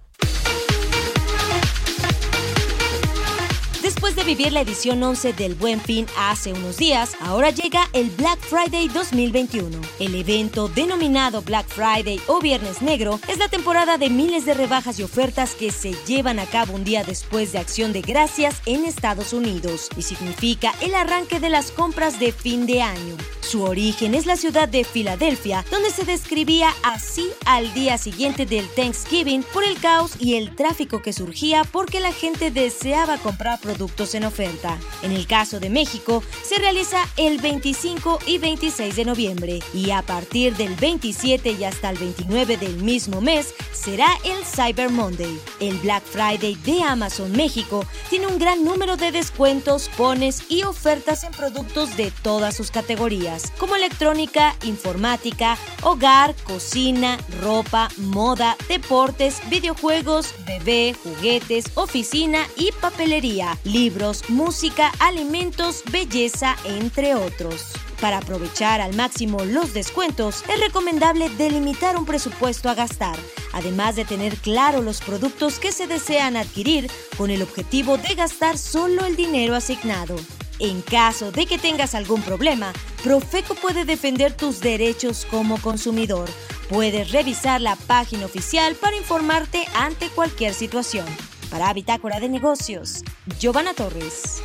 Después 4.03 4.27
de 4.27 4.35
vivir 4.35 4.53
la 4.53 4.63
edición 4.63 5.01
11 5.01 5.33
del 5.33 5.55
Buen 5.55 5.81
Fin 5.81 6.07
hace 6.19 6.53
unos 6.53 6.77
días, 6.77 7.13
ahora 7.21 7.51
llega 7.51 7.89
el 7.93 8.11
Black 8.11 8.41
Friday 8.41 8.89
2021. 8.89 9.81
El 10.01 10.17
evento 10.17 10.67
denominado 10.67 11.41
Black 11.43 11.69
Friday 11.69 12.21
o 12.27 12.41
Viernes 12.41 12.83
Negro 12.83 13.21
es 13.29 13.39
la 13.39 13.47
temporada 13.47 13.99
de 13.99 14.11
miles 14.11 14.45
de 14.45 14.55
rebajas 14.55 14.99
y 14.99 15.05
ofertas 15.05 15.55
que 15.55 15.71
se 15.71 15.93
llevan 16.05 16.41
a 16.41 16.47
cabo 16.47 16.75
un 16.75 16.83
día 16.83 17.05
después 17.05 17.53
de 17.53 17.61
Acción 17.61 17.93
de 17.93 18.01
Gracias 18.01 18.61
en 18.67 18.87
Estados 18.87 19.33
Unidos 19.33 19.89
y 19.97 20.03
significa 20.03 20.75
el 20.81 20.97
arranque 20.97 21.39
de 21.39 21.51
las 21.51 21.71
compras 21.71 22.19
de 22.19 22.33
fin 22.33 22.67
de 22.67 22.83
año. 22.83 23.17
Su 23.41 23.63
origen 23.63 24.15
es 24.15 24.27
la 24.27 24.37
ciudad 24.37 24.69
de 24.69 24.83
Filadelfia, 24.83 25.65
donde 25.71 25.91
se 25.91 26.05
describía 26.05 26.71
así 26.83 27.29
al 27.45 27.73
día 27.75 27.99
siguiente 27.99 28.47
del 28.47 28.67
Thanksgiving 28.69 29.45
por 29.53 29.63
el 29.63 29.79
caos 29.79 30.13
y 30.19 30.35
el 30.35 30.57
tráfico 30.57 31.03
que 31.03 31.13
surgía 31.13 31.63
porque 31.71 32.01
la 32.01 32.13
gente 32.13 32.51
deseaba 32.51 33.19
comprar 33.19 33.61
productos 33.61 33.92
en 33.93 34.25
oferta. 34.25 34.79
En 35.03 35.13
el 35.13 35.27
caso 35.27 35.61
de 35.61 35.69
México, 35.71 36.25
se 36.43 36.59
realiza 36.59 37.07
el 37.17 37.39
25 37.39 38.19
y 38.27 38.39
26 38.39 38.97
de 38.97 39.05
noviembre 39.05 39.61
y 39.75 39.91
a 39.91 40.03
partir 40.03 40.57
del 40.57 40.75
27 40.75 41.53
y 41.53 41.65
hasta 41.65 41.91
el 41.91 41.99
29 41.99 42.57
del 42.57 42.77
mismo 42.79 43.21
mes 43.21 43.55
será 43.73 44.09
el 44.25 44.45
Cyber 44.45 44.91
Monday. 44.91 45.39
El 45.61 45.77
Black 45.79 46.03
Friday 46.05 46.57
de 46.65 46.83
Amazon 46.83 47.33
México 47.33 47.85
tiene 48.09 48.27
un 48.27 48.39
gran 48.39 48.65
número 48.65 48.97
de 48.97 49.13
descuentos, 49.13 49.91
pones 49.97 50.51
y 50.51 50.63
ofertas 50.63 51.23
en 51.23 51.33
productos 51.33 51.97
de 51.97 52.11
todas 52.23 52.57
sus 52.57 52.71
categorías 52.71 53.53
como 53.59 53.77
electrónica, 53.77 54.57
informática, 54.65 55.59
hogar, 55.83 56.35
cocina, 56.45 57.19
ropa, 57.43 57.89
moda, 57.99 58.57
deportes, 58.69 59.41
videojuegos, 59.51 60.35
bebé, 60.47 60.97
juguetes, 61.05 61.67
oficina 61.75 62.49
y 62.57 62.73
papelería, 62.81 63.59
libros, 63.83 64.23
música, 64.29 64.93
alimentos, 65.01 65.83
belleza, 65.91 66.57
entre 66.65 67.17
otros. 67.17 67.73
Para 68.01 68.19
aprovechar 68.19 68.81
al 68.81 68.95
máximo 68.95 69.45
los 69.45 69.75
descuentos, 69.75 70.45
es 70.49 70.61
recomendable 70.61 71.29
delimitar 71.31 71.97
un 71.97 72.07
presupuesto 72.07 72.69
a 72.69 72.77
gastar, 72.77 73.17
además 73.53 73.97
de 73.97 74.05
tener 74.05 74.37
claro 74.37 74.83
los 74.83 75.01
productos 75.01 75.59
que 75.59 75.73
se 75.73 75.89
desean 75.89 76.37
adquirir 76.37 76.89
con 77.17 77.31
el 77.31 77.43
objetivo 77.43 77.99
de 77.99 78.15
gastar 78.15 78.57
solo 78.57 79.05
el 79.05 79.17
dinero 79.17 79.57
asignado. 79.57 80.15
En 80.61 80.81
caso 80.81 81.33
de 81.33 81.47
que 81.47 81.59
tengas 81.59 81.97
algún 81.97 82.23
problema, 82.23 82.73
Profeco 83.03 83.57
puede 83.57 83.85
defender 83.85 84.33
tus 84.33 84.61
derechos 84.61 85.27
como 85.29 85.61
consumidor. 85.61 86.29
Puedes 86.69 87.11
revisar 87.11 87.61
la 87.61 87.75
página 87.75 88.27
oficial 88.27 88.77
para 88.77 88.97
informarte 88.97 89.67
ante 89.75 90.09
cualquier 90.09 90.55
situación. 90.55 91.32
Para 91.53 91.71
Bitácora 91.75 92.19
de 92.19 92.31
Negocios, 92.31 93.05
Giovanna 93.39 93.75
Torres. 93.75 94.43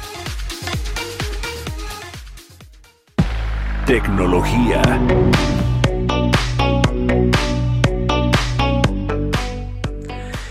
Tecnología. 3.86 4.82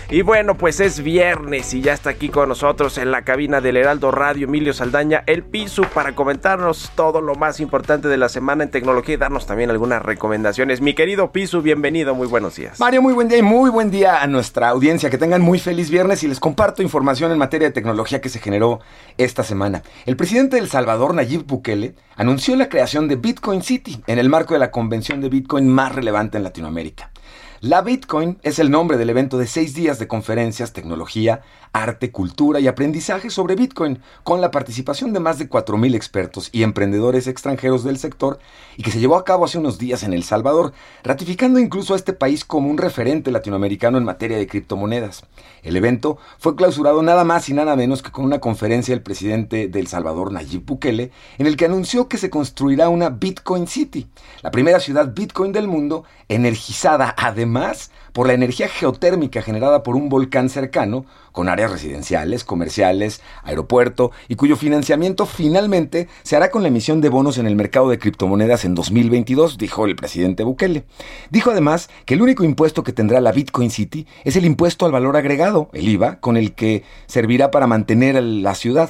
Y 0.09 0.21
bueno, 0.21 0.55
pues 0.57 0.79
es 0.79 1.03
viernes 1.03 1.73
y 1.73 1.81
ya 1.81 1.91
está 1.91 2.11
aquí 2.11 2.29
con 2.29 2.47
nosotros 2.47 2.97
en 2.97 3.11
la 3.11 3.23
cabina 3.23 3.59
del 3.59 3.75
Heraldo 3.75 4.09
Radio 4.09 4.47
Emilio 4.47 4.71
Saldaña, 4.71 5.25
el 5.27 5.43
piso, 5.43 5.81
para 5.93 6.15
comentarnos 6.15 6.91
todo 6.95 7.19
lo 7.19 7.35
más 7.35 7.59
importante 7.59 8.07
de 8.07 8.15
la 8.15 8.29
semana 8.29 8.63
en 8.63 8.71
tecnología 8.71 9.15
y 9.15 9.17
darnos 9.17 9.45
también 9.45 9.69
algunas 9.69 10.01
recomendaciones. 10.01 10.79
Mi 10.79 10.93
querido 10.93 11.33
Pisu, 11.33 11.61
bienvenido, 11.61 12.15
muy 12.15 12.25
buenos 12.25 12.55
días. 12.55 12.79
Mario, 12.79 13.01
muy 13.01 13.13
buen 13.13 13.27
día 13.27 13.39
y 13.39 13.41
muy 13.41 13.69
buen 13.69 13.91
día 13.91 14.21
a 14.21 14.27
nuestra 14.27 14.69
audiencia. 14.69 15.09
Que 15.09 15.17
tengan 15.17 15.41
muy 15.41 15.59
feliz 15.59 15.89
viernes 15.89 16.23
y 16.23 16.29
les 16.29 16.39
comparto 16.39 16.81
información 16.81 17.33
en 17.33 17.37
materia 17.37 17.67
de 17.67 17.73
tecnología 17.73 18.21
que 18.21 18.29
se 18.29 18.39
generó 18.39 18.79
esta 19.17 19.43
semana. 19.43 19.83
El 20.05 20.15
presidente 20.15 20.55
de 20.55 20.61
El 20.61 20.69
Salvador, 20.69 21.13
Nayib 21.15 21.45
Bukele, 21.45 21.95
anunció 22.15 22.55
la 22.55 22.69
creación 22.69 23.09
de 23.09 23.17
Bitcoin 23.17 23.61
City 23.61 24.01
en 24.07 24.19
el 24.19 24.29
marco 24.29 24.53
de 24.53 24.61
la 24.61 24.71
convención 24.71 25.19
de 25.19 25.27
Bitcoin 25.27 25.67
más 25.67 25.93
relevante 25.93 26.37
en 26.37 26.45
Latinoamérica. 26.45 27.11
La 27.59 27.81
Bitcoin 27.81 28.37
es 28.43 28.59
el 28.59 28.69
nombre 28.69 28.97
del 28.97 29.09
evento 29.09 29.39
de 29.39 29.47
seis 29.47 29.73
días 29.73 29.97
de 29.97 30.07
conferencias, 30.07 30.73
tecnología, 30.73 31.41
arte, 31.73 32.11
cultura 32.11 32.59
y 32.59 32.67
aprendizaje 32.67 33.31
sobre 33.31 33.55
Bitcoin, 33.55 33.99
con 34.23 34.41
la 34.41 34.51
participación 34.51 35.11
de 35.11 35.19
más 35.19 35.39
de 35.39 35.49
4.000 35.49 35.95
expertos 35.95 36.49
y 36.51 36.61
emprendedores 36.61 37.25
extranjeros 37.25 37.83
del 37.83 37.97
sector 37.97 38.37
y 38.77 38.83
que 38.83 38.91
se 38.91 38.99
llevó 38.99 39.15
a 39.15 39.25
cabo 39.25 39.43
hace 39.43 39.57
unos 39.57 39.79
días 39.79 40.03
en 40.03 40.13
El 40.13 40.23
Salvador, 40.23 40.71
ratificando 41.03 41.57
incluso 41.57 41.95
a 41.95 41.97
este 41.97 42.13
país 42.13 42.45
como 42.45 42.69
un 42.69 42.77
referente 42.77 43.31
latinoamericano 43.31 43.97
en 43.97 44.03
materia 44.03 44.37
de 44.37 44.45
criptomonedas. 44.45 45.23
El 45.67 45.75
evento 45.75 46.17
fue 46.37 46.55
clausurado 46.55 47.03
nada 47.03 47.25
más 47.25 47.49
y 47.49 47.53
nada 47.53 47.75
menos 47.75 48.01
que 48.01 48.11
con 48.11 48.23
una 48.23 48.39
conferencia 48.39 48.95
del 48.95 49.03
presidente 49.03 49.67
de 49.67 49.79
El 49.79 49.87
Salvador, 49.87 50.31
Nayib 50.31 50.65
Bukele, 50.65 51.11
en 51.37 51.45
el 51.45 51.57
que 51.57 51.65
anunció 51.65 52.07
que 52.07 52.17
se 52.17 52.29
construirá 52.29 52.87
una 52.87 53.09
Bitcoin 53.09 53.67
City, 53.67 54.07
la 54.41 54.51
primera 54.51 54.79
ciudad 54.79 55.13
Bitcoin 55.13 55.51
del 55.51 55.67
mundo, 55.67 56.05
energizada 56.29 57.13
además 57.17 57.47
más 57.47 57.91
por 58.17 58.25
la 58.25 58.33
energía 58.33 58.67
geotérmica 58.67 59.43
generada 59.43 59.83
por 59.83 59.95
un 59.95 60.09
volcán 60.09 60.49
cercano, 60.49 61.05
con 61.31 61.49
áreas 61.49 61.69
residenciales, 61.69 62.43
comerciales, 62.43 63.21
aeropuerto, 63.43 64.09
y 64.27 64.33
cuyo 64.33 64.55
financiamiento 64.55 65.27
finalmente 65.27 66.07
se 66.23 66.35
hará 66.35 66.49
con 66.49 66.63
la 66.63 66.69
emisión 66.69 66.99
de 66.99 67.09
bonos 67.09 67.37
en 67.37 67.45
el 67.45 67.55
mercado 67.55 67.89
de 67.89 67.99
criptomonedas 67.99 68.65
en 68.65 68.73
2022, 68.73 69.59
dijo 69.59 69.85
el 69.85 69.95
presidente 69.95 70.43
Bukele. 70.43 70.85
Dijo 71.29 71.51
además 71.51 71.91
que 72.05 72.15
el 72.15 72.23
único 72.23 72.43
impuesto 72.43 72.83
que 72.83 72.91
tendrá 72.91 73.21
la 73.21 73.31
Bitcoin 73.31 73.69
City 73.69 74.07
es 74.23 74.35
el 74.35 74.45
impuesto 74.45 74.87
al 74.87 74.91
valor 74.91 75.15
agregado, 75.15 75.69
el 75.73 75.87
IVA, 75.87 76.19
con 76.19 76.37
el 76.37 76.55
que 76.55 76.83
servirá 77.05 77.51
para 77.51 77.67
mantener 77.67 78.15
la 78.23 78.55
ciudad. 78.55 78.89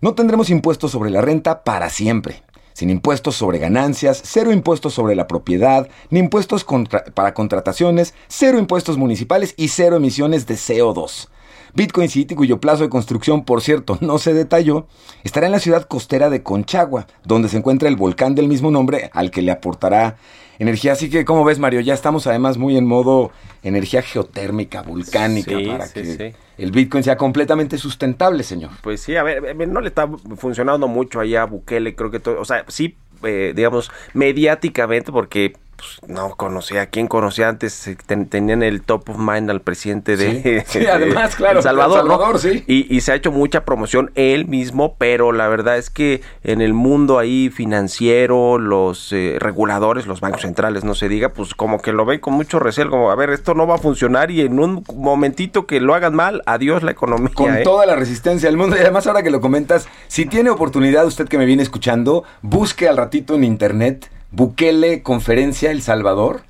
No 0.00 0.14
tendremos 0.14 0.50
impuestos 0.50 0.90
sobre 0.90 1.10
la 1.10 1.20
renta 1.20 1.62
para 1.62 1.90
siempre 1.90 2.43
sin 2.74 2.90
impuestos 2.90 3.36
sobre 3.36 3.58
ganancias, 3.58 4.20
cero 4.22 4.52
impuestos 4.52 4.92
sobre 4.92 5.14
la 5.14 5.26
propiedad, 5.26 5.88
ni 6.10 6.18
impuestos 6.18 6.66
para 7.14 7.32
contrataciones, 7.32 8.12
cero 8.28 8.58
impuestos 8.58 8.98
municipales 8.98 9.54
y 9.56 9.68
cero 9.68 9.96
emisiones 9.96 10.46
de 10.46 10.56
CO2. 10.56 11.28
Bitcoin 11.72 12.08
City, 12.08 12.34
cuyo 12.34 12.60
plazo 12.60 12.84
de 12.84 12.88
construcción, 12.88 13.44
por 13.44 13.62
cierto, 13.62 13.98
no 14.02 14.18
se 14.18 14.34
detalló, 14.34 14.86
estará 15.22 15.46
en 15.46 15.52
la 15.52 15.60
ciudad 15.60 15.86
costera 15.88 16.30
de 16.30 16.42
Conchagua, 16.42 17.06
donde 17.24 17.48
se 17.48 17.56
encuentra 17.56 17.88
el 17.88 17.96
volcán 17.96 18.34
del 18.34 18.48
mismo 18.48 18.70
nombre 18.70 19.10
al 19.12 19.30
que 19.30 19.42
le 19.42 19.50
aportará 19.50 20.16
energía. 20.58 20.92
Así 20.92 21.10
que, 21.10 21.24
como 21.24 21.44
ves, 21.44 21.58
Mario, 21.58 21.80
ya 21.80 21.94
estamos 21.94 22.26
además 22.26 22.58
muy 22.58 22.76
en 22.76 22.86
modo 22.86 23.32
energía 23.62 24.02
geotérmica, 24.02 24.82
volcánica, 24.82 25.56
para 25.66 25.88
que 25.92 26.34
el 26.58 26.70
Bitcoin 26.70 27.02
sea 27.02 27.16
completamente 27.16 27.78
sustentable, 27.78 28.42
señor. 28.42 28.70
Pues 28.82 29.00
sí, 29.00 29.16
a 29.16 29.22
ver, 29.22 29.68
no 29.68 29.80
le 29.80 29.88
está 29.88 30.08
funcionando 30.36 30.88
mucho 30.88 31.20
allá 31.20 31.42
a 31.42 31.46
Bukele, 31.46 31.94
creo 31.94 32.10
que 32.10 32.20
todo, 32.20 32.40
o 32.40 32.44
sea, 32.44 32.64
sí, 32.68 32.96
eh, 33.22 33.52
digamos, 33.54 33.90
mediáticamente, 34.12 35.10
porque 35.12 35.54
pues, 35.84 36.10
no 36.10 36.34
conocía, 36.36 36.86
¿quién 36.86 37.06
conocía 37.08 37.48
antes? 37.48 37.90
tenían 38.28 38.62
el 38.62 38.82
top 38.82 39.10
of 39.10 39.18
mind 39.18 39.50
al 39.50 39.60
presidente 39.60 40.16
de, 40.16 40.64
sí, 40.66 40.86
además, 40.92 41.36
claro, 41.36 41.58
El 41.58 41.62
Salvador, 41.62 42.38
sí. 42.38 42.64
y, 42.66 43.00
se 43.00 43.12
ha 43.12 43.14
hecho 43.14 43.32
mucha 43.32 43.64
promoción 43.64 44.10
él 44.14 44.46
mismo, 44.46 44.96
pero 44.96 45.32
la 45.32 45.48
verdad 45.48 45.76
es 45.76 45.90
que 45.90 46.22
en 46.42 46.60
el 46.60 46.72
mundo 46.72 47.18
ahí 47.18 47.50
financiero, 47.50 48.58
los 48.58 49.12
eh, 49.12 49.36
reguladores, 49.38 50.06
los 50.06 50.20
bancos 50.20 50.42
centrales, 50.42 50.84
no 50.84 50.94
se 50.94 51.08
diga, 51.08 51.30
pues 51.30 51.54
como 51.54 51.80
que 51.80 51.92
lo 51.92 52.04
ven 52.04 52.20
con 52.20 52.34
mucho 52.34 52.58
recelo, 52.58 52.90
como 52.90 53.10
a 53.10 53.14
ver, 53.14 53.30
esto 53.30 53.54
no 53.54 53.66
va 53.66 53.74
a 53.74 53.78
funcionar 53.78 54.30
y 54.30 54.40
en 54.40 54.58
un 54.58 54.84
momentito 54.94 55.66
que 55.66 55.80
lo 55.80 55.94
hagan 55.94 56.14
mal, 56.14 56.42
adiós 56.46 56.82
la 56.82 56.92
economía. 56.92 57.30
Con 57.34 57.54
¿eh? 57.54 57.62
toda 57.62 57.84
la 57.84 57.96
resistencia 57.96 58.48
del 58.48 58.56
mundo 58.56 58.76
y 58.76 58.80
además 58.80 59.06
ahora 59.06 59.22
que 59.22 59.30
lo 59.30 59.40
comentas, 59.40 59.88
si 60.08 60.26
tiene 60.26 60.50
oportunidad 60.50 61.06
usted 61.06 61.28
que 61.28 61.38
me 61.38 61.44
viene 61.44 61.62
escuchando, 61.62 62.24
busque 62.42 62.88
al 62.88 62.96
ratito 62.96 63.34
en 63.34 63.44
internet 63.44 64.10
Bukele 64.34 65.02
conferencia 65.02 65.70
El 65.70 65.82
Salvador. 65.82 66.42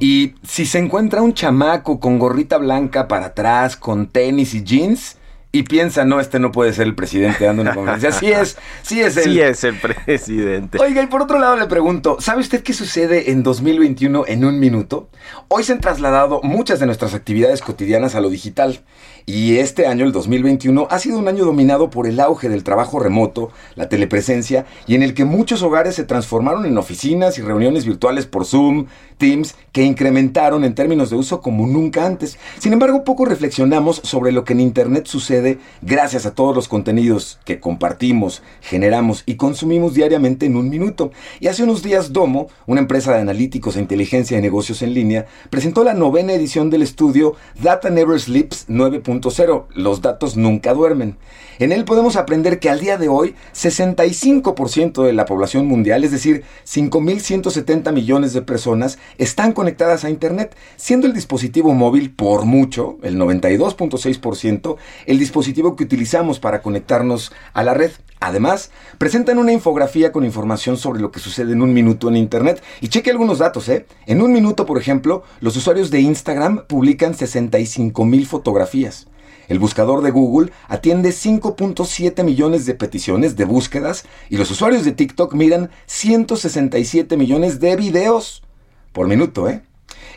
Y 0.00 0.34
si 0.46 0.66
se 0.66 0.78
encuentra 0.78 1.22
un 1.22 1.32
chamaco 1.32 2.00
con 2.00 2.18
gorrita 2.18 2.58
blanca 2.58 3.08
para 3.08 3.26
atrás, 3.26 3.76
con 3.76 4.08
tenis 4.08 4.52
y 4.52 4.62
jeans, 4.62 5.16
y 5.52 5.64
piensa, 5.64 6.04
no, 6.04 6.20
este 6.20 6.38
no 6.38 6.52
puede 6.52 6.72
ser 6.72 6.86
el 6.86 6.94
presidente 6.94 7.44
dando 7.44 7.62
una 7.62 7.74
conferencia. 7.74 8.12
Sí 8.12 8.30
es, 8.30 8.56
sí 8.82 9.00
es 9.00 9.16
él. 9.16 9.24
Sí 9.24 9.40
es 9.40 9.64
el 9.64 9.74
presidente. 9.80 10.78
Oiga, 10.80 11.02
y 11.02 11.08
por 11.08 11.22
otro 11.22 11.40
lado 11.40 11.56
le 11.56 11.66
pregunto, 11.66 12.18
¿sabe 12.20 12.40
usted 12.40 12.62
qué 12.62 12.72
sucede 12.72 13.32
en 13.32 13.42
2021 13.42 14.26
en 14.28 14.44
un 14.44 14.60
minuto? 14.60 15.08
Hoy 15.48 15.64
se 15.64 15.72
han 15.72 15.80
trasladado 15.80 16.40
muchas 16.44 16.78
de 16.78 16.86
nuestras 16.86 17.14
actividades 17.14 17.62
cotidianas 17.62 18.14
a 18.14 18.20
lo 18.20 18.30
digital. 18.30 18.80
Y 19.26 19.58
este 19.58 19.86
año, 19.86 20.04
el 20.04 20.12
2021, 20.12 20.86
ha 20.88 20.98
sido 21.00 21.18
un 21.18 21.26
año 21.26 21.44
dominado 21.44 21.90
por 21.90 22.06
el 22.06 22.20
auge 22.20 22.48
del 22.48 22.62
trabajo 22.62 23.00
remoto, 23.00 23.50
la 23.74 23.88
telepresencia, 23.88 24.66
y 24.86 24.94
en 24.94 25.02
el 25.02 25.14
que 25.14 25.24
muchos 25.24 25.62
hogares 25.62 25.96
se 25.96 26.04
transformaron 26.04 26.64
en 26.64 26.78
oficinas 26.78 27.38
y 27.38 27.42
reuniones 27.42 27.84
virtuales 27.84 28.26
por 28.26 28.44
Zoom, 28.46 28.86
Teams, 29.18 29.56
que 29.72 29.82
incrementaron 29.82 30.64
en 30.64 30.74
términos 30.74 31.10
de 31.10 31.16
uso 31.16 31.42
como 31.42 31.66
nunca 31.66 32.06
antes. 32.06 32.38
Sin 32.58 32.72
embargo, 32.72 33.04
poco 33.04 33.24
reflexionamos 33.24 34.00
sobre 34.04 34.32
lo 34.32 34.44
que 34.44 34.54
en 34.54 34.60
Internet 34.60 35.06
sucede 35.06 35.39
gracias 35.82 36.26
a 36.26 36.34
todos 36.34 36.54
los 36.54 36.68
contenidos 36.68 37.38
que 37.44 37.60
compartimos, 37.60 38.42
generamos 38.60 39.22
y 39.26 39.34
consumimos 39.36 39.94
diariamente 39.94 40.46
en 40.46 40.56
un 40.56 40.68
minuto. 40.68 41.10
Y 41.40 41.48
hace 41.48 41.62
unos 41.62 41.82
días 41.82 42.12
Domo, 42.12 42.48
una 42.66 42.80
empresa 42.80 43.12
de 43.12 43.20
analíticos 43.20 43.76
e 43.76 43.80
inteligencia 43.80 44.36
de 44.36 44.42
negocios 44.42 44.82
en 44.82 44.94
línea, 44.94 45.26
presentó 45.50 45.84
la 45.84 45.94
novena 45.94 46.32
edición 46.32 46.70
del 46.70 46.82
estudio 46.82 47.34
Data 47.62 47.90
Never 47.90 48.20
Sleeps 48.20 48.66
9 48.68 49.02
los 49.74 50.00
datos 50.00 50.36
nunca 50.36 50.74
duermen. 50.74 51.16
En 51.60 51.72
él 51.72 51.84
podemos 51.84 52.16
aprender 52.16 52.58
que 52.58 52.70
al 52.70 52.80
día 52.80 52.96
de 52.96 53.10
hoy 53.10 53.34
65% 53.52 55.04
de 55.04 55.12
la 55.12 55.26
población 55.26 55.66
mundial, 55.66 56.04
es 56.04 56.10
decir, 56.10 56.42
5.170 56.66 57.92
millones 57.92 58.32
de 58.32 58.40
personas, 58.40 58.98
están 59.18 59.52
conectadas 59.52 60.04
a 60.04 60.08
Internet, 60.08 60.56
siendo 60.76 61.06
el 61.06 61.12
dispositivo 61.12 61.74
móvil 61.74 62.12
por 62.14 62.46
mucho, 62.46 62.96
el 63.02 63.18
92.6%, 63.18 64.76
el 65.04 65.18
dispositivo 65.18 65.76
que 65.76 65.84
utilizamos 65.84 66.40
para 66.40 66.62
conectarnos 66.62 67.30
a 67.52 67.62
la 67.62 67.74
red. 67.74 67.90
Además, 68.20 68.70
presentan 68.96 69.36
una 69.36 69.52
infografía 69.52 70.12
con 70.12 70.24
información 70.24 70.78
sobre 70.78 71.02
lo 71.02 71.10
que 71.10 71.20
sucede 71.20 71.52
en 71.52 71.60
un 71.60 71.74
minuto 71.74 72.08
en 72.08 72.16
Internet. 72.16 72.62
Y 72.80 72.88
cheque 72.88 73.10
algunos 73.10 73.36
datos, 73.36 73.68
¿eh? 73.68 73.84
En 74.06 74.22
un 74.22 74.32
minuto, 74.32 74.64
por 74.64 74.78
ejemplo, 74.78 75.24
los 75.42 75.56
usuarios 75.58 75.90
de 75.90 76.00
Instagram 76.00 76.64
publican 76.68 77.12
65 77.12 78.02
mil 78.06 78.26
fotografías. 78.26 79.08
El 79.50 79.58
buscador 79.58 80.02
de 80.02 80.12
Google 80.12 80.52
atiende 80.68 81.08
5.7 81.08 82.22
millones 82.22 82.66
de 82.66 82.74
peticiones 82.74 83.34
de 83.34 83.44
búsquedas 83.44 84.04
y 84.28 84.36
los 84.36 84.48
usuarios 84.52 84.84
de 84.84 84.92
TikTok 84.92 85.34
miran 85.34 85.70
167 85.86 87.16
millones 87.16 87.58
de 87.58 87.74
videos 87.74 88.44
por 88.92 89.08
minuto, 89.08 89.48
¿eh? 89.48 89.62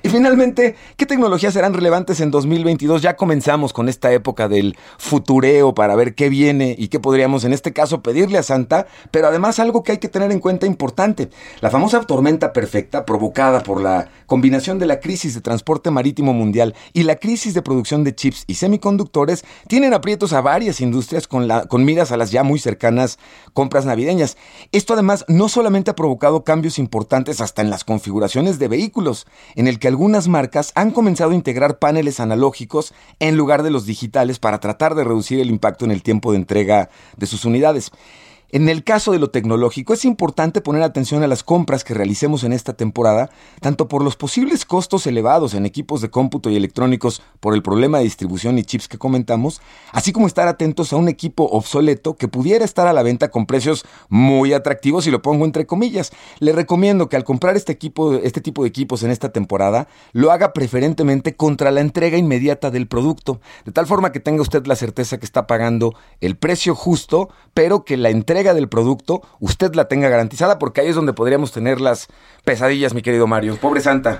Y 0.02 0.10
finalmente, 0.10 0.76
¿qué 0.98 1.06
tecnologías 1.06 1.54
serán 1.54 1.74
relevantes 1.74 2.20
en 2.20 2.30
2022? 2.30 3.02
Ya 3.02 3.16
comenzamos 3.16 3.72
con 3.72 3.88
esta 3.88 4.12
época 4.12 4.50
del 4.50 4.76
futureo 4.98 5.74
para 5.74 5.96
ver 5.96 6.14
qué 6.14 6.28
viene 6.28 6.76
y 6.78 6.90
qué 6.90 7.00
podríamos 7.00 7.46
en 7.46 7.54
este 7.54 7.72
caso 7.72 8.02
pedirle 8.02 8.38
a 8.38 8.44
Santa, 8.44 8.88
pero 9.12 9.28
además 9.28 9.60
algo 9.60 9.84
que 9.84 9.94
hay 9.94 9.98
que 10.00 10.10
tener 10.10 10.32
en 10.32 10.40
cuenta 10.40 10.66
importante. 10.66 11.30
La 11.62 11.70
famosa 11.70 12.02
tormenta 12.02 12.52
perfecta 12.52 13.06
provocada 13.06 13.64
por 13.64 13.82
la 13.82 14.10
combinación 14.26 14.80
de 14.80 14.88
la 14.88 15.00
crisis 15.00 15.36
de 15.36 15.42
transporte 15.42 15.92
marítimo 15.92 16.34
mundial 16.34 16.76
y 16.92 17.04
la 17.04 17.16
crisis 17.16 17.54
de 17.54 17.62
producción 17.62 18.04
de 18.04 18.16
chips 18.16 18.44
y 18.48 18.56
semiconductores 18.56 19.46
tienen 19.68 19.94
aprietos 19.94 20.34
a 20.34 20.42
varias 20.42 20.82
industrias 20.82 21.28
con, 21.28 21.48
miras 21.86 22.12
a 22.12 22.18
las 22.18 22.32
ya 22.32 22.44
muy 22.44 22.60
cercanas 22.60 23.20
compras 23.54 23.86
navideñas. 23.86 24.38
Esto 24.72 24.94
además 24.94 25.26
no 25.28 25.50
solamente 25.50 25.92
ha 25.92 25.96
provocado 25.96 26.44
cambios 26.44 26.80
importantes 26.80 27.42
hasta 27.42 27.62
en 27.62 27.70
las 27.70 27.84
configuraciones 27.84 28.60
de 28.60 28.68
vehículos, 28.68 29.28
el 29.68 29.80
que 29.80 29.88
algunas 29.88 30.28
marcas 30.28 30.72
han 30.76 30.92
comenzado 30.92 31.32
a 31.32 31.36
integrar 31.36 31.80
paneles 31.80 32.20
analógicos 32.20 32.94
en 33.20 33.38
lugar 33.38 33.64
de 33.64 33.72
los 33.72 33.86
digitales 33.86 34.40
para 34.40 34.60
tratar 34.60 34.96
de 34.96 35.04
reducir 35.04 35.40
el 35.40 35.50
impacto 35.50 35.86
en 35.86 35.92
el 35.92 36.04
tiempo 36.04 36.32
de 36.32 36.38
entrega 36.38 36.90
de 37.18 37.26
sus 37.26 37.46
unidades. 37.46 37.92
En 38.54 38.70
el 38.70 38.84
caso 38.84 39.12
de 39.12 39.18
lo 39.18 39.32
tecnológico, 39.32 39.96
es 39.96 40.06
importante 40.06 40.62
poner 40.62 40.84
atención 40.84 41.24
a 41.24 41.28
las 41.28 41.42
compras 41.42 41.84
que 41.84 41.96
realicemos 41.96 42.44
en 42.44 42.54
esta 42.54 42.74
temporada, 42.74 43.32
tanto 43.62 43.88
por 43.88 44.04
los 44.04 44.16
posibles 44.16 44.64
costos 44.64 45.08
elevados 45.08 45.56
en 45.56 45.66
equipos 45.66 46.02
de 46.02 46.12
cómputo 46.12 46.52
y 46.52 46.56
electrónicos 46.56 47.24
por 47.40 47.56
el 47.56 47.64
problema 47.64 47.98
de 47.98 48.04
distribución 48.04 48.60
y 48.60 48.64
chips 48.64 48.88
que 48.88 49.00
comentamos, 49.00 49.60
así 49.92 50.12
como 50.12 50.28
estar 50.28 50.48
atentos 50.48 50.94
a 50.94 50.98
un 50.98 51.08
equipo 51.10 51.46
obsoleto 51.46 52.16
que 52.16 52.28
pudiera 52.28 52.64
estar 52.64 52.86
a 52.86 52.94
la 52.94 53.02
venta 53.02 53.32
con 53.32 53.48
precios 53.48 53.86
muy 54.08 54.54
atractivos, 54.54 55.08
y 55.08 55.10
lo 55.10 55.24
pongo 55.24 55.46
entre 55.46 55.66
comillas. 55.66 56.12
Le 56.38 56.52
recomiendo 56.52 57.10
que 57.10 57.16
al 57.16 57.24
comprar 57.24 57.58
este, 57.58 57.72
equipo, 57.72 58.14
este 58.14 58.40
tipo 58.40 58.62
de 58.62 58.70
equipos 58.70 59.02
en 59.02 59.10
esta 59.10 59.30
temporada, 59.32 59.88
lo 60.12 60.32
haga 60.32 60.54
preferentemente 60.54 61.36
contra 61.36 61.72
la 61.72 61.82
entrega 61.82 62.20
inmediata 62.20 62.70
del 62.70 62.86
producto, 62.86 63.42
de 63.66 63.72
tal 63.72 63.88
forma 63.88 64.12
que 64.12 64.20
tenga 64.20 64.44
usted 64.44 64.64
la 64.68 64.76
certeza 64.76 65.18
que 65.18 65.26
está 65.26 65.48
pagando 65.48 65.96
el 66.22 66.38
precio 66.38 66.76
justo, 66.76 67.30
pero 67.56 67.84
que 67.84 67.98
la 67.98 68.12
entrega 68.12 68.43
del 68.52 68.68
producto 68.68 69.22
usted 69.40 69.74
la 69.76 69.88
tenga 69.88 70.10
garantizada, 70.10 70.60
porque 70.60 70.82
ahí 70.82 70.88
es 70.88 70.96
donde 70.96 71.14
podríamos 71.14 71.54
tener 71.54 71.80
las 71.80 72.08
pesadillas, 72.44 72.94
mi 72.94 73.02
querido 73.02 73.28
Mario. 73.28 73.58
Pobre 73.62 73.80
Santa. 73.80 74.20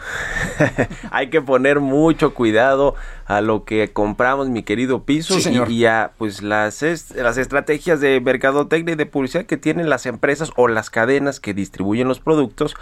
Hay 1.12 1.30
que 1.30 1.42
poner 1.42 1.82
mucho 1.82 2.34
cuidado 2.34 2.96
a 3.26 3.42
lo 3.42 3.66
que 3.66 3.92
compramos, 3.92 4.50
mi 4.50 4.64
querido 4.64 5.04
Piso, 5.04 5.38
Y, 5.68 5.86
a 5.86 6.12
pues 6.18 6.42
las, 6.42 6.82
las 7.14 7.38
estrategias 7.38 8.00
de 8.00 8.22
mercadotecnia 8.22 8.94
y 8.94 8.96
de 8.96 9.06
publicidad 9.06 9.46
que 9.46 9.58
tienen 9.58 9.90
las 9.90 10.06
empresas 10.06 10.52
o 10.56 10.68
las 10.68 10.90
cadenas 10.90 11.40
que 11.40 11.54
distribuyen 11.54 12.08
los 12.08 12.20
productos 12.20 12.76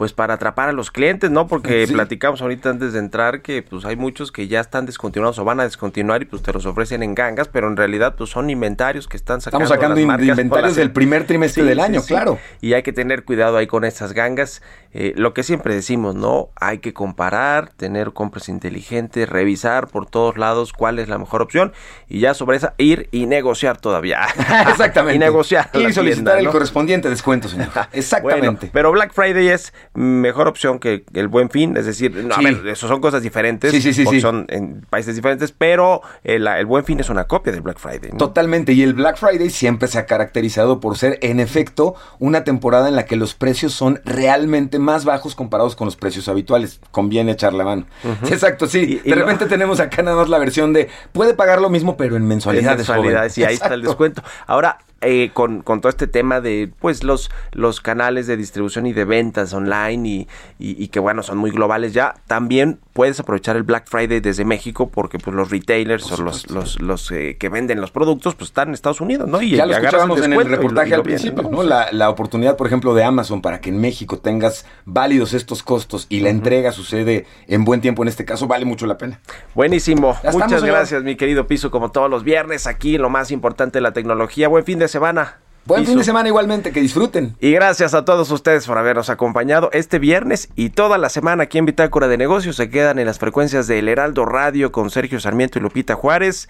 pues 0.00 0.14
para 0.14 0.32
atrapar 0.32 0.70
a 0.70 0.72
los 0.72 0.90
clientes, 0.90 1.30
¿no? 1.30 1.46
Porque 1.46 1.86
platicamos 1.92 2.40
ahorita 2.40 2.70
antes 2.70 2.94
de 2.94 3.00
entrar 3.00 3.42
que 3.42 3.62
pues 3.62 3.84
hay 3.84 3.96
muchos 3.96 4.32
que 4.32 4.48
ya 4.48 4.58
están 4.58 4.86
descontinuados 4.86 5.38
o 5.38 5.44
van 5.44 5.60
a 5.60 5.64
descontinuar 5.64 6.22
y 6.22 6.24
pues 6.24 6.40
te 6.40 6.54
los 6.54 6.64
ofrecen 6.64 7.02
en 7.02 7.14
gangas, 7.14 7.48
pero 7.48 7.68
en 7.68 7.76
realidad 7.76 8.14
pues 8.16 8.30
son 8.30 8.48
inventarios 8.48 9.06
que 9.06 9.18
están 9.18 9.42
sacando. 9.42 9.64
Estamos 9.64 9.98
sacando 9.98 10.00
inventarios 10.00 10.74
del 10.74 10.90
primer 10.90 11.26
trimestre 11.26 11.64
del 11.64 11.80
año, 11.80 12.00
claro. 12.02 12.38
Y 12.62 12.72
hay 12.72 12.82
que 12.82 12.94
tener 12.94 13.26
cuidado 13.26 13.58
ahí 13.58 13.66
con 13.66 13.84
esas 13.84 14.14
gangas. 14.14 14.62
Eh, 14.94 15.12
lo 15.16 15.34
que 15.34 15.42
siempre 15.42 15.74
decimos, 15.74 16.14
¿no? 16.14 16.48
Hay 16.56 16.78
que 16.78 16.94
comparar, 16.94 17.68
tener 17.68 18.14
compras 18.14 18.48
inteligentes, 18.48 19.28
revisar 19.28 19.88
por 19.88 20.08
todos 20.08 20.38
lados 20.38 20.72
cuál 20.72 20.98
es 20.98 21.10
la 21.10 21.18
mejor 21.18 21.42
opción 21.42 21.74
y 22.08 22.20
ya 22.20 22.32
sobre 22.32 22.56
esa 22.56 22.72
ir 22.78 23.10
y 23.12 23.26
negociar 23.26 23.76
todavía. 23.76 24.22
Exactamente. 24.70 25.16
y 25.16 25.18
negociar. 25.18 25.68
Y 25.74 25.92
solicitar 25.92 26.38
el 26.38 26.48
correspondiente 26.48 27.10
descuento, 27.10 27.48
señor. 27.48 27.68
Exactamente. 27.92 28.70
pero 28.72 28.90
Black 28.92 29.12
Friday 29.12 29.48
es 29.48 29.74
mejor 29.94 30.46
opción 30.46 30.78
que 30.78 31.04
el 31.14 31.28
buen 31.28 31.50
fin, 31.50 31.76
es 31.76 31.84
decir, 31.84 32.14
no, 32.14 32.34
a 32.34 32.38
ver, 32.38 32.66
eso 32.68 32.86
son 32.86 33.00
cosas 33.00 33.22
diferentes, 33.22 33.72
sí, 33.72 33.92
sí, 33.92 34.20
son 34.20 34.46
en 34.48 34.82
países 34.88 35.16
diferentes, 35.16 35.52
pero 35.52 36.02
el, 36.22 36.46
el, 36.46 36.66
buen 36.66 36.84
fin 36.84 37.00
es 37.00 37.10
una 37.10 37.24
copia 37.24 37.52
del 37.52 37.62
Black 37.62 37.78
Friday. 37.78 38.12
Totalmente, 38.16 38.72
y 38.72 38.82
el 38.82 38.94
Black 38.94 39.16
Friday 39.16 39.50
siempre 39.50 39.88
se 39.88 39.98
ha 39.98 40.06
caracterizado 40.06 40.78
por 40.78 40.96
ser, 40.96 41.18
en 41.22 41.40
efecto, 41.40 41.96
una 42.20 42.44
temporada 42.44 42.88
en 42.88 42.94
la 42.94 43.04
que 43.04 43.16
los 43.16 43.34
precios 43.34 43.72
son 43.72 44.00
realmente 44.04 44.78
más 44.78 45.04
bajos 45.04 45.34
comparados 45.34 45.74
con 45.74 45.86
los 45.86 45.96
precios 45.96 46.28
habituales. 46.28 46.80
Conviene 46.92 47.32
echar 47.32 47.52
la 47.52 47.64
mano. 47.64 47.86
Exacto, 48.30 48.66
sí. 48.66 49.00
de 49.04 49.14
repente 49.14 49.46
tenemos 49.46 49.80
acá 49.80 50.02
nada 50.02 50.16
más 50.16 50.28
la 50.28 50.38
versión 50.38 50.72
de 50.72 50.88
puede 51.12 51.34
pagar 51.34 51.60
lo 51.60 51.68
mismo, 51.68 51.96
pero 51.96 52.16
en 52.16 52.26
mensualidades. 52.26 52.88
En 52.88 52.94
mensualidades, 52.94 53.38
y 53.38 53.44
ahí 53.44 53.54
está 53.54 53.74
el 53.74 53.82
descuento. 53.82 54.22
Ahora, 54.46 54.78
eh, 55.02 55.30
con, 55.32 55.62
con, 55.62 55.80
todo 55.80 55.88
este 55.88 56.06
tema 56.06 56.40
de 56.40 56.70
pues 56.78 57.04
los, 57.04 57.30
los 57.52 57.80
canales 57.80 58.26
de 58.26 58.36
distribución 58.36 58.86
y 58.86 58.92
de 58.92 59.06
ventas 59.06 59.54
online 59.54 60.08
y, 60.08 60.28
y, 60.58 60.88
que 60.88 61.00
bueno 61.00 61.22
son 61.22 61.38
muy 61.38 61.50
globales 61.50 61.94
ya 61.94 62.16
también 62.26 62.80
puedes 62.92 63.18
aprovechar 63.18 63.56
el 63.56 63.62
Black 63.62 63.88
Friday 63.88 64.20
desde 64.20 64.44
México 64.44 64.90
porque 64.90 65.18
pues 65.18 65.34
los 65.34 65.50
retailers 65.50 66.12
o 66.12 66.22
los, 66.22 66.50
los, 66.50 66.80
los 66.82 67.10
eh, 67.12 67.36
que 67.38 67.48
venden 67.48 67.80
los 67.80 67.90
productos 67.90 68.34
pues 68.34 68.50
están 68.50 68.68
en 68.68 68.74
Estados 68.74 69.00
Unidos 69.00 69.26
no 69.26 69.40
y 69.40 69.52
ya 69.52 69.64
lo 69.64 69.72
escuchábamos 69.72 70.20
en 70.20 70.34
el 70.34 70.46
reportaje 70.46 70.94
al 70.94 71.02
principio 71.02 71.48
¿no? 71.50 71.62
La, 71.62 71.88
la, 71.92 72.10
oportunidad 72.10 72.58
por 72.58 72.66
ejemplo 72.66 72.92
de 72.92 73.02
Amazon 73.02 73.40
para 73.40 73.62
que 73.62 73.70
en 73.70 73.80
México 73.80 74.18
tengas 74.18 74.66
válidos 74.84 75.32
estos 75.32 75.62
costos 75.62 76.06
y 76.10 76.20
la 76.20 76.28
entrega 76.28 76.72
sucede 76.72 77.24
en 77.46 77.64
buen 77.64 77.80
tiempo 77.80 78.02
en 78.02 78.08
este 78.08 78.26
caso 78.26 78.46
vale 78.46 78.66
mucho 78.66 78.86
la 78.86 78.98
pena. 78.98 79.20
Buenísimo. 79.54 80.14
Muchas 80.32 80.62
gracias 80.62 81.02
mi 81.02 81.16
querido 81.16 81.46
Piso 81.46 81.70
como 81.70 81.90
todos 81.90 82.10
los 82.10 82.22
viernes 82.22 82.66
aquí 82.66 82.98
lo 82.98 83.08
más 83.08 83.30
importante 83.30 83.78
de 83.78 83.82
la 83.82 83.92
tecnología. 83.92 84.48
Buen 84.48 84.64
fin 84.64 84.78
de 84.78 84.89
semana. 84.90 85.38
Buen 85.64 85.86
fin 85.86 85.96
de 85.96 86.04
semana 86.04 86.28
igualmente, 86.28 86.72
que 86.72 86.80
disfruten. 86.80 87.36
Y 87.40 87.52
gracias 87.52 87.94
a 87.94 88.04
todos 88.04 88.30
ustedes 88.30 88.66
por 88.66 88.76
habernos 88.76 89.08
acompañado 89.08 89.70
este 89.72 89.98
viernes 89.98 90.48
y 90.56 90.70
toda 90.70 90.98
la 90.98 91.08
semana 91.08 91.44
aquí 91.44 91.58
en 91.58 91.66
Bitácora 91.66 92.08
de 92.08 92.18
Negocios. 92.18 92.56
Se 92.56 92.70
quedan 92.70 92.98
en 92.98 93.06
las 93.06 93.18
frecuencias 93.18 93.66
del 93.66 93.88
Heraldo 93.88 94.24
Radio 94.24 94.72
con 94.72 94.90
Sergio 94.90 95.20
Sarmiento 95.20 95.58
y 95.58 95.62
Lupita 95.62 95.94
Juárez. 95.94 96.48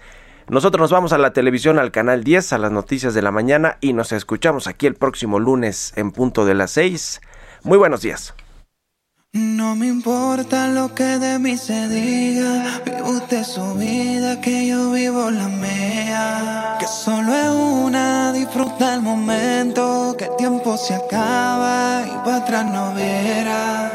Nosotros 0.49 0.81
nos 0.81 0.91
vamos 0.91 1.13
a 1.13 1.17
la 1.17 1.33
televisión 1.33 1.77
al 1.77 1.91
canal 1.91 2.23
10 2.23 2.53
a 2.53 2.57
las 2.57 2.71
noticias 2.71 3.13
de 3.13 3.21
la 3.21 3.31
mañana 3.31 3.77
y 3.79 3.93
nos 3.93 4.11
escuchamos 4.11 4.67
aquí 4.67 4.87
el 4.87 4.95
próximo 4.95 5.39
lunes 5.39 5.93
en 5.95 6.11
punto 6.11 6.45
de 6.45 6.55
las 6.55 6.71
6. 6.71 7.21
Muy 7.63 7.77
buenos 7.77 8.01
días. 8.01 8.33
No 9.33 9.75
me 9.75 9.87
importa 9.87 10.67
lo 10.67 10.93
que 10.93 11.03
de 11.03 11.39
mí 11.39 11.57
se 11.57 11.87
diga, 11.87 12.81
vive 12.83 13.01
usted 13.03 13.43
su 13.43 13.75
vida, 13.75 14.41
que 14.41 14.67
yo 14.67 14.91
vivo 14.91 15.31
la 15.31 15.47
mía. 15.47 15.70
Disfruta 18.81 18.95
el 18.95 19.01
momento, 19.01 20.15
que 20.17 20.25
el 20.25 20.35
tiempo 20.37 20.75
se 20.75 20.95
acaba 20.95 22.01
y 22.05 22.25
para 22.25 22.37
atrás 22.37 22.65
no 22.65 22.93
verá. 22.95 23.91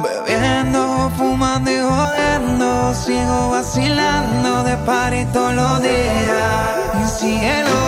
Bebiendo, 0.00 1.10
fumando 1.16 1.70
y 1.70 1.78
jodiendo, 1.78 2.94
sigo 2.94 3.50
vacilando 3.50 4.64
de 4.64 4.76
par 4.84 5.14
y 5.14 5.24
todos 5.26 5.54
los 5.54 5.82
días. 5.82 6.68
Y 7.02 7.08
cielo. 7.18 7.87